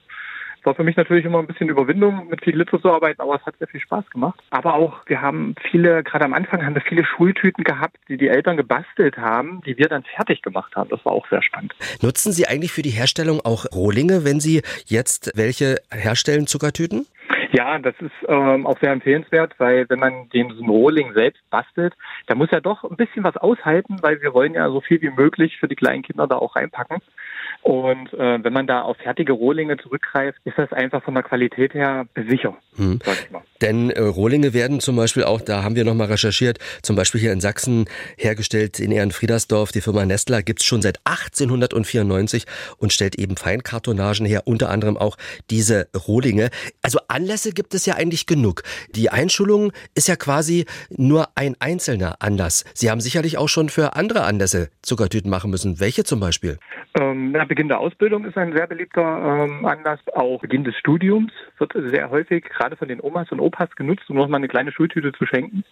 Es 0.60 0.66
war 0.66 0.76
für 0.76 0.84
mich 0.84 0.98
natürlich 0.98 1.24
immer 1.24 1.40
ein 1.40 1.48
bisschen 1.48 1.70
Überwindung, 1.70 2.28
mit 2.28 2.44
viel 2.44 2.54
Glitzer 2.54 2.82
zu 2.82 2.92
arbeiten, 2.92 3.22
aber 3.22 3.36
es 3.36 3.46
hat 3.46 3.58
sehr 3.60 3.68
viel 3.68 3.80
Spaß 3.80 4.10
gemacht. 4.10 4.40
Aber 4.50 4.74
auch, 4.74 5.04
wir 5.06 5.22
haben 5.22 5.56
viele, 5.72 6.04
gerade 6.04 6.26
am 6.26 6.34
Anfang 6.34 6.66
haben 6.66 6.76
wir 6.76 6.82
viele 6.82 7.06
Schultüten 7.06 7.64
gehabt, 7.64 7.98
die 8.10 8.18
die 8.18 8.28
Eltern 8.28 8.58
gebastelt 8.58 9.18
haben, 9.18 9.62
die 9.66 9.78
wir 9.78 9.88
dann 9.88 10.04
fertig 10.04 10.42
gemacht 10.42 10.76
haben. 10.76 10.90
Das 10.90 11.04
war 11.06 11.14
auch 11.14 11.28
sehr 11.30 11.42
spannend. 11.42 11.74
Nutzen 12.02 12.34
Sie 12.34 12.46
eigentlich 12.46 12.74
für 12.74 12.82
die 12.82 12.90
Herstellung 12.90 13.40
auch 13.42 13.66
Rohlinge, 13.74 14.26
wenn 14.26 14.42
Sie 14.42 14.62
jetzt 14.86 15.32
welche 15.36 15.78
herstellen, 15.92 16.46
Zuckertüten? 16.46 17.06
Ja, 17.52 17.80
das 17.80 17.96
ist 18.00 18.12
ähm, 18.28 18.68
auch 18.68 18.80
sehr 18.80 18.92
empfehlenswert, 18.92 19.56
weil 19.58 19.86
wenn 19.90 20.00
man 20.00 20.30
den 20.30 20.52
Rohling 20.52 21.14
selbst 21.14 21.42
bastelt, 21.50 21.94
da 22.28 22.36
muss 22.36 22.50
er 22.52 22.62
doch 22.62 22.84
ein 22.84 22.96
bisschen 22.96 23.24
was 23.24 23.38
aushalten, 23.38 23.98
weil 24.02 24.22
wir 24.22 24.34
wollen 24.34 24.54
ja 24.54 24.70
so 24.70 24.82
viel 24.82 25.02
wie 25.02 25.10
möglich 25.10 25.58
für 25.60 25.68
die 25.68 25.76
kleinen 25.76 26.04
Kinder 26.04 26.28
da 26.28 26.36
auch 26.36 26.56
reinpacken. 26.56 26.98
Und 27.62 28.14
äh, 28.14 28.44
wenn 28.44 28.54
man 28.54 28.68
da 28.68 28.82
auf 28.84 28.98
fertige 28.98 29.34
Rohlinge 29.34 29.78
zurückgreift, 29.78 30.40
ist 30.46 30.58
das 30.58 30.72
einfach 30.72 31.04
von 31.04 31.14
der 31.16 31.24
Qualität 31.24 31.74
her 31.74 32.06
sicher, 32.30 32.56
Hm. 32.76 33.00
sag 33.04 33.20
ich 33.26 33.32
mal. 33.32 33.42
Denn 33.62 33.90
äh, 33.90 34.02
Rohlinge 34.02 34.54
werden 34.54 34.80
zum 34.80 34.96
Beispiel 34.96 35.24
auch, 35.24 35.42
da 35.42 35.64
haben 35.64 35.76
wir 35.76 35.84
nochmal 35.84 36.08
recherchiert, 36.08 36.60
zum 36.82 36.96
Beispiel 36.96 37.20
hier 37.20 37.34
in 37.34 37.42
Sachsen 37.42 37.86
hergestellt 38.18 38.80
in 38.80 38.92
Ehrenfriedersdorf. 38.92 39.72
Die 39.72 39.82
Firma 39.82 40.06
Nestler 40.06 40.44
gibt's 40.44 40.66
schon 40.66 40.82
seit 40.82 41.00
1894 41.06 42.46
und 42.78 42.94
stellt 42.94 43.16
eben 43.16 43.36
Feinkartonagen 43.38 44.26
her, 44.26 44.44
unter 44.46 44.70
anderem 44.70 44.98
auch 44.98 45.18
diese 45.50 45.88
Rohlinge. 46.08 46.50
Also 46.82 47.00
Anlässe 47.08 47.39
gibt 47.44 47.74
es 47.74 47.86
ja 47.86 47.96
eigentlich 47.96 48.26
genug. 48.26 48.64
Die 48.96 49.10
Einschulung 49.10 49.72
ist 49.96 50.08
ja 50.08 50.16
quasi 50.16 50.66
nur 50.90 51.28
ein 51.36 51.56
einzelner 51.60 52.18
Anlass. 52.20 52.66
Sie 52.74 52.90
haben 52.90 53.02
sicherlich 53.02 53.38
auch 53.38 53.50
schon 53.50 53.70
für 53.70 53.96
andere 53.96 54.24
Anlässe 54.24 54.70
Zuckertüten 54.82 55.30
machen 55.30 55.52
müssen. 55.52 55.80
Welche 55.80 56.04
zum 56.04 56.20
Beispiel? 56.20 56.58
Ähm, 57.00 57.32
na, 57.32 57.46
Beginn 57.46 57.68
der 57.68 57.80
Ausbildung 57.80 58.26
ist 58.26 58.38
ein 58.38 58.54
sehr 58.54 58.68
beliebter 58.68 59.02
ähm, 59.02 59.66
Anlass. 59.66 60.00
Auch 60.14 60.42
Beginn 60.42 60.64
des 60.64 60.76
Studiums 60.76 61.32
wird 61.58 61.74
sehr 61.92 62.10
häufig 62.10 62.44
gerade 62.46 62.76
von 62.76 62.88
den 62.88 63.00
Omas 63.02 63.32
und 63.32 63.40
Opas 63.40 63.70
genutzt, 63.76 64.10
um 64.10 64.18
nochmal 64.18 64.40
eine 64.40 64.48
kleine 64.48 64.72
Schultüte 64.72 65.12
zu 65.14 65.26
schenken. 65.26 65.64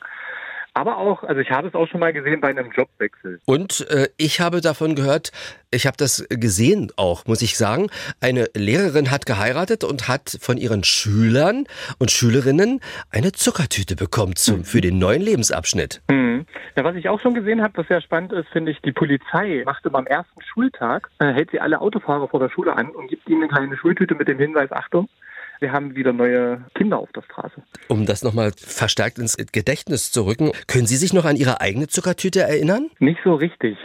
Aber 0.78 0.98
auch, 0.98 1.24
also 1.24 1.42
ich 1.42 1.50
habe 1.50 1.68
es 1.68 1.74
auch 1.74 1.88
schon 1.88 2.00
mal 2.00 2.14
gesehen 2.14 2.40
bei 2.40 2.50
einem 2.50 2.70
Jobwechsel. 2.70 3.42
Und 3.46 3.90
äh, 3.90 4.10
ich 4.16 4.40
habe 4.40 4.62
davon 4.62 4.94
gehört, 4.94 5.32
ich 5.72 5.88
habe 5.88 5.98
das 5.98 6.28
gesehen 6.30 6.92
auch, 6.98 7.26
muss 7.26 7.42
ich 7.42 7.58
sagen. 7.58 7.88
Eine 8.22 8.46
Lehrerin 8.56 9.10
hat 9.10 9.26
geheiratet 9.26 9.84
und 9.84 10.08
hat 10.08 10.38
von 10.40 10.58
ihren 10.58 10.84
Schülern 10.84 11.66
und 11.98 12.12
Schülerinnen 12.12 12.80
eine 13.10 13.32
Zuckertüte 13.32 13.96
bekommen 13.96 14.36
zum, 14.36 14.66
für 14.66 14.80
den 14.80 15.00
neuen 15.00 15.24
Lebensabschnitt. 15.24 16.04
Mhm. 16.12 16.46
Ja, 16.76 16.84
was 16.84 16.96
ich 16.96 17.10
auch 17.10 17.20
schon 17.20 17.34
gesehen 17.34 17.64
habe, 17.64 17.76
was 17.78 17.88
sehr 17.88 18.02
spannend 18.02 18.32
ist, 18.34 18.48
finde 18.50 18.72
ich, 18.72 18.80
die 18.84 18.92
Polizei 18.92 19.64
macht 19.66 19.84
immer 19.84 19.98
am 19.98 20.06
ersten 20.06 20.40
Schultag, 20.44 21.10
äh, 21.18 21.34
hält 21.34 21.50
sie 21.50 21.60
alle 21.60 21.82
Autofahrer 21.82 22.28
vor 22.28 22.40
der 22.40 22.50
Schule 22.50 22.76
an 22.76 22.92
und 22.92 23.08
gibt 23.08 23.28
ihnen 23.28 23.42
eine 23.42 23.52
kleine 23.52 23.78
Schultüte 23.78 24.14
mit 24.14 24.28
dem 24.28 24.38
Hinweis, 24.38 24.72
Achtung, 24.72 25.10
wir 25.60 25.72
haben 25.72 25.96
wieder 25.96 26.14
neue 26.14 26.66
Kinder 26.76 27.00
auf 27.00 27.12
der 27.14 27.22
Straße. 27.22 27.62
Um 27.88 28.06
das 28.06 28.24
nochmal 28.24 28.52
verstärkt 28.56 29.20
ins 29.20 29.38
Gedächtnis 29.38 30.12
zu 30.12 30.26
rücken, 30.26 30.52
können 30.68 30.88
Sie 30.88 30.98
sich 30.98 31.14
noch 31.14 31.26
an 31.26 31.36
Ihre 31.36 31.62
eigene 31.62 31.88
Zuckertüte 31.88 32.42
erinnern? 32.42 32.90
Nicht 33.00 33.20
so 33.24 33.36
richtig, 33.36 33.78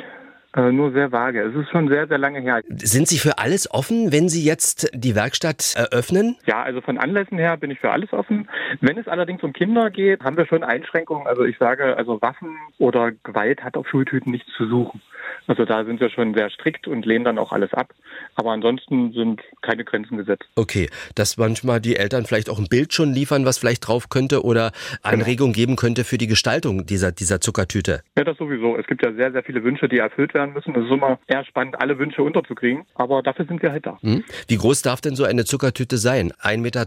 nur 0.56 0.92
sehr 0.92 1.12
vage. 1.12 1.40
Es 1.42 1.54
ist 1.54 1.70
schon 1.70 1.88
sehr, 1.88 2.06
sehr 2.06 2.18
lange 2.18 2.40
her. 2.40 2.62
Sind 2.68 3.08
Sie 3.08 3.18
für 3.18 3.38
alles 3.38 3.70
offen, 3.70 4.12
wenn 4.12 4.28
Sie 4.28 4.44
jetzt 4.44 4.90
die 4.94 5.14
Werkstatt 5.14 5.74
eröffnen? 5.76 6.36
Ja, 6.46 6.62
also 6.62 6.80
von 6.80 6.98
Anlässen 6.98 7.38
her 7.38 7.56
bin 7.56 7.70
ich 7.70 7.80
für 7.80 7.90
alles 7.90 8.12
offen. 8.12 8.48
Wenn 8.80 8.98
es 8.98 9.08
allerdings 9.08 9.42
um 9.42 9.52
Kinder 9.52 9.90
geht, 9.90 10.22
haben 10.22 10.36
wir 10.36 10.46
schon 10.46 10.62
Einschränkungen. 10.62 11.26
Also 11.26 11.44
ich 11.44 11.56
sage, 11.58 11.96
also 11.96 12.20
Waffen 12.20 12.56
oder 12.78 13.12
Gewalt 13.12 13.62
hat 13.62 13.76
auf 13.76 13.88
Schultüten 13.88 14.32
nichts 14.32 14.50
zu 14.56 14.66
suchen. 14.68 15.00
Also 15.46 15.64
da 15.64 15.84
sind 15.84 16.00
wir 16.00 16.10
schon 16.10 16.34
sehr 16.34 16.50
strikt 16.50 16.86
und 16.86 17.04
lehnen 17.04 17.24
dann 17.24 17.38
auch 17.38 17.52
alles 17.52 17.72
ab. 17.72 17.92
Aber 18.34 18.52
ansonsten 18.52 19.12
sind 19.12 19.40
keine 19.60 19.84
Grenzen 19.84 20.16
gesetzt. 20.16 20.44
Okay, 20.56 20.88
dass 21.14 21.36
manchmal 21.36 21.80
die 21.80 21.96
Eltern 21.96 22.26
vielleicht 22.26 22.48
auch 22.48 22.58
ein 22.58 22.68
Bild 22.68 22.92
schon 22.92 23.12
liefern, 23.12 23.44
was 23.44 23.58
vielleicht 23.58 23.86
drauf 23.86 24.08
könnte 24.08 24.44
oder 24.44 24.72
Anregung 25.02 25.52
geben 25.52 25.76
könnte 25.76 26.04
für 26.04 26.18
die 26.18 26.26
Gestaltung 26.26 26.86
dieser, 26.86 27.12
dieser 27.12 27.40
Zuckertüte. 27.40 28.02
Ja, 28.16 28.24
das 28.24 28.36
sowieso. 28.38 28.76
Es 28.76 28.86
gibt 28.86 29.02
ja 29.04 29.12
sehr, 29.12 29.32
sehr 29.32 29.42
viele 29.42 29.64
Wünsche, 29.64 29.88
die 29.88 29.98
erfüllt 29.98 30.34
werden 30.34 30.41
müssen. 30.46 30.74
Es 30.74 30.84
ist 30.84 30.90
immer 30.90 31.18
eher 31.26 31.44
spannend, 31.44 31.80
alle 31.80 31.98
Wünsche 31.98 32.22
unterzukriegen. 32.22 32.84
Aber 32.94 33.22
dafür 33.22 33.44
sind 33.46 33.62
wir 33.62 33.70
halt 33.70 33.86
da. 33.86 33.98
Hm? 34.02 34.24
Wie 34.48 34.56
groß 34.56 34.82
darf 34.82 35.00
denn 35.00 35.14
so 35.14 35.24
eine 35.24 35.44
Zuckertüte 35.44 35.96
sein? 35.98 36.32
1,30 36.42 36.58
Meter? 36.58 36.86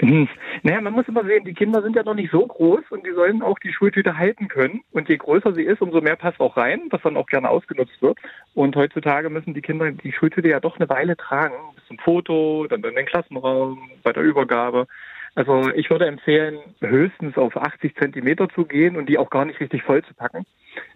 Naja, 0.62 0.80
man 0.80 0.94
muss 0.94 1.06
immer 1.08 1.24
sehen, 1.24 1.44
die 1.44 1.54
Kinder 1.54 1.80
sind 1.82 1.94
ja 1.94 2.02
noch 2.02 2.14
nicht 2.14 2.32
so 2.32 2.44
groß 2.44 2.80
und 2.90 3.06
die 3.06 3.12
sollen 3.12 3.42
auch 3.42 3.58
die 3.60 3.72
Schultüte 3.72 4.18
halten 4.18 4.48
können. 4.48 4.80
Und 4.90 5.08
je 5.08 5.16
größer 5.16 5.54
sie 5.54 5.62
ist, 5.62 5.80
umso 5.80 6.00
mehr 6.00 6.16
passt 6.16 6.40
auch 6.40 6.56
rein, 6.56 6.82
was 6.90 7.02
dann 7.02 7.16
auch 7.16 7.26
gerne 7.26 7.48
ausgenutzt 7.48 8.00
wird. 8.02 8.18
Und 8.54 8.74
heutzutage 8.74 9.30
müssen 9.30 9.54
die 9.54 9.62
Kinder 9.62 9.90
die 9.92 10.12
Schultüte 10.12 10.48
ja 10.48 10.60
doch 10.60 10.76
eine 10.76 10.88
Weile 10.88 11.16
tragen. 11.16 11.54
Bis 11.76 11.86
zum 11.86 11.98
Foto, 11.98 12.66
dann 12.68 12.82
in 12.82 12.94
den 12.94 13.06
Klassenraum, 13.06 13.90
bei 14.02 14.12
der 14.12 14.22
Übergabe. 14.22 14.88
Also 15.36 15.70
ich 15.74 15.90
würde 15.90 16.06
empfehlen, 16.06 16.58
höchstens 16.80 17.36
auf 17.36 17.56
80 17.58 17.94
Zentimeter 17.96 18.48
zu 18.48 18.64
gehen 18.64 18.96
und 18.96 19.06
die 19.06 19.18
auch 19.18 19.28
gar 19.28 19.44
nicht 19.44 19.60
richtig 19.60 19.82
voll 19.82 20.02
zu 20.02 20.14
packen. 20.14 20.46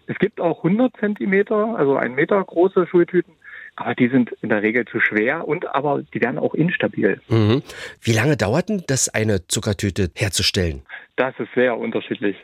Es 0.07 0.17
gibt 0.17 0.41
auch 0.41 0.63
100 0.63 0.97
Zentimeter, 0.97 1.75
also 1.77 1.95
ein 1.95 2.15
Meter 2.15 2.43
große 2.43 2.87
Schultüten, 2.87 3.33
aber 3.75 3.93
die 3.93 4.07
sind 4.07 4.31
in 4.41 4.49
der 4.49 4.63
Regel 4.63 4.85
zu 4.85 4.99
schwer 4.99 5.47
und 5.47 5.67
aber 5.75 6.01
die 6.13 6.21
werden 6.21 6.39
auch 6.39 6.55
instabil. 6.55 7.21
Mhm. 7.29 7.61
Wie 8.01 8.13
lange 8.13 8.35
dauert 8.35 8.69
denn 8.69 8.83
das, 8.87 9.09
eine 9.09 9.47
Zuckertüte 9.47 10.09
herzustellen? 10.15 10.81
Das 11.17 11.35
ist 11.37 11.53
sehr 11.53 11.77
unterschiedlich. 11.77 12.35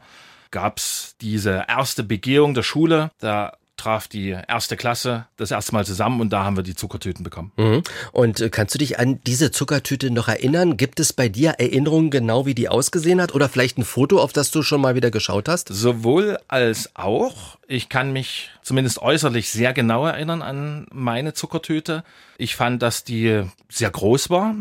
gab's 0.51 1.17
diese 1.19 1.65
erste 1.67 2.05
Begehung 2.05 2.53
der 2.53 2.63
Schule. 2.63 3.11
Da 3.19 3.57
traf 3.81 4.07
die 4.07 4.37
erste 4.47 4.77
Klasse 4.77 5.25
das 5.37 5.51
erste 5.51 5.73
Mal 5.73 5.85
zusammen 5.85 6.21
und 6.21 6.31
da 6.31 6.43
haben 6.43 6.55
wir 6.55 6.63
die 6.63 6.75
Zuckertüten 6.75 7.23
bekommen. 7.23 7.51
Mhm. 7.57 7.83
Und 8.11 8.39
äh, 8.39 8.49
kannst 8.49 8.75
du 8.75 8.79
dich 8.79 8.99
an 8.99 9.19
diese 9.25 9.51
Zuckertüte 9.51 10.11
noch 10.11 10.27
erinnern? 10.27 10.77
Gibt 10.77 10.99
es 10.99 11.13
bei 11.13 11.29
dir 11.29 11.51
Erinnerungen 11.57 12.11
genau, 12.11 12.45
wie 12.45 12.53
die 12.53 12.69
ausgesehen 12.69 13.21
hat? 13.21 13.33
Oder 13.33 13.49
vielleicht 13.49 13.77
ein 13.77 13.85
Foto, 13.85 14.19
auf 14.21 14.33
das 14.33 14.51
du 14.51 14.61
schon 14.61 14.81
mal 14.81 14.95
wieder 14.95 15.09
geschaut 15.09 15.49
hast? 15.49 15.69
Sowohl 15.69 16.37
als 16.47 16.95
auch. 16.95 17.57
Ich 17.67 17.89
kann 17.89 18.13
mich 18.13 18.51
zumindest 18.61 18.99
äußerlich 18.99 19.49
sehr 19.49 19.73
genau 19.73 20.05
erinnern 20.05 20.41
an 20.41 20.85
meine 20.91 21.33
Zuckertüte. 21.33 22.03
Ich 22.37 22.55
fand, 22.55 22.81
dass 22.81 23.03
die 23.03 23.43
sehr 23.69 23.89
groß 23.89 24.29
war 24.29 24.55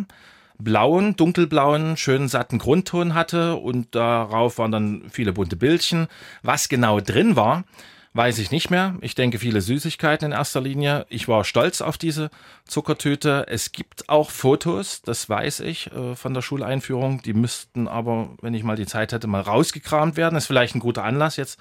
blauen, 0.63 1.17
dunkelblauen, 1.17 1.97
schönen 1.97 2.29
satten 2.29 2.59
Grundton 2.59 3.15
hatte 3.15 3.57
und 3.57 3.95
darauf 3.95 4.59
waren 4.59 4.71
dann 4.71 5.05
viele 5.11 5.33
bunte 5.33 5.57
Bildchen. 5.57 6.07
Was 6.43 6.69
genau 6.69 7.01
drin 7.01 7.35
war, 7.35 7.65
weiß 8.13 8.39
ich 8.39 8.51
nicht 8.51 8.71
mehr. 8.71 8.97
Ich 9.01 9.15
denke 9.15 9.39
viele 9.39 9.61
Süßigkeiten 9.61 10.27
in 10.27 10.33
erster 10.33 10.61
Linie. 10.61 11.07
Ich 11.09 11.29
war 11.29 11.45
stolz 11.45 11.81
auf 11.81 11.97
diese 11.97 12.31
Zuckertüte. 12.65 13.47
Es 13.49 13.73
gibt 13.73 14.09
auch 14.09 14.31
Fotos, 14.31 15.03
das 15.03 15.29
weiß 15.29 15.61
ich, 15.61 15.93
äh, 15.93 16.17
von 16.17 16.35
der 16.35 16.43
Schuleinführung. 16.43 17.23
Die 17.23 17.35
müssten 17.35 17.87
aber, 17.87 18.31
wenn 18.41 18.55
ich 18.55 18.65
mal 18.65 18.77
die 18.77 18.87
Zeit 18.87 19.13
hätte, 19.13 19.29
mal 19.29 19.43
rausgekramt 19.43 20.17
werden. 20.17 20.37
ist 20.37 20.47
vielleicht 20.47 20.75
ein 20.75 20.81
guter 20.81 21.05
Anlass 21.05 21.37
jetzt, 21.37 21.61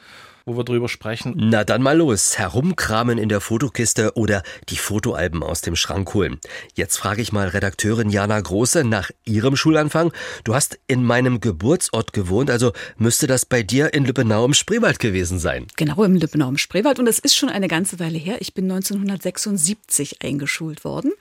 wo 0.49 0.57
wir 0.57 0.65
drüber 0.65 0.89
sprechen. 0.89 1.33
Na 1.37 1.63
dann 1.63 1.81
mal 1.81 1.95
los, 1.95 2.37
herumkramen 2.37 3.17
in 3.17 3.29
der 3.29 3.39
Fotokiste 3.39 4.13
oder 4.15 4.43
die 4.67 4.77
Fotoalben 4.77 5.43
aus 5.43 5.61
dem 5.61 5.75
Schrank 5.75 6.13
holen. 6.13 6.39
Jetzt 6.73 6.97
frage 6.97 7.21
ich 7.21 7.31
mal 7.31 7.47
Redakteurin 7.47 8.09
Jana 8.09 8.39
Große 8.39 8.83
nach 8.83 9.11
ihrem 9.25 9.55
Schulanfang. 9.55 10.11
Du 10.43 10.55
hast 10.55 10.79
in 10.87 11.03
meinem 11.03 11.39
Geburtsort 11.39 12.11
gewohnt, 12.13 12.49
also 12.49 12.73
müsste 12.97 13.27
das 13.27 13.45
bei 13.45 13.63
dir 13.63 13.93
in 13.93 14.05
Lübbenau 14.05 14.43
im 14.43 14.53
Spreewald 14.53 14.99
gewesen 14.99 15.39
sein. 15.39 15.67
Genau, 15.77 16.03
im 16.03 16.15
Lübbenau 16.15 16.49
im 16.49 16.57
Spreewald. 16.57 16.99
Und 16.99 17.05
das 17.05 17.19
ist 17.19 17.35
schon 17.35 17.49
eine 17.49 17.67
ganze 17.67 17.99
Weile 17.99 18.17
her. 18.17 18.37
Ich 18.39 18.53
bin 18.53 18.65
1976 18.65 20.23
eingeschult 20.23 20.83
worden. 20.83 21.11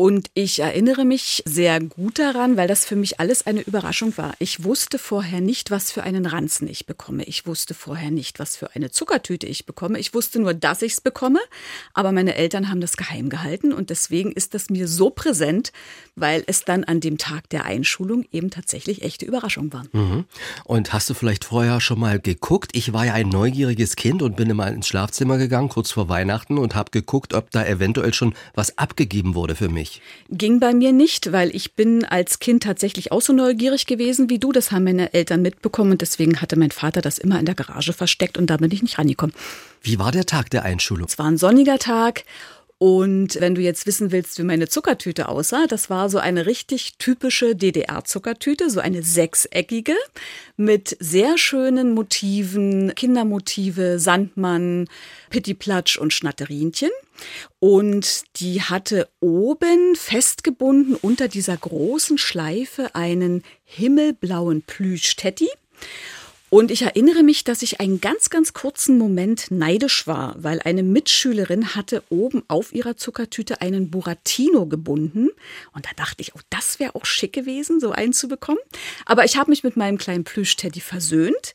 Und 0.00 0.30
ich 0.34 0.60
erinnere 0.60 1.04
mich 1.04 1.42
sehr 1.44 1.80
gut 1.80 2.20
daran, 2.20 2.56
weil 2.56 2.68
das 2.68 2.84
für 2.84 2.94
mich 2.94 3.18
alles 3.18 3.48
eine 3.48 3.62
Überraschung 3.62 4.16
war. 4.16 4.32
Ich 4.38 4.62
wusste 4.62 4.96
vorher 4.96 5.40
nicht, 5.40 5.72
was 5.72 5.90
für 5.90 6.04
einen 6.04 6.24
Ranzen 6.24 6.68
ich 6.68 6.86
bekomme. 6.86 7.24
Ich 7.24 7.48
wusste 7.48 7.74
vorher 7.74 8.12
nicht, 8.12 8.38
was 8.38 8.54
für 8.54 8.76
eine 8.76 8.92
Zuckertüte 8.92 9.48
ich 9.48 9.66
bekomme. 9.66 9.98
Ich 9.98 10.14
wusste 10.14 10.38
nur, 10.38 10.54
dass 10.54 10.82
ich 10.82 10.92
es 10.92 11.00
bekomme. 11.00 11.40
Aber 11.94 12.12
meine 12.12 12.36
Eltern 12.36 12.68
haben 12.68 12.80
das 12.80 12.96
geheim 12.96 13.28
gehalten. 13.28 13.72
Und 13.72 13.90
deswegen 13.90 14.30
ist 14.30 14.54
das 14.54 14.70
mir 14.70 14.86
so 14.86 15.10
präsent, 15.10 15.72
weil 16.14 16.44
es 16.46 16.64
dann 16.64 16.84
an 16.84 17.00
dem 17.00 17.18
Tag 17.18 17.48
der 17.50 17.64
Einschulung 17.64 18.24
eben 18.30 18.50
tatsächlich 18.50 19.02
echte 19.02 19.26
Überraschungen 19.26 19.72
waren. 19.72 19.88
Mhm. 19.90 20.24
Und 20.62 20.92
hast 20.92 21.10
du 21.10 21.14
vielleicht 21.14 21.44
vorher 21.44 21.80
schon 21.80 21.98
mal 21.98 22.20
geguckt? 22.20 22.70
Ich 22.74 22.92
war 22.92 23.06
ja 23.06 23.14
ein 23.14 23.30
neugieriges 23.30 23.96
Kind 23.96 24.22
und 24.22 24.36
bin 24.36 24.48
immer 24.48 24.68
ins 24.68 24.86
Schlafzimmer 24.86 25.38
gegangen, 25.38 25.70
kurz 25.70 25.90
vor 25.90 26.08
Weihnachten, 26.08 26.56
und 26.56 26.76
habe 26.76 26.92
geguckt, 26.92 27.34
ob 27.34 27.50
da 27.50 27.66
eventuell 27.66 28.14
schon 28.14 28.36
was 28.54 28.78
abgegeben 28.78 29.34
wurde 29.34 29.56
für 29.56 29.68
mich 29.68 29.87
nicht? 29.88 30.02
Ging 30.30 30.60
bei 30.60 30.74
mir 30.74 30.92
nicht, 30.92 31.32
weil 31.32 31.54
ich 31.54 31.74
bin 31.74 32.04
als 32.04 32.38
Kind 32.38 32.62
tatsächlich 32.62 33.12
auch 33.12 33.20
so 33.20 33.32
neugierig 33.32 33.86
gewesen 33.86 34.28
wie 34.30 34.38
du. 34.38 34.52
Das 34.52 34.70
haben 34.70 34.84
meine 34.84 35.12
Eltern 35.14 35.42
mitbekommen 35.42 35.92
und 35.92 36.02
deswegen 36.02 36.40
hatte 36.40 36.58
mein 36.58 36.70
Vater 36.70 37.00
das 37.00 37.18
immer 37.18 37.38
in 37.38 37.46
der 37.46 37.54
Garage 37.54 37.92
versteckt 37.92 38.38
und 38.38 38.48
da 38.48 38.56
bin 38.58 38.70
ich 38.70 38.82
nicht 38.82 38.98
rangekommen. 38.98 39.34
Wie 39.82 39.98
war 39.98 40.12
der 40.12 40.26
Tag 40.26 40.50
der 40.50 40.64
Einschulung? 40.64 41.06
Es 41.08 41.18
war 41.18 41.26
ein 41.26 41.38
sonniger 41.38 41.78
Tag 41.78 42.24
und 42.78 43.40
wenn 43.40 43.56
du 43.56 43.60
jetzt 43.60 43.86
wissen 43.86 44.12
willst, 44.12 44.38
wie 44.38 44.44
meine 44.44 44.68
Zuckertüte 44.68 45.28
aussah, 45.28 45.66
das 45.66 45.90
war 45.90 46.08
so 46.08 46.18
eine 46.18 46.46
richtig 46.46 46.96
typische 46.98 47.56
DDR-Zuckertüte, 47.56 48.70
so 48.70 48.78
eine 48.78 49.02
sechseckige 49.02 49.96
mit 50.56 50.96
sehr 51.00 51.38
schönen 51.38 51.92
Motiven, 51.92 52.94
Kindermotive, 52.94 53.98
Sandmann, 53.98 54.88
Pittiplatsch 55.28 55.98
und 55.98 56.12
Schnatterinchen. 56.12 56.90
Und 57.58 58.22
die 58.36 58.62
hatte 58.62 59.08
oben 59.18 59.96
festgebunden 59.96 60.94
unter 60.94 61.26
dieser 61.26 61.56
großen 61.56 62.16
Schleife 62.16 62.94
einen 62.94 63.42
himmelblauen 63.64 64.62
Plüsch-Teddy. 64.62 65.48
Und 66.50 66.70
ich 66.70 66.82
erinnere 66.82 67.22
mich, 67.22 67.44
dass 67.44 67.60
ich 67.60 67.80
einen 67.80 68.00
ganz, 68.00 68.30
ganz 68.30 68.54
kurzen 68.54 68.96
Moment 68.96 69.50
neidisch 69.50 70.06
war, 70.06 70.34
weil 70.38 70.60
eine 70.60 70.82
Mitschülerin 70.82 71.74
hatte 71.74 72.02
oben 72.08 72.42
auf 72.48 72.72
ihrer 72.72 72.96
Zuckertüte 72.96 73.60
einen 73.60 73.90
Buratino 73.90 74.66
gebunden. 74.66 75.28
Und 75.74 75.84
da 75.84 75.90
dachte 75.96 76.22
ich, 76.22 76.34
oh, 76.34 76.40
das 76.48 76.80
wäre 76.80 76.94
auch 76.94 77.04
schick 77.04 77.34
gewesen, 77.34 77.80
so 77.80 77.92
einen 77.92 78.14
zu 78.14 78.28
bekommen. 78.28 78.60
Aber 79.04 79.24
ich 79.24 79.36
habe 79.36 79.50
mich 79.50 79.62
mit 79.62 79.76
meinem 79.76 79.98
kleinen 79.98 80.24
Plüsch-Teddy 80.24 80.80
versöhnt 80.80 81.54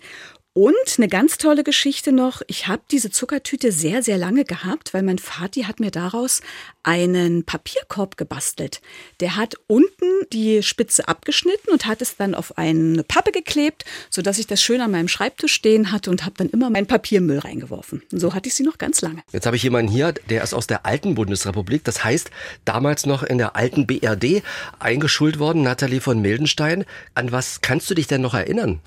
und 0.54 0.76
eine 0.98 1.08
ganz 1.08 1.40
tolle 1.40 1.64
Geschichte 1.64 2.12
noch. 2.12 2.44
Ich 2.48 2.68
habe 2.68 2.84
diese 2.92 3.10
Zuckertüte 3.10 3.72
sehr, 3.72 4.04
sehr 4.04 4.20
lange 4.20 4.46
gehabt, 4.46 4.94
weil 4.94 5.02
mein 5.02 5.18
Vati 5.18 5.64
hat 5.64 5.80
mir 5.80 5.90
daraus 5.90 6.42
einen 6.84 7.44
Papierkorb 7.44 8.18
gebastelt. 8.18 8.82
Der 9.20 9.36
hat 9.36 9.56
unten 9.66 10.06
die 10.32 10.62
Spitze 10.62 11.08
abgeschnitten 11.08 11.72
und 11.72 11.88
hat 11.88 12.04
es 12.04 12.18
dann 12.18 12.36
auf 12.36 12.58
eine 12.58 13.04
Pappe 13.04 13.32
geklebt, 13.32 13.84
sodass 14.12 14.38
ich 14.38 14.46
das 14.46 14.62
schön 14.62 14.82
an 14.82 14.92
meinem 14.92 15.08
Schreibtisch 15.08 15.54
stehen 15.54 15.92
hatte 15.92 16.12
und 16.12 16.24
habe 16.24 16.36
dann 16.38 16.50
immer 16.50 16.70
meinen 16.70 16.86
Papiermüll 16.86 17.40
reingeworfen. 17.40 18.04
Und 18.12 18.20
so 18.20 18.36
hatte 18.36 18.48
ich 18.48 18.54
sie 18.54 18.64
noch 18.64 18.78
ganz 18.78 19.02
lange. 19.02 19.24
Jetzt 19.32 19.48
habe 19.48 19.56
ich 19.56 19.64
jemanden 19.64 19.92
hier, 19.92 20.14
der 20.30 20.44
ist 20.44 20.54
aus 20.54 20.68
der 20.68 20.86
alten 20.86 21.16
Bundesrepublik. 21.16 21.84
Das 21.84 22.04
heißt, 22.04 22.30
damals 22.64 23.08
noch 23.08 23.24
in 23.24 23.40
der 23.40 23.56
alten 23.56 23.88
BRD 23.88 24.44
eingeschult 24.78 25.40
worden, 25.40 25.64
Nathalie 25.64 26.00
von 26.00 26.22
Mildenstein. 26.22 26.86
An 27.16 27.32
was 27.32 27.62
kannst 27.62 27.90
du 27.90 27.96
dich 27.96 28.06
denn 28.06 28.22
noch 28.22 28.36
erinnern? 28.36 28.82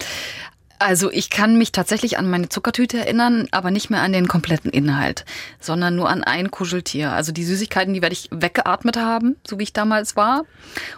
Also 0.78 1.10
ich 1.10 1.30
kann 1.30 1.56
mich 1.58 1.72
tatsächlich 1.72 2.18
an 2.18 2.28
meine 2.28 2.48
Zuckertüte 2.48 2.98
erinnern, 2.98 3.48
aber 3.50 3.70
nicht 3.70 3.90
mehr 3.90 4.02
an 4.02 4.12
den 4.12 4.28
kompletten 4.28 4.70
Inhalt, 4.70 5.24
sondern 5.60 5.96
nur 5.96 6.08
an 6.08 6.22
ein 6.22 6.50
Kuscheltier. 6.50 7.12
Also 7.12 7.32
die 7.32 7.44
Süßigkeiten, 7.44 7.94
die 7.94 8.02
werde 8.02 8.12
ich 8.12 8.28
weggeatmet 8.30 8.96
haben, 8.96 9.36
so 9.46 9.58
wie 9.58 9.64
ich 9.64 9.72
damals 9.72 10.16
war. 10.16 10.44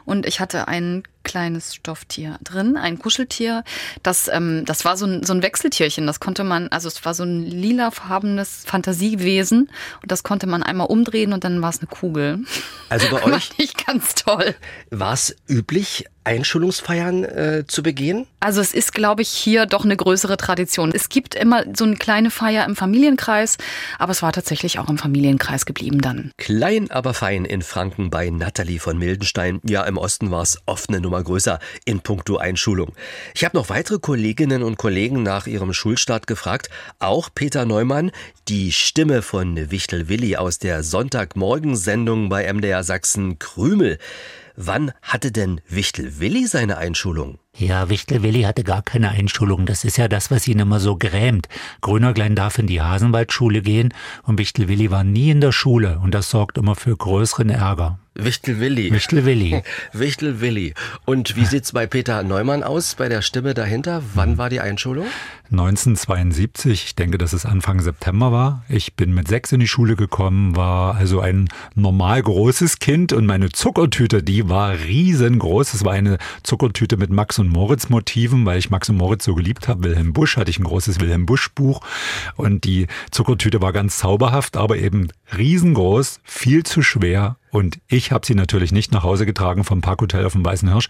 Und 0.04 0.26
ich 0.26 0.40
hatte 0.40 0.68
ein 0.68 1.02
kleines 1.28 1.74
Stofftier 1.74 2.38
drin, 2.42 2.76
ein 2.76 2.98
Kuscheltier. 2.98 3.62
Das, 4.02 4.28
ähm, 4.28 4.64
das 4.64 4.84
war 4.84 4.96
so 4.96 5.06
ein, 5.06 5.22
so 5.22 5.34
ein 5.34 5.42
Wechseltierchen. 5.42 6.06
Das 6.06 6.20
konnte 6.20 6.42
man, 6.42 6.68
also 6.68 6.88
es 6.88 7.04
war 7.04 7.12
so 7.14 7.22
ein 7.22 7.42
lilafarbenes 7.44 8.64
Fantasiewesen 8.66 9.68
und 10.02 10.10
das 10.10 10.22
konnte 10.22 10.46
man 10.46 10.62
einmal 10.62 10.86
umdrehen 10.86 11.32
und 11.32 11.44
dann 11.44 11.60
war 11.60 11.70
es 11.70 11.80
eine 11.80 11.88
Kugel. 11.88 12.40
Also 12.88 13.08
bei 13.10 13.22
euch? 13.32 13.56
Nicht 13.58 13.86
ganz 13.86 14.14
toll. 14.14 14.54
War 14.90 15.12
es 15.12 15.36
üblich, 15.48 16.06
Einschulungsfeiern 16.28 17.24
äh, 17.24 17.64
zu 17.66 17.82
begehen? 17.82 18.26
Also 18.38 18.60
es 18.60 18.74
ist, 18.74 18.92
glaube 18.92 19.22
ich, 19.22 19.30
hier 19.30 19.64
doch 19.64 19.86
eine 19.86 19.96
größere 19.96 20.36
Tradition. 20.36 20.92
Es 20.94 21.08
gibt 21.08 21.34
immer 21.34 21.64
so 21.74 21.84
eine 21.84 21.96
kleine 21.96 22.30
Feier 22.30 22.66
im 22.66 22.76
Familienkreis, 22.76 23.56
aber 23.98 24.12
es 24.12 24.20
war 24.20 24.30
tatsächlich 24.32 24.78
auch 24.78 24.90
im 24.90 24.98
Familienkreis 24.98 25.64
geblieben 25.64 26.02
dann. 26.02 26.30
Klein, 26.36 26.90
aber 26.90 27.14
fein 27.14 27.46
in 27.46 27.62
Franken 27.62 28.10
bei 28.10 28.28
Nathalie 28.28 28.78
von 28.78 28.98
Mildenstein. 28.98 29.60
Ja, 29.64 29.84
im 29.84 29.96
Osten 29.96 30.30
war 30.30 30.42
es 30.42 30.58
oft 30.66 30.90
eine 30.90 31.00
Nummer 31.00 31.22
größer 31.22 31.60
in 31.86 32.00
puncto 32.00 32.36
Einschulung. 32.36 32.92
Ich 33.34 33.46
habe 33.46 33.56
noch 33.56 33.70
weitere 33.70 33.98
Kolleginnen 33.98 34.62
und 34.62 34.76
Kollegen 34.76 35.22
nach 35.22 35.46
ihrem 35.46 35.72
Schulstart 35.72 36.26
gefragt. 36.26 36.68
Auch 36.98 37.30
Peter 37.34 37.64
Neumann, 37.64 38.10
die 38.48 38.72
Stimme 38.72 39.22
von 39.22 39.70
Wichtel 39.70 40.10
Willi 40.10 40.36
aus 40.36 40.58
der 40.58 40.82
Sonntagmorgensendung 40.82 42.28
bei 42.28 42.52
MDR 42.52 42.84
Sachsen 42.84 43.38
Krümel. 43.38 43.98
Wann 44.61 44.90
hatte 45.02 45.30
denn 45.30 45.61
Wichtel 45.68 46.18
Willi 46.18 46.48
seine 46.48 46.78
Einschulung? 46.78 47.38
Ja, 47.59 47.88
Wichtel 47.88 48.22
Willi 48.22 48.42
hatte 48.42 48.62
gar 48.62 48.82
keine 48.82 49.09
Einschulung. 49.11 49.66
Das 49.66 49.82
ist 49.82 49.96
ja 49.96 50.06
das, 50.06 50.30
was 50.30 50.46
ihn 50.46 50.61
immer 50.61 50.78
so 50.78 50.94
grämt. 50.96 51.48
Grünerglein 51.80 52.36
darf 52.36 52.56
in 52.59 52.68
die 52.68 52.80
Hasenwaldschule 52.80 53.62
gehen 53.62 53.92
und 54.22 54.38
Wichtel 54.38 54.68
Willi 54.68 54.92
war 54.92 55.02
nie 55.02 55.30
in 55.30 55.40
der 55.40 55.50
Schule 55.50 55.98
und 55.98 56.14
das 56.14 56.30
sorgt 56.30 56.56
immer 56.56 56.76
für 56.76 56.96
größeren 56.96 57.50
Ärger. 57.50 57.98
Wichtel 58.20 58.59
Willi. 58.59 58.92
Wichtel 58.92 59.24
Willi. 59.24 59.62
Wichtel 59.92 60.40
Willi. 60.40 60.74
Und 61.04 61.36
wie 61.36 61.44
sieht's 61.44 61.70
bei 61.70 61.86
Peter 61.86 62.24
Neumann 62.24 62.64
aus, 62.64 62.96
bei 62.96 63.09
der 63.09 63.22
Stimme 63.22 63.54
dahinter? 63.54 64.02
Wann 64.14 64.38
war 64.38 64.50
die 64.50 64.59
Einschulung? 64.59 65.06
1972, 65.52 66.84
ich 66.84 66.94
denke, 66.96 67.16
dass 67.16 67.32
es 67.32 67.46
Anfang 67.46 67.80
September 67.80 68.32
war. 68.32 68.64
Ich 68.68 68.94
bin 68.94 69.14
mit 69.14 69.28
sechs 69.28 69.52
in 69.52 69.61
die 69.61 69.68
Schule 69.68 69.94
gekommen, 69.94 70.56
war 70.56 70.96
also 70.96 71.20
ein 71.20 71.48
normal 71.76 72.20
großes 72.20 72.80
Kind 72.80 73.12
und 73.12 73.24
meine 73.24 73.50
Zuckertüte, 73.50 74.22
die 74.22 74.48
war 74.48 74.72
riesengroß. 74.72 75.74
Es 75.74 75.84
war 75.84 75.92
eine 75.92 76.18
Zuckertüte 76.42 76.96
mit 76.96 77.11
Max 77.11 77.38
und 77.38 77.47
Moritz 77.49 77.88
Motiven, 77.88 78.44
weil 78.46 78.59
ich 78.59 78.70
Max 78.70 78.88
und 78.88 78.96
Moritz 78.96 79.24
so 79.24 79.34
geliebt 79.34 79.68
habe. 79.68 79.84
Wilhelm 79.84 80.12
Busch 80.12 80.36
hatte 80.36 80.51
ich 80.51 80.59
ein 80.59 80.64
großes 80.64 81.01
Wilhelm 81.01 81.26
Busch 81.26 81.51
Buch 81.51 81.80
und 82.36 82.64
die 82.64 82.86
Zuckertüte 83.11 83.61
war 83.61 83.72
ganz 83.72 83.99
zauberhaft, 83.99 84.57
aber 84.57 84.76
eben 84.78 85.09
riesengroß, 85.36 86.20
viel 86.24 86.64
zu 86.64 86.82
schwer 86.82 87.36
Und 87.51 87.78
ich 87.88 88.12
habe 88.12 88.26
sie 88.26 88.34
natürlich 88.34 88.72
nicht 88.72 88.92
nach 88.92 89.03
Hause 89.03 89.26
getragen 89.26 89.64
vom 89.64 89.80
Parkhotel 89.80 90.24
auf 90.24 90.32
dem 90.32 90.44
Weißen 90.44 90.68
Hirsch 90.68 90.88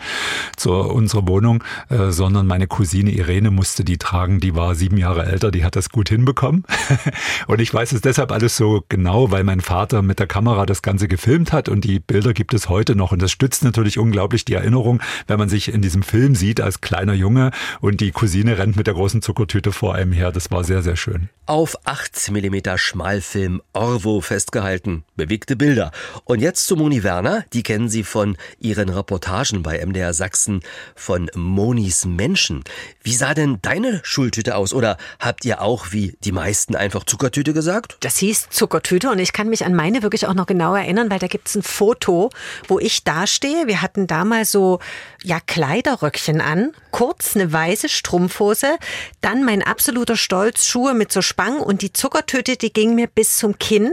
zu 0.56 0.72
unserer 0.72 1.26
Wohnung, 1.28 1.62
äh, 1.88 2.10
sondern 2.10 2.46
meine 2.46 2.66
Cousine 2.66 3.10
Irene 3.10 3.50
musste 3.50 3.84
die 3.84 3.98
tragen. 3.98 4.40
Die 4.40 4.54
war 4.54 4.74
sieben 4.74 4.96
Jahre 4.96 5.26
älter, 5.26 5.50
die 5.50 5.64
hat 5.64 5.76
das 5.76 5.90
gut 5.90 6.08
hinbekommen. 6.08 6.64
und 7.46 7.60
ich 7.60 7.72
weiß 7.72 7.92
es 7.92 8.00
deshalb 8.00 8.32
alles 8.32 8.56
so 8.56 8.84
genau, 8.88 9.30
weil 9.30 9.44
mein 9.44 9.60
Vater 9.60 10.02
mit 10.02 10.18
der 10.18 10.26
Kamera 10.26 10.66
das 10.66 10.82
Ganze 10.82 11.08
gefilmt 11.08 11.52
hat 11.52 11.68
und 11.68 11.84
die 11.84 12.00
Bilder 12.00 12.32
gibt 12.32 12.54
es 12.54 12.68
heute 12.68 12.94
noch. 12.96 13.12
Und 13.12 13.22
das 13.22 13.30
stützt 13.30 13.62
natürlich 13.64 13.98
unglaublich 13.98 14.44
die 14.44 14.54
Erinnerung, 14.54 15.00
wenn 15.26 15.38
man 15.38 15.48
sich 15.48 15.72
in 15.72 15.82
diesem 15.82 16.02
Film 16.02 16.34
sieht 16.34 16.60
als 16.60 16.80
kleiner 16.80 17.14
Junge 17.14 17.50
und 17.80 18.00
die 18.00 18.10
Cousine 18.10 18.58
rennt 18.58 18.76
mit 18.76 18.86
der 18.86 18.94
großen 18.94 19.22
Zuckertüte 19.22 19.72
vor 19.72 19.94
einem 19.94 20.12
her. 20.12 20.32
Das 20.32 20.50
war 20.50 20.64
sehr, 20.64 20.82
sehr 20.82 20.96
schön. 20.96 21.28
Auf 21.46 21.76
8 21.84 22.30
mm 22.30 22.76
Schmalfilm 22.76 23.62
Orvo 23.72 24.20
festgehalten. 24.20 25.04
Bewegte 25.16 25.56
Bilder. 25.56 25.92
Und 26.24 26.40
jetzt 26.40 26.47
zu 26.54 26.76
Moni 26.76 27.02
Werner. 27.02 27.44
Die 27.52 27.62
kennen 27.62 27.88
Sie 27.88 28.02
von 28.02 28.36
ihren 28.58 28.88
Reportagen 28.88 29.62
bei 29.62 29.84
MDR 29.84 30.12
Sachsen 30.14 30.62
von 30.94 31.30
Monis 31.34 32.04
Menschen. 32.04 32.64
Wie 33.02 33.14
sah 33.14 33.34
denn 33.34 33.58
deine 33.62 34.00
Schultüte 34.04 34.56
aus? 34.56 34.72
Oder 34.72 34.96
habt 35.18 35.44
ihr 35.44 35.60
auch 35.60 35.92
wie 35.92 36.16
die 36.24 36.32
meisten 36.32 36.76
einfach 36.76 37.04
Zuckertüte 37.04 37.52
gesagt? 37.52 37.96
Das 38.00 38.18
hieß 38.18 38.48
Zuckertüte 38.50 39.10
und 39.10 39.18
ich 39.18 39.32
kann 39.32 39.48
mich 39.48 39.64
an 39.64 39.74
meine 39.74 40.02
wirklich 40.02 40.26
auch 40.26 40.34
noch 40.34 40.46
genau 40.46 40.74
erinnern, 40.74 41.10
weil 41.10 41.18
da 41.18 41.26
gibt's 41.26 41.54
ein 41.54 41.62
Foto, 41.62 42.30
wo 42.66 42.78
ich 42.78 43.04
dastehe. 43.04 43.66
Wir 43.66 43.82
hatten 43.82 44.06
damals 44.06 44.52
so 44.52 44.78
ja 45.22 45.40
Kleiderröckchen 45.40 46.40
an, 46.40 46.72
kurz 46.90 47.36
eine 47.36 47.52
weiße 47.52 47.88
Strumpfhose, 47.88 48.76
dann 49.20 49.44
mein 49.44 49.62
absoluter 49.62 50.16
Stolz 50.16 50.64
Schuhe 50.64 50.94
mit 50.94 51.12
so 51.12 51.22
Spangen 51.22 51.60
und 51.60 51.82
die 51.82 51.92
Zuckertüte, 51.92 52.56
die 52.56 52.72
ging 52.72 52.94
mir 52.94 53.06
bis 53.06 53.38
zum 53.38 53.58
Kinn 53.58 53.92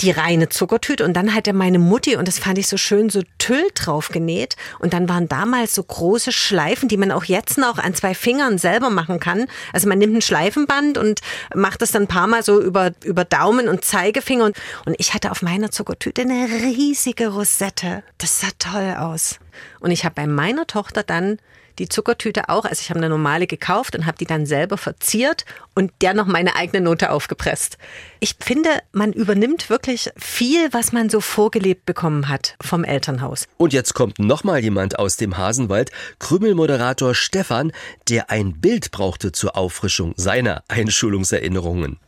die 0.00 0.10
reine 0.12 0.48
Zuckertüte 0.48 1.04
und 1.04 1.14
dann 1.14 1.34
hatte 1.34 1.52
meine 1.52 1.78
Mutti, 1.78 2.16
und 2.16 2.28
das 2.28 2.38
fand 2.38 2.58
ich 2.58 2.68
so 2.68 2.76
schön, 2.76 3.10
so 3.10 3.22
Tüll 3.38 3.66
drauf 3.74 4.10
genäht 4.10 4.56
und 4.78 4.92
dann 4.92 5.08
waren 5.08 5.28
damals 5.28 5.74
so 5.74 5.82
große 5.82 6.30
Schleifen, 6.30 6.88
die 6.88 6.96
man 6.96 7.10
auch 7.10 7.24
jetzt 7.24 7.58
noch 7.58 7.78
an 7.78 7.94
zwei 7.94 8.14
Fingern 8.14 8.58
selber 8.58 8.90
machen 8.90 9.18
kann. 9.18 9.46
Also 9.72 9.88
man 9.88 9.98
nimmt 9.98 10.16
ein 10.16 10.22
Schleifenband 10.22 10.98
und 10.98 11.20
macht 11.54 11.82
das 11.82 11.90
dann 11.90 12.02
ein 12.02 12.08
paar 12.08 12.28
Mal 12.28 12.42
so 12.42 12.60
über, 12.60 12.92
über 13.04 13.24
Daumen 13.24 13.68
und 13.68 13.84
Zeigefinger 13.84 14.44
und, 14.44 14.56
und 14.86 14.94
ich 14.98 15.14
hatte 15.14 15.30
auf 15.30 15.42
meiner 15.42 15.70
Zuckertüte 15.70 16.22
eine 16.22 16.46
riesige 16.62 17.28
Rosette. 17.28 18.04
Das 18.18 18.40
sah 18.40 18.48
toll 18.58 18.94
aus. 18.98 19.38
Und 19.80 19.90
ich 19.90 20.04
habe 20.04 20.14
bei 20.14 20.26
meiner 20.26 20.66
Tochter 20.66 21.02
dann 21.02 21.38
die 21.78 21.88
Zuckertüte 21.88 22.48
auch. 22.48 22.64
Also 22.64 22.80
ich 22.80 22.90
habe 22.90 22.98
eine 22.98 23.08
normale 23.08 23.46
gekauft 23.46 23.96
und 23.96 24.06
habe 24.06 24.18
die 24.18 24.26
dann 24.26 24.46
selber 24.46 24.78
verziert 24.78 25.44
und 25.74 25.92
der 26.00 26.14
noch 26.14 26.26
meine 26.26 26.56
eigene 26.56 26.82
Note 26.82 27.10
aufgepresst. 27.10 27.78
Ich 28.20 28.36
finde, 28.40 28.70
man 28.92 29.12
übernimmt 29.12 29.70
wirklich 29.70 30.10
viel, 30.16 30.72
was 30.72 30.92
man 30.92 31.08
so 31.08 31.20
vorgelebt 31.20 31.86
bekommen 31.86 32.28
hat 32.28 32.56
vom 32.60 32.84
Elternhaus. 32.84 33.46
Und 33.56 33.72
jetzt 33.72 33.94
kommt 33.94 34.18
noch 34.18 34.44
mal 34.44 34.58
jemand 34.58 34.98
aus 34.98 35.16
dem 35.16 35.36
Hasenwald, 35.36 35.90
Krümelmoderator 36.18 37.14
Stefan, 37.14 37.72
der 38.08 38.30
ein 38.30 38.60
Bild 38.60 38.90
brauchte 38.90 39.32
zur 39.32 39.56
Auffrischung 39.56 40.14
seiner 40.16 40.64
Einschulungserinnerungen. 40.68 41.98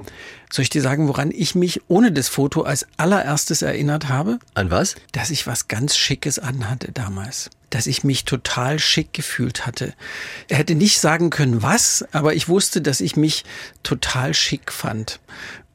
Soll 0.53 0.65
ich 0.65 0.71
dir 0.71 0.83
sagen, 0.83 1.07
woran 1.07 1.31
ich 1.31 1.55
mich 1.55 1.81
ohne 1.87 2.11
das 2.11 2.29
Foto 2.29 2.63
als 2.63 2.87
allererstes 2.97 3.63
erinnert 3.63 4.09
habe? 4.09 4.41
An 4.55 4.71
was? 4.71 4.97
Dass 5.13 5.31
ich 5.31 5.47
was 5.47 5.69
ganz 5.69 5.97
Schickes 5.97 6.41
anhatte 6.41 6.91
damals. 6.93 7.51
Dass 7.71 7.87
ich 7.87 8.03
mich 8.03 8.25
total 8.25 8.81
schick 8.81 9.13
gefühlt 9.13 9.65
hatte. 9.65 9.95
Er 10.49 10.59
hätte 10.59 10.75
nicht 10.75 10.99
sagen 10.99 11.31
können, 11.31 11.63
was, 11.63 12.05
aber 12.11 12.35
ich 12.35 12.49
wusste, 12.49 12.83
dass 12.83 13.01
ich 13.01 13.15
mich 13.17 13.45
total 13.85 14.35
schick 14.35 14.73
fand. 14.73 15.21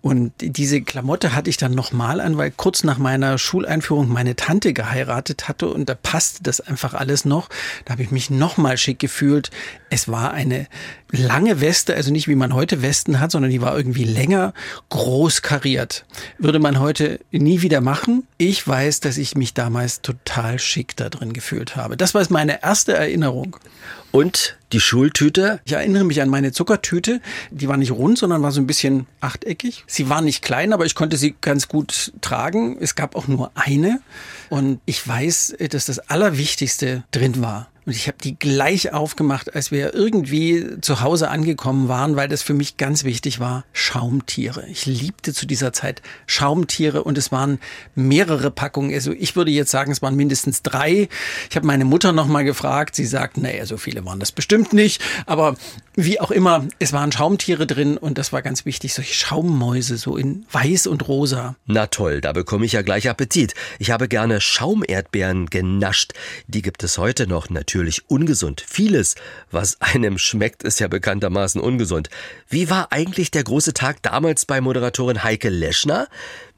Und 0.06 0.34
diese 0.40 0.84
Klamotte 0.84 1.34
hatte 1.34 1.50
ich 1.50 1.58
dann 1.58 1.72
nochmal 1.72 2.22
an, 2.22 2.38
weil 2.38 2.52
kurz 2.52 2.84
nach 2.84 3.00
meiner 3.00 3.40
Schuleinführung 3.40 4.08
meine 4.08 4.36
Tante 4.36 4.72
geheiratet 4.72 5.48
hatte 5.48 5.68
und 5.68 5.90
da 5.90 5.96
passte 5.96 6.44
das 6.44 6.62
einfach 6.62 6.94
alles 6.94 7.26
noch. 7.26 7.50
Da 7.86 7.94
habe 7.94 8.04
ich 8.04 8.12
mich 8.12 8.30
nochmal 8.30 8.78
schick 8.78 9.00
gefühlt. 9.00 9.50
Es 9.90 10.08
war 10.08 10.32
eine 10.32 10.68
lange 11.12 11.62
Weste, 11.62 11.96
also 11.96 12.12
nicht 12.12 12.28
wie 12.28 12.36
man 12.36 12.54
heute 12.54 12.82
Westen 12.82 13.20
hat, 13.20 13.32
sondern 13.32 13.52
die 13.52 13.62
war 13.62 13.76
irgendwie 13.76 14.04
länger, 14.04 14.54
groß 14.90 15.42
kariert. 15.42 16.06
Würde 16.38 16.60
man 16.60 16.80
heute 16.80 17.20
nie 17.32 17.62
wieder 17.62 17.82
machen. 17.82 18.28
Ich 18.38 18.68
weiß, 18.68 19.00
dass 19.00 19.18
ich 19.18 19.36
mich 19.36 19.54
damals 19.54 20.02
total 20.02 20.60
schick 20.60 20.96
da 20.96 21.10
drin 21.10 21.34
gefühlt 21.34 21.76
habe. 21.76 21.98
Das 21.98 22.14
war 22.14 22.26
meine 22.30 22.64
erste 22.64 22.94
Erinnerung. 22.94 23.58
Und 24.12 24.58
die 24.72 24.80
Schultüte? 24.80 25.60
Ich 25.66 25.74
erinnere 25.74 26.06
mich 26.06 26.22
an 26.22 26.30
meine 26.30 26.54
Zuckertüte. 26.54 27.20
Die 27.52 27.68
war 27.68 27.76
nicht 27.76 27.92
rund, 27.92 28.18
sondern 28.18 28.42
war 28.42 28.54
so 28.54 28.62
ein 28.62 28.68
bisschen 28.68 29.08
achteckig. 29.20 29.84
Sie 29.88 30.08
war 30.08 30.22
nicht 30.22 30.42
klein, 30.42 30.72
aber 30.72 30.86
ich 30.86 30.96
konnte 30.96 31.18
sie 31.18 31.36
ganz 31.42 31.68
gut 31.68 32.14
tragen. 32.22 32.78
Es 32.80 32.96
gab 32.96 33.18
auch 33.18 33.28
nur 33.28 33.52
eine. 33.56 34.00
Und 34.50 34.80
ich 34.86 35.06
weiß, 35.06 35.58
dass 35.70 35.86
das 35.86 36.00
Allerwichtigste 36.00 37.04
drin 37.12 37.42
war. 37.42 37.68
Und 37.86 37.96
ich 37.96 38.08
habe 38.08 38.18
die 38.24 38.38
gleich 38.38 38.94
aufgemacht, 38.94 39.54
als 39.54 39.70
wir 39.70 39.94
irgendwie 39.94 40.82
zu 40.82 41.02
Hause 41.02 41.30
angekommen 41.30 41.88
waren, 41.88 42.16
weil 42.16 42.28
das 42.28 42.42
für 42.42 42.56
mich 42.56 42.78
ganz 42.78 43.04
wichtig 43.04 43.40
war. 43.40 43.64
Schaumtiere. 43.74 44.66
Ich 44.68 44.88
liebte 44.88 45.34
zu 45.34 45.46
dieser 45.46 45.72
Zeit 45.72 46.02
Schaumtiere 46.26 47.04
und 47.04 47.16
es 47.18 47.32
waren 47.32 47.60
mehrere 47.94 48.50
Packungen. 48.50 48.92
Also 48.92 49.12
ich 49.12 49.36
würde 49.36 49.52
jetzt 49.52 49.70
sagen, 49.70 49.92
es 49.92 50.02
waren 50.02 50.16
mindestens 50.16 50.64
drei. 50.64 51.10
Ich 51.50 51.56
habe 51.56 51.68
meine 51.68 51.86
Mutter 51.86 52.12
noch 52.12 52.26
mal 52.28 52.44
gefragt. 52.44 52.96
Sie 52.96 53.06
sagt, 53.06 53.38
naja, 53.38 53.68
so 53.68 53.78
viele 53.78 54.04
waren 54.04 54.20
das 54.20 54.32
bestimmt 54.32 54.74
nicht. 54.74 55.00
Aber 55.28 55.56
wie 55.94 56.20
auch 56.20 56.32
immer, 56.32 56.66
es 56.80 56.92
waren 56.92 57.12
Schaumtiere 57.12 57.68
drin 57.68 57.98
und 57.98 58.18
das 58.18 58.34
war 58.34 58.42
ganz 58.42 58.66
wichtig. 58.66 58.96
Solche 58.96 59.14
Schaummäuse, 59.14 59.98
so 59.98 60.18
in 60.18 60.48
weiß 60.52 60.88
und 60.88 61.08
rosa. 61.08 61.56
Na 61.68 61.86
toll, 61.86 62.20
da 62.20 62.34
bekomme 62.34 62.66
ich 62.66 62.72
ja 62.72 62.82
gleich 62.82 63.08
Appetit. 63.10 63.54
Ich 63.78 63.92
habe 63.92 64.08
gerne 64.08 64.42
Schaumerdbeeren 64.42 65.52
genascht. 65.52 66.14
Die 66.48 66.64
gibt 66.64 66.84
es 66.84 66.98
heute 66.98 67.28
noch 67.28 67.52
natürlich 67.52 67.75
natürlich 67.76 68.10
ungesund. 68.10 68.64
Vieles, 68.66 69.16
was 69.52 69.82
einem 69.82 70.18
schmeckt, 70.18 70.64
ist 70.64 70.80
ja 70.80 70.88
bekanntermaßen 70.88 71.60
ungesund. 71.60 72.10
Wie 72.48 72.70
war 72.70 72.94
eigentlich 72.94 73.32
der 73.32 73.44
große 73.44 73.74
Tag 73.74 74.02
damals 74.02 74.46
bei 74.46 74.62
Moderatorin 74.62 75.26
Heike 75.26 75.50
Leschner? 75.50 76.08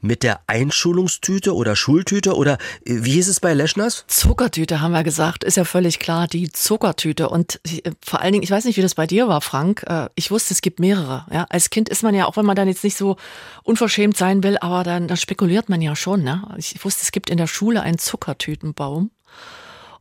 Mit 0.00 0.22
der 0.22 0.38
Einschulungstüte 0.46 1.56
oder 1.56 1.74
Schultüte 1.74 2.36
oder 2.36 2.58
äh, 2.84 2.98
wie 3.02 3.14
hieß 3.14 3.26
es 3.26 3.40
bei 3.40 3.52
Leschners? 3.52 4.04
Zuckertüte 4.06 4.80
haben 4.80 4.92
wir 4.92 5.02
gesagt, 5.02 5.42
ist 5.42 5.56
ja 5.56 5.64
völlig 5.64 5.98
klar, 5.98 6.28
die 6.28 6.52
Zuckertüte. 6.52 7.28
Und 7.28 7.58
äh, 7.64 7.90
vor 8.00 8.20
allen 8.20 8.32
Dingen, 8.32 8.44
ich 8.44 8.50
weiß 8.52 8.64
nicht, 8.64 8.76
wie 8.76 8.82
das 8.82 8.94
bei 8.94 9.08
dir 9.08 9.26
war, 9.26 9.40
Frank. 9.40 9.82
Äh, 9.88 10.08
ich 10.14 10.30
wusste, 10.30 10.54
es 10.54 10.60
gibt 10.60 10.78
mehrere. 10.78 11.26
Ja, 11.32 11.46
als 11.50 11.70
Kind 11.70 11.88
ist 11.88 12.04
man 12.04 12.14
ja, 12.14 12.26
auch 12.26 12.36
wenn 12.36 12.46
man 12.46 12.54
dann 12.54 12.68
jetzt 12.68 12.84
nicht 12.84 12.96
so 12.96 13.16
unverschämt 13.64 14.16
sein 14.16 14.44
will, 14.44 14.56
aber 14.58 14.84
dann, 14.84 15.08
dann 15.08 15.16
spekuliert 15.16 15.68
man 15.68 15.82
ja 15.82 15.96
schon. 15.96 16.22
Ne? 16.22 16.42
Ich 16.56 16.84
wusste, 16.84 17.02
es 17.02 17.10
gibt 17.10 17.28
in 17.28 17.36
der 17.36 17.48
Schule 17.48 17.82
einen 17.82 17.98
Zuckertütenbaum. 17.98 19.10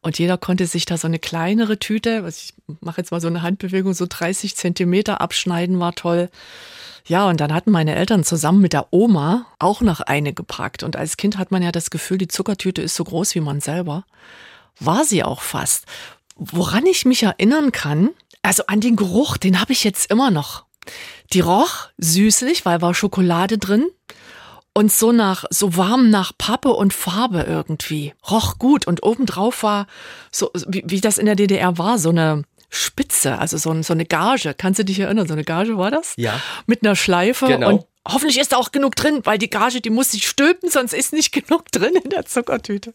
Und 0.02 0.20
jeder 0.20 0.38
konnte 0.38 0.68
sich 0.68 0.86
da 0.86 0.98
so 0.98 1.08
eine 1.08 1.20
kleinere 1.20 1.80
Tüte, 1.80 2.24
was 2.24 2.38
ich 2.38 2.54
mache 2.82 3.02
jetzt 3.02 3.12
mal 3.12 3.22
so 3.22 3.28
eine 3.28 3.42
Handbewegung, 3.42 3.94
so 3.94 4.06
30 4.08 4.56
Zentimeter 4.56 5.22
abschneiden, 5.22 5.80
war 5.80 5.96
toll. 5.96 6.30
Ja, 7.06 7.28
und 7.30 7.40
dann 7.40 7.54
hatten 7.54 7.72
meine 7.72 7.96
Eltern 7.96 8.24
zusammen 8.24 8.62
mit 8.62 8.74
der 8.74 8.88
Oma 8.92 9.46
auch 9.60 9.82
noch 9.82 10.02
eine 10.02 10.34
gepackt. 10.34 10.84
Und 10.84 10.96
als 10.96 11.18
Kind 11.18 11.38
hat 11.38 11.52
man 11.52 11.64
ja 11.64 11.72
das 11.72 11.90
Gefühl, 11.90 12.18
die 12.18 12.28
Zuckertüte 12.28 12.82
ist 12.82 12.96
so 12.96 13.04
groß 13.04 13.34
wie 13.36 13.40
man 13.40 13.62
selber. 13.62 14.04
War 14.80 15.06
sie 15.06 15.24
auch 15.24 15.42
fast. 15.42 15.86
Woran 16.36 16.86
ich 16.86 17.06
mich 17.06 17.24
erinnern 17.24 17.72
kann, 17.72 18.10
also 18.42 18.64
an 18.68 18.82
den 18.82 18.96
Geruch, 18.96 19.38
den 19.38 19.60
habe 19.62 19.72
ich 19.72 19.84
jetzt 19.84 20.12
immer 20.12 20.32
noch. 20.32 20.66
Die 21.34 21.40
roch 21.40 21.88
süßlich, 21.98 22.66
weil 22.66 22.82
war 22.82 22.94
Schokolade 22.94 23.58
drin 23.58 23.88
und 24.78 24.92
so 24.92 25.12
nach, 25.12 25.44
so 25.50 25.76
warm 25.76 26.12
nach 26.12 26.34
Pappe 26.38 26.70
und 26.70 26.94
Farbe 26.94 27.48
irgendwie. 27.50 28.14
Roch 28.30 28.60
gut 28.60 28.86
und 28.86 29.02
obendrauf 29.02 29.64
war 29.64 29.88
so, 30.32 30.52
wie, 30.68 30.84
wie 30.86 31.02
das 31.02 31.18
in 31.18 31.26
der 31.26 31.34
DDR 31.36 31.80
war, 31.80 31.98
so 31.98 32.10
eine 32.10 32.44
Spitze, 32.70 33.40
also 33.40 33.58
so, 33.58 33.82
so 33.82 33.94
eine 33.94 34.06
Gage. 34.06 34.54
Kannst 34.56 34.78
du 34.78 34.86
dich 34.86 35.00
erinnern? 35.00 35.28
So 35.28 35.34
eine 35.34 35.44
Gage 35.44 35.80
war 35.80 35.90
das? 35.90 36.14
Ja. 36.18 36.40
Mit 36.68 36.84
einer 36.84 36.96
Schleife 36.96 37.48
genau. 37.48 37.70
und 37.70 37.86
hoffentlich 38.08 38.40
ist 38.40 38.52
da 38.52 38.58
auch 38.58 38.72
genug 38.72 38.96
drin, 38.96 39.22
weil 39.24 39.38
die 39.38 39.50
Gage, 39.50 39.82
die 39.82 39.90
muss 39.90 40.12
sich 40.12 40.28
stülpen, 40.28 40.70
sonst 40.70 40.94
ist 40.94 41.14
nicht 41.14 41.32
genug 41.48 41.72
drin 41.72 41.94
in 42.04 42.10
der 42.10 42.26
Zuckertüte. 42.26 42.94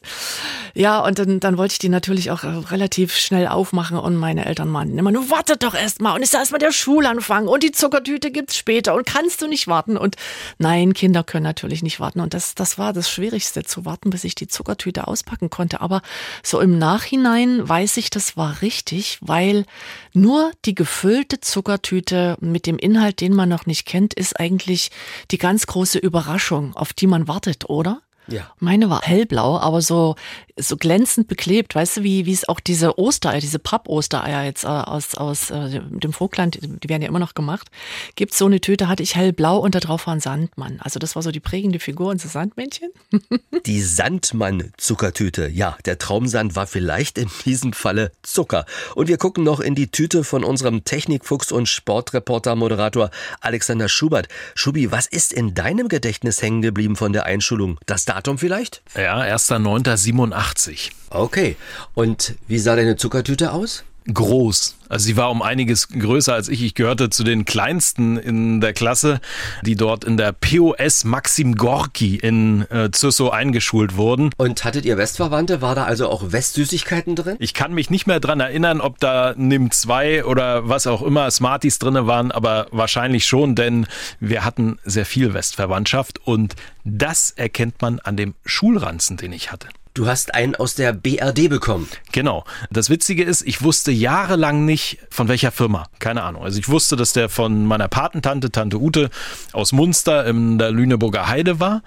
Ja, 0.75 1.01
und 1.01 1.19
dann, 1.19 1.41
dann 1.41 1.59
wollte 1.59 1.73
ich 1.73 1.79
die 1.79 1.89
natürlich 1.89 2.31
auch 2.31 2.45
äh, 2.45 2.49
relativ 2.49 3.17
schnell 3.17 3.47
aufmachen 3.47 3.99
und 3.99 4.17
meine 4.17 4.45
Eltern 4.45 4.69
meinten 4.69 4.99
immer, 4.99 5.11
nur 5.11 5.31
wartet 5.31 5.63
doch 5.63 5.75
erst 5.75 6.01
mal 6.01 6.15
und 6.15 6.23
ist 6.23 6.35
erst 6.35 6.53
mal 6.53 6.59
der 6.59 6.73
Schulanfang 6.73 7.49
und 7.49 7.63
die 7.63 7.73
Zuckertüte 7.73 8.31
gibt's 8.31 8.57
später 8.57 8.95
und 8.95 9.07
kannst 9.07 9.43
du 9.43 9.49
nicht 9.49 9.67
warten 9.67 9.97
und 9.97 10.17
nein, 10.59 10.95
Kinder 10.95 11.25
können 11.25 11.45
natürlich 11.45 11.83
nicht 11.83 12.01
warten 12.01 12.21
und 12.21 12.35
das, 12.35 12.55
das 12.55 12.79
war 12.79 12.93
das 12.93 13.11
Schwierigste, 13.11 13.63
zu 13.65 13.85
warten, 13.85 14.11
bis 14.11 14.25
ich 14.25 14.35
die 14.35 14.49
Zuckertüte 14.49 15.09
auspacken 15.09 15.51
konnte. 15.51 15.81
Aber 15.81 16.03
so 16.43 16.61
im 16.61 16.79
Nachhinein 16.79 17.69
weiß 17.69 17.97
ich, 17.97 18.11
das 18.11 18.37
war 18.37 18.63
richtig, 18.63 19.19
weil 19.21 19.65
nur 20.13 20.53
die 20.65 20.75
gefüllte 20.75 21.41
Zuckertüte 21.41 22.37
mit 22.41 22.67
dem 22.67 22.79
Inhalt, 22.79 23.21
den 23.21 23.35
man 23.35 23.49
noch 23.49 23.67
nicht 23.67 23.87
kennt, 23.87 24.15
ist 24.15 24.39
eigentlich 24.39 24.91
die 25.31 25.39
ganz 25.39 25.67
große 25.67 25.99
Überraschung, 25.99 26.75
auf 26.77 26.93
die 26.93 27.07
man 27.07 27.29
wartet, 27.29 27.69
oder? 27.69 28.03
Ja. 28.33 28.51
Meine 28.59 28.91
war 28.91 29.03
hellblau, 29.03 29.59
aber 29.59 29.83
so, 29.83 30.17
so 30.57 30.77
glänzend 30.77 31.29
beklebt. 31.29 31.75
Weißt 31.75 31.99
du, 31.99 32.03
wie, 32.03 32.27
wie 32.27 32.33
es 32.33 32.49
auch 32.49 32.61
diese 32.61 32.99
Ostereier, 32.99 33.41
diese 33.41 33.59
Papp-Ostereier 33.59 34.45
jetzt 34.45 34.65
äh, 34.65 34.69
aus, 34.69 35.15
aus 35.15 35.51
äh, 35.51 35.81
dem 35.81 36.13
Vogtland, 36.13 36.59
die 36.63 36.89
werden 36.89 37.03
ja 37.03 37.09
immer 37.09 37.19
noch 37.19 37.35
gemacht. 37.35 37.71
Gibt 38.17 38.35
so 38.35 38.47
eine 38.47 38.61
Tüte, 38.61 38.89
hatte 38.89 39.03
ich 39.03 39.15
hellblau 39.15 39.59
und 39.59 39.75
da 39.75 39.81
drauf 39.81 40.07
war 40.07 40.15
ein 40.15 40.21
Sandmann. 40.21 40.79
Also 40.81 40.99
das 40.99 41.15
war 41.15 41.23
so 41.23 41.31
die 41.31 41.41
prägende 41.41 41.79
Figur, 41.79 42.11
unser 42.11 42.29
Sandmännchen. 42.29 42.91
Die 43.67 43.83
Sandmann-Zuckertüte. 43.83 45.49
Ja, 45.49 45.77
der 45.85 45.99
Traumsand 45.99 46.57
war 46.57 46.67
vielleicht 46.67 47.19
in 47.19 47.31
diesem 47.45 47.73
Falle 47.73 48.11
Zucker. 48.23 48.65
Und 48.95 49.09
wir 49.09 49.19
gucken 49.19 49.45
noch 49.45 49.61
in 49.61 49.75
die 49.75 49.89
Tüte 49.89 50.25
von 50.25 50.43
unserem 50.43 50.85
Technikfuchs 50.85 51.53
und 51.53 51.69
Sportreporter-Moderator 51.69 53.11
Alexander 53.41 53.89
Schubert. 53.89 54.29
Schubi, 54.55 54.91
was 54.91 55.07
ist 55.07 55.33
in 55.33 55.55
deinem 55.55 55.89
Gedächtnis 55.89 56.43
hängen 56.43 56.63
geblieben 56.63 56.97
von 56.97 57.13
der 57.13 57.27
Einschulung? 57.27 57.79
Das 57.87 58.05
Datum 58.05 58.22
vielleicht? 58.39 58.83
Ja, 58.97 59.21
1.9.87. 59.21 60.91
Okay. 61.11 61.57
Und 61.95 62.35
wie 62.49 62.59
sah 62.59 62.77
deine 62.77 62.97
Zuckertüte 62.97 63.53
aus? 63.53 63.85
Groß. 64.13 64.77
Also 64.89 65.07
sie 65.07 65.17
war 65.17 65.31
um 65.31 65.41
einiges 65.41 65.89
größer 65.89 66.35
als 66.35 66.49
ich. 66.49 66.63
Ich 66.63 66.75
gehörte 66.75 67.09
zu 67.09 67.25
den 67.25 67.45
kleinsten 67.45 68.19
in 68.19 68.61
der 68.61 68.73
Klasse, 68.73 69.21
die 69.65 69.75
dort 69.75 70.05
in 70.05 70.17
der 70.17 70.33
POS 70.33 71.05
Maxim 71.05 71.55
Gorki 71.55 72.17
in 72.17 72.67
äh, 72.71 72.91
Züssow 72.91 73.31
eingeschult 73.31 73.97
wurden. 73.97 74.31
Und 74.37 74.65
hattet 74.65 74.85
ihr 74.85 74.99
Westverwandte? 74.99 75.63
War 75.63 75.75
da 75.75 75.85
also 75.85 76.09
auch 76.09 76.33
Westsüßigkeiten 76.33 77.17
drin? 77.17 77.37
Ich 77.39 77.55
kann 77.55 77.73
mich 77.73 77.89
nicht 77.91 78.07
mehr 78.07 78.21
dran 78.21 78.41
erinnern, 78.41 78.81
ob 78.81 78.99
da 78.99 79.35
NIM 79.37 79.71
2 79.71 80.25
oder 80.25 80.69
was 80.69 80.87
auch 80.87 81.03
immer 81.03 81.31
Smarties 81.31 81.79
drin 81.79 82.07
waren, 82.07 82.31
aber 82.33 82.67
wahrscheinlich 82.71 83.27
schon, 83.27 83.55
denn 83.55 83.87
wir 84.21 84.45
hatten 84.45 84.79
sehr 84.85 85.07
viel 85.07 85.35
Westverwandtschaft 85.35 86.21
und 86.27 86.55
das 86.85 87.31
erkennt 87.31 87.81
man 87.81 87.99
an 88.01 88.17
dem 88.17 88.35
Schulranzen, 88.45 89.17
den 89.17 89.33
ich 89.33 89.53
hatte. 89.53 89.69
Du 89.95 90.07
hast 90.07 90.35
einen 90.35 90.55
aus 90.55 90.75
der 90.75 90.95
BRD 90.95 91.51
bekommen. 91.51 91.87
Genau. 92.13 92.45
Das 92.71 92.89
Witzige 92.89 93.25
ist, 93.25 93.43
ich 93.43 93.63
wusste 93.63 93.93
jahrelang 93.93 94.65
nicht, 94.65 94.99
von 95.11 95.29
welcher 95.29 95.53
Firma. 95.53 95.87
Keine 95.99 96.23
Ahnung. 96.23 96.43
Also 96.43 96.59
ich 96.59 96.69
wusste, 96.71 96.97
dass 96.97 97.13
der 97.13 97.29
von 97.29 97.67
meiner 97.67 97.89
Patentante, 97.89 98.51
Tante 98.51 98.81
Ute, 98.81 99.11
aus 99.53 99.73
Munster 99.73 100.25
in 100.27 100.59
der 100.59 100.71
Lüneburger 100.71 101.29
Heide 101.29 101.61
war. 101.61 101.83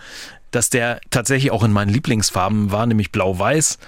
Dass 0.51 0.70
der 0.70 1.01
tatsächlich 1.10 1.51
auch 1.51 1.64
in 1.64 1.72
meinen 1.72 1.89
Lieblingsfarben 1.89 2.72
war, 2.72 2.86
nämlich 2.86 3.12
blau-weiß 3.12 3.80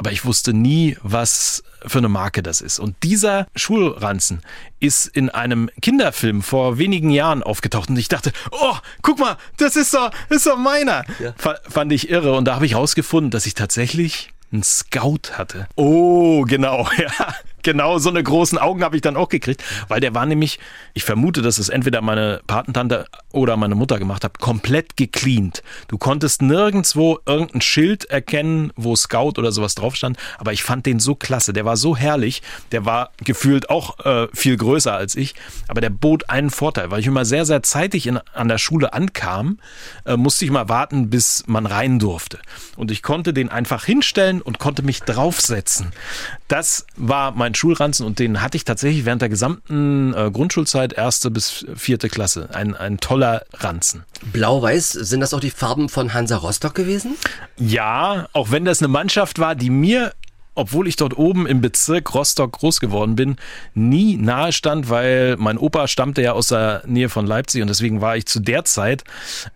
aber 0.00 0.12
ich 0.12 0.24
wusste 0.24 0.54
nie, 0.54 0.96
was 1.02 1.62
für 1.84 1.98
eine 1.98 2.08
Marke 2.08 2.42
das 2.42 2.62
ist. 2.62 2.78
Und 2.78 2.96
dieser 3.02 3.46
Schulranzen 3.54 4.40
ist 4.78 5.06
in 5.06 5.28
einem 5.28 5.68
Kinderfilm 5.82 6.40
vor 6.40 6.78
wenigen 6.78 7.10
Jahren 7.10 7.42
aufgetaucht 7.42 7.90
und 7.90 7.98
ich 7.98 8.08
dachte, 8.08 8.32
oh, 8.50 8.76
guck 9.02 9.18
mal, 9.18 9.36
das 9.58 9.76
ist 9.76 9.92
doch, 9.92 10.10
ist 10.30 10.46
doch 10.46 10.56
meiner. 10.56 11.04
Ja. 11.18 11.34
Fand 11.68 11.92
ich 11.92 12.08
irre 12.08 12.32
und 12.32 12.46
da 12.46 12.54
habe 12.54 12.64
ich 12.64 12.76
rausgefunden, 12.76 13.30
dass 13.30 13.44
ich 13.44 13.52
tatsächlich 13.52 14.32
einen 14.50 14.62
Scout 14.62 15.32
hatte. 15.34 15.68
Oh, 15.76 16.44
genau, 16.44 16.88
ja. 16.96 17.34
Genau, 17.62 17.98
so 17.98 18.08
eine 18.08 18.22
großen 18.22 18.58
Augen 18.58 18.82
habe 18.82 18.96
ich 18.96 19.02
dann 19.02 19.16
auch 19.16 19.28
gekriegt, 19.28 19.62
weil 19.88 20.00
der 20.00 20.14
war 20.14 20.26
nämlich, 20.26 20.58
ich 20.94 21.04
vermute, 21.04 21.42
dass 21.42 21.58
es 21.58 21.68
entweder 21.68 22.00
meine 22.00 22.40
Patentante 22.46 23.06
oder 23.32 23.56
meine 23.56 23.74
Mutter 23.74 23.98
gemacht 23.98 24.24
hat, 24.24 24.38
komplett 24.38 24.96
gecleant. 24.96 25.62
Du 25.88 25.98
konntest 25.98 26.42
nirgendwo 26.42 27.18
irgendein 27.26 27.60
Schild 27.60 28.04
erkennen, 28.06 28.72
wo 28.76 28.96
Scout 28.96 29.34
oder 29.38 29.52
sowas 29.52 29.74
drauf 29.74 29.96
stand, 29.96 30.16
aber 30.38 30.52
ich 30.52 30.62
fand 30.62 30.86
den 30.86 31.00
so 31.00 31.14
klasse, 31.14 31.52
der 31.52 31.64
war 31.64 31.76
so 31.76 31.96
herrlich, 31.96 32.42
der 32.72 32.84
war 32.84 33.10
gefühlt 33.18 33.70
auch 33.70 33.98
äh, 34.04 34.28
viel 34.32 34.56
größer 34.56 34.94
als 34.94 35.14
ich, 35.14 35.34
aber 35.68 35.80
der 35.80 35.90
bot 35.90 36.30
einen 36.30 36.50
Vorteil, 36.50 36.90
weil 36.90 37.00
ich 37.00 37.06
immer 37.06 37.24
sehr, 37.24 37.44
sehr 37.44 37.62
zeitig 37.62 38.06
in, 38.06 38.18
an 38.32 38.48
der 38.48 38.58
Schule 38.58 38.92
ankam, 38.92 39.58
äh, 40.04 40.16
musste 40.16 40.44
ich 40.44 40.50
mal 40.50 40.68
warten, 40.68 41.10
bis 41.10 41.44
man 41.46 41.66
rein 41.66 41.98
durfte. 41.98 42.38
Und 42.76 42.90
ich 42.90 43.02
konnte 43.02 43.32
den 43.32 43.48
einfach 43.48 43.84
hinstellen 43.84 44.40
und 44.42 44.58
konnte 44.58 44.82
mich 44.82 45.02
draufsetzen. 45.02 45.92
Das 46.48 46.86
war 46.96 47.32
mein 47.32 47.49
Schulranzen 47.54 48.06
und 48.06 48.18
den 48.18 48.42
hatte 48.42 48.56
ich 48.56 48.64
tatsächlich 48.64 49.04
während 49.04 49.22
der 49.22 49.28
gesamten 49.28 50.14
äh, 50.14 50.30
Grundschulzeit, 50.30 50.92
erste 50.92 51.30
bis 51.30 51.66
vierte 51.74 52.08
Klasse. 52.08 52.48
Ein, 52.52 52.74
ein 52.74 52.98
toller 52.98 53.44
Ranzen. 53.54 54.04
Blau-Weiß, 54.32 54.92
sind 54.92 55.20
das 55.20 55.34
auch 55.34 55.40
die 55.40 55.50
Farben 55.50 55.88
von 55.88 56.14
Hansa 56.14 56.36
Rostock 56.36 56.74
gewesen? 56.74 57.16
Ja, 57.56 58.28
auch 58.32 58.50
wenn 58.50 58.64
das 58.64 58.80
eine 58.80 58.88
Mannschaft 58.88 59.38
war, 59.38 59.54
die 59.54 59.70
mir 59.70 60.12
obwohl 60.54 60.88
ich 60.88 60.96
dort 60.96 61.16
oben 61.16 61.46
im 61.46 61.60
Bezirk 61.60 62.14
Rostock 62.14 62.52
groß 62.52 62.80
geworden 62.80 63.16
bin, 63.16 63.36
nie 63.74 64.16
nahe 64.16 64.52
stand, 64.52 64.90
weil 64.90 65.36
mein 65.36 65.58
Opa 65.58 65.88
stammte 65.88 66.22
ja 66.22 66.32
aus 66.32 66.48
der 66.48 66.82
Nähe 66.86 67.08
von 67.08 67.26
Leipzig 67.26 67.62
und 67.62 67.68
deswegen 67.68 68.00
war 68.00 68.16
ich 68.16 68.26
zu 68.26 68.40
der 68.40 68.64
Zeit 68.64 69.04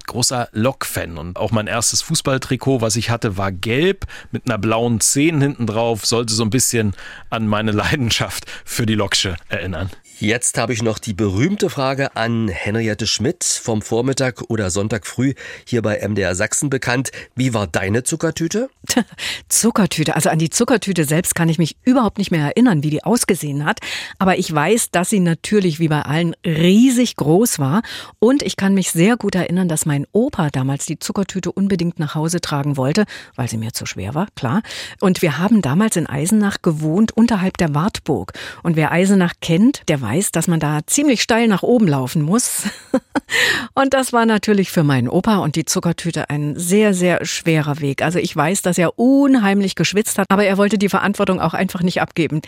großer 0.06 0.48
Lok-Fan. 0.52 1.18
Und 1.18 1.36
auch 1.36 1.50
mein 1.50 1.66
erstes 1.66 2.02
Fußballtrikot, 2.02 2.80
was 2.80 2.96
ich 2.96 3.10
hatte, 3.10 3.36
war 3.36 3.52
gelb 3.52 4.06
mit 4.30 4.46
einer 4.46 4.58
blauen 4.58 5.00
10 5.00 5.40
hinten 5.40 5.66
drauf, 5.66 6.06
sollte 6.06 6.34
so 6.34 6.42
ein 6.42 6.50
bisschen 6.50 6.94
an 7.30 7.46
meine 7.46 7.72
Leidenschaft 7.72 8.44
für 8.64 8.86
die 8.86 8.94
Loksche 8.94 9.36
erinnern. 9.48 9.90
Jetzt 10.20 10.58
habe 10.58 10.72
ich 10.72 10.80
noch 10.80 11.00
die 11.00 11.12
berühmte 11.12 11.68
Frage 11.68 12.14
an 12.14 12.46
Henriette 12.46 13.04
Schmidt 13.04 13.42
vom 13.42 13.82
Vormittag 13.82 14.42
oder 14.48 14.70
Sonntag 14.70 15.08
früh 15.08 15.34
hier 15.66 15.82
bei 15.82 16.06
MDR 16.06 16.36
Sachsen 16.36 16.70
bekannt. 16.70 17.10
Wie 17.34 17.52
war 17.52 17.66
deine 17.66 18.04
Zuckertüte? 18.04 18.70
Zuckertüte, 19.48 20.14
also 20.14 20.30
an 20.30 20.38
die 20.38 20.50
Zuckertüte 20.50 21.04
selbst 21.04 21.34
kann 21.34 21.48
ich 21.48 21.58
mich 21.58 21.76
überhaupt 21.82 22.18
nicht 22.18 22.30
mehr 22.30 22.44
erinnern, 22.44 22.84
wie 22.84 22.90
die 22.90 23.02
ausgesehen 23.02 23.64
hat. 23.64 23.80
Aber 24.20 24.38
ich 24.38 24.54
weiß, 24.54 24.92
dass 24.92 25.10
sie 25.10 25.18
natürlich 25.18 25.80
wie 25.80 25.88
bei 25.88 26.02
allen 26.02 26.36
riesig 26.46 27.16
groß 27.16 27.58
war. 27.58 27.82
Und 28.20 28.44
ich 28.44 28.56
kann 28.56 28.72
mich 28.72 28.92
sehr 28.92 29.16
gut 29.16 29.34
erinnern, 29.34 29.68
dass 29.68 29.84
mein 29.84 30.06
Opa 30.12 30.50
damals 30.50 30.86
die 30.86 31.00
Zuckertüte 31.00 31.50
unbedingt 31.50 31.98
nach 31.98 32.14
Hause 32.14 32.40
tragen 32.40 32.76
wollte, 32.76 33.04
weil 33.34 33.48
sie 33.48 33.58
mir 33.58 33.72
zu 33.72 33.84
schwer 33.84 34.14
war, 34.14 34.28
klar. 34.36 34.62
Und 35.00 35.22
wir 35.22 35.38
haben 35.38 35.60
damals 35.60 35.96
in 35.96 36.06
Eisenach 36.06 36.62
gewohnt, 36.62 37.10
unterhalb 37.10 37.56
der 37.56 37.74
Wartburg. 37.74 38.32
Und 38.62 38.76
wer 38.76 38.92
Eisenach 38.92 39.34
kennt, 39.40 39.82
der 39.88 40.03
weiß, 40.04 40.32
dass 40.32 40.48
man 40.48 40.60
da 40.60 40.80
ziemlich 40.86 41.22
steil 41.22 41.48
nach 41.48 41.62
oben 41.62 41.88
laufen 41.88 42.22
muss. 42.22 42.64
und 43.74 43.94
das 43.94 44.12
war 44.12 44.26
natürlich 44.26 44.70
für 44.70 44.84
meinen 44.84 45.08
Opa 45.08 45.38
und 45.38 45.56
die 45.56 45.64
Zuckertüte 45.64 46.28
ein 46.28 46.56
sehr, 46.56 46.92
sehr 46.92 47.24
schwerer 47.24 47.80
Weg. 47.80 48.02
Also 48.02 48.18
ich 48.18 48.36
weiß, 48.36 48.62
dass 48.62 48.76
er 48.76 48.98
unheimlich 48.98 49.74
geschwitzt 49.74 50.18
hat, 50.18 50.26
aber 50.28 50.44
er 50.44 50.58
wollte 50.58 50.76
die 50.76 50.90
Verantwortung 50.90 51.40
auch 51.40 51.54
einfach 51.54 51.82
nicht 51.82 52.02
abgeben. 52.02 52.42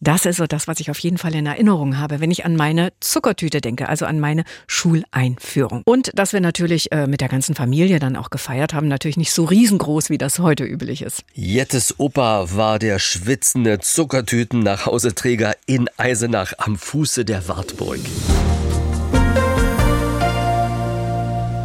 Das 0.00 0.26
ist 0.26 0.38
so 0.38 0.46
das, 0.48 0.66
was 0.66 0.80
ich 0.80 0.90
auf 0.90 0.98
jeden 0.98 1.16
Fall 1.16 1.32
in 1.32 1.46
Erinnerung 1.46 1.96
habe, 1.96 2.18
wenn 2.18 2.32
ich 2.32 2.44
an 2.44 2.56
meine 2.56 2.92
Zuckertüte 2.98 3.60
denke, 3.60 3.88
also 3.88 4.04
an 4.04 4.18
meine 4.18 4.42
Schuleinführung. 4.66 5.82
Und 5.84 6.10
dass 6.18 6.32
wir 6.32 6.40
natürlich 6.40 6.90
äh, 6.90 7.06
mit 7.06 7.20
der 7.20 7.28
ganzen 7.28 7.54
Familie 7.54 8.00
dann 8.00 8.16
auch 8.16 8.30
gefeiert 8.30 8.74
haben, 8.74 8.88
natürlich 8.88 9.16
nicht 9.16 9.32
so 9.32 9.44
riesengroß, 9.44 10.10
wie 10.10 10.18
das 10.18 10.40
heute 10.40 10.64
üblich 10.64 11.02
ist. 11.02 11.22
Jettes 11.34 12.00
Opa 12.00 12.56
war 12.56 12.80
der 12.80 12.98
schwitzende 12.98 13.78
Zuckertüten 13.78 14.60
nach 14.60 14.86
Hauseträger 14.86 15.52
in 15.66 15.88
Eisenach 15.98 16.54
am 16.58 16.76
Fuße 17.02 17.24
der 17.24 17.48
Wartburg. 17.48 17.98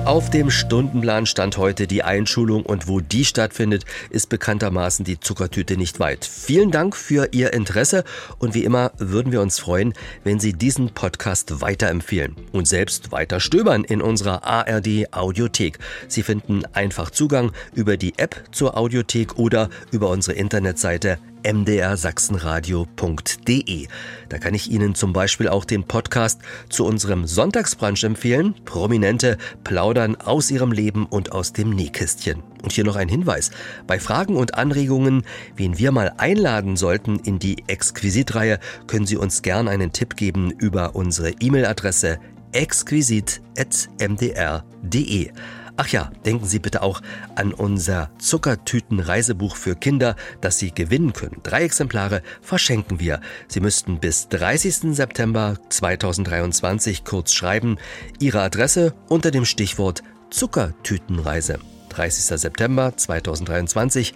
Auf 0.05 0.31
dem 0.31 0.49
Stundenplan 0.49 1.27
stand 1.27 1.57
heute 1.57 1.85
die 1.85 2.01
Einschulung 2.01 2.65
und 2.65 2.88
wo 2.88 3.01
die 3.01 3.23
stattfindet, 3.23 3.85
ist 4.09 4.29
bekanntermaßen 4.29 5.05
die 5.05 5.19
Zuckertüte 5.19 5.77
nicht 5.77 5.99
weit. 5.99 6.25
Vielen 6.25 6.71
Dank 6.71 6.95
für 6.95 7.29
Ihr 7.33 7.53
Interesse 7.53 8.03
und 8.39 8.55
wie 8.55 8.63
immer 8.63 8.93
würden 8.97 9.31
wir 9.31 9.41
uns 9.41 9.59
freuen, 9.59 9.93
wenn 10.23 10.39
Sie 10.39 10.53
diesen 10.53 10.89
Podcast 10.95 11.61
weiterempfehlen 11.61 12.35
und 12.51 12.67
selbst 12.67 13.11
weiter 13.11 13.39
stöbern 13.39 13.83
in 13.83 14.01
unserer 14.01 14.43
ARD 14.43 15.13
Audiothek. 15.13 15.77
Sie 16.07 16.23
finden 16.23 16.63
einfach 16.73 17.11
Zugang 17.11 17.51
über 17.75 17.95
die 17.95 18.17
App 18.17 18.43
zur 18.51 18.75
Audiothek 18.75 19.38
oder 19.38 19.69
über 19.91 20.09
unsere 20.09 20.35
Internetseite 20.35 21.19
mdrsachsenradio.de. 21.43 23.88
Da 24.29 24.38
kann 24.38 24.53
ich 24.53 24.71
Ihnen 24.71 24.95
zum 24.95 25.13
Beispiel 25.13 25.47
auch 25.47 25.63
den 25.65 25.83
Podcast 25.83 26.41
zu 26.69 26.85
unserem 26.85 27.27
Sonntagsbrunch 27.27 28.03
empfehlen. 28.03 28.55
Prominente 28.65 29.38
plaudern 29.63 30.15
aus 30.15 30.51
ihrem 30.51 30.71
Leben 30.71 31.05
und 31.05 31.31
aus 31.31 31.53
dem 31.53 31.71
Nähkästchen. 31.71 32.43
Und 32.63 32.71
hier 32.71 32.83
noch 32.83 32.95
ein 32.95 33.09
Hinweis. 33.09 33.51
Bei 33.85 33.99
Fragen 33.99 34.35
und 34.35 34.55
Anregungen, 34.55 35.23
wen 35.55 35.77
wir 35.77 35.91
mal 35.91 36.13
einladen 36.17 36.77
sollten 36.77 37.19
in 37.19 37.39
die 37.39 37.63
Exquisit-Reihe, 37.67 38.59
können 38.88 39.05
Sie 39.05 39.17
uns 39.17 39.41
gern 39.41 39.67
einen 39.67 39.91
Tipp 39.91 40.15
geben 40.15 40.51
über 40.51 40.95
unsere 40.95 41.31
E-Mail-Adresse 41.31 42.19
exquisit.mdr.de. 42.51 45.31
Ach 45.80 45.88
ja, 45.89 46.11
denken 46.25 46.45
Sie 46.47 46.57
bitte 46.57 46.82
auch 46.82 47.01
an 47.36 47.53
unser 47.53 48.09
Zuckertüten-Reisebuch 48.17 49.55
für 49.55 49.75
Kinder, 49.75 50.15
das 50.41 50.57
Sie 50.57 50.71
gewinnen 50.71 51.13
können. 51.13 51.39
Drei 51.43 51.61
Exemplare 51.63 52.23
verschenken 52.41 52.99
wir. 52.99 53.21
Sie 53.47 53.59
müssten 53.59 53.99
bis 53.99 54.28
30. 54.30 54.95
September 54.95 55.59
2023 55.69 57.03
kurz 57.05 57.32
schreiben, 57.34 57.78
Ihre 58.19 58.41
Adresse 58.41 58.95
unter 59.07 59.30
dem 59.30 59.45
Stichwort 59.45 60.01
Zuckertütenreise. 60.32 61.59
30. 61.89 62.39
September 62.39 62.97
2023 62.97 64.15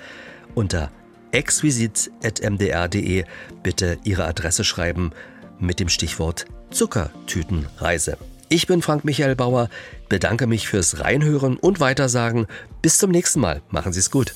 unter 0.56 0.92
exquisit.mdr.de 1.32 3.24
bitte 3.62 4.00
Ihre 4.04 4.26
Adresse 4.26 4.64
schreiben 4.64 5.12
mit 5.60 5.80
dem 5.80 5.90
Stichwort 5.90 6.46
Zuckertütenreise. 6.72 8.18
Ich 8.54 8.68
bin 8.68 8.82
Frank 8.82 9.06
Michael 9.06 9.38
Bauer, 9.38 9.70
bedanke 10.10 10.46
mich 10.46 10.68
fürs 10.68 11.00
Reinhören 11.00 11.56
und 11.56 11.80
Weitersagen. 11.80 12.48
Bis 12.82 12.98
zum 12.98 13.10
nächsten 13.10 13.40
Mal. 13.40 13.62
Machen 13.70 13.94
Sie 13.94 14.02
es 14.02 14.12
gut. 14.12 14.36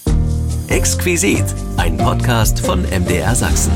Exquisit, 0.69 1.43
ein 1.75 1.97
Podcast 1.97 2.61
von 2.61 2.83
MDR 2.83 3.35
Sachsen. 3.35 3.73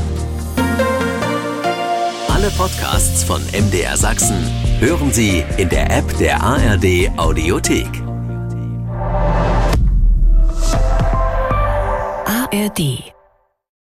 Alle 2.28 2.48
Podcasts 2.56 3.22
von 3.22 3.42
MDR 3.52 3.98
Sachsen 3.98 4.38
hören 4.78 5.12
Sie 5.12 5.44
in 5.58 5.68
der 5.68 5.90
App 5.94 6.16
der 6.16 6.42
ARD 6.42 7.10
Audiothek. 7.18 7.90
ARD 12.24 13.12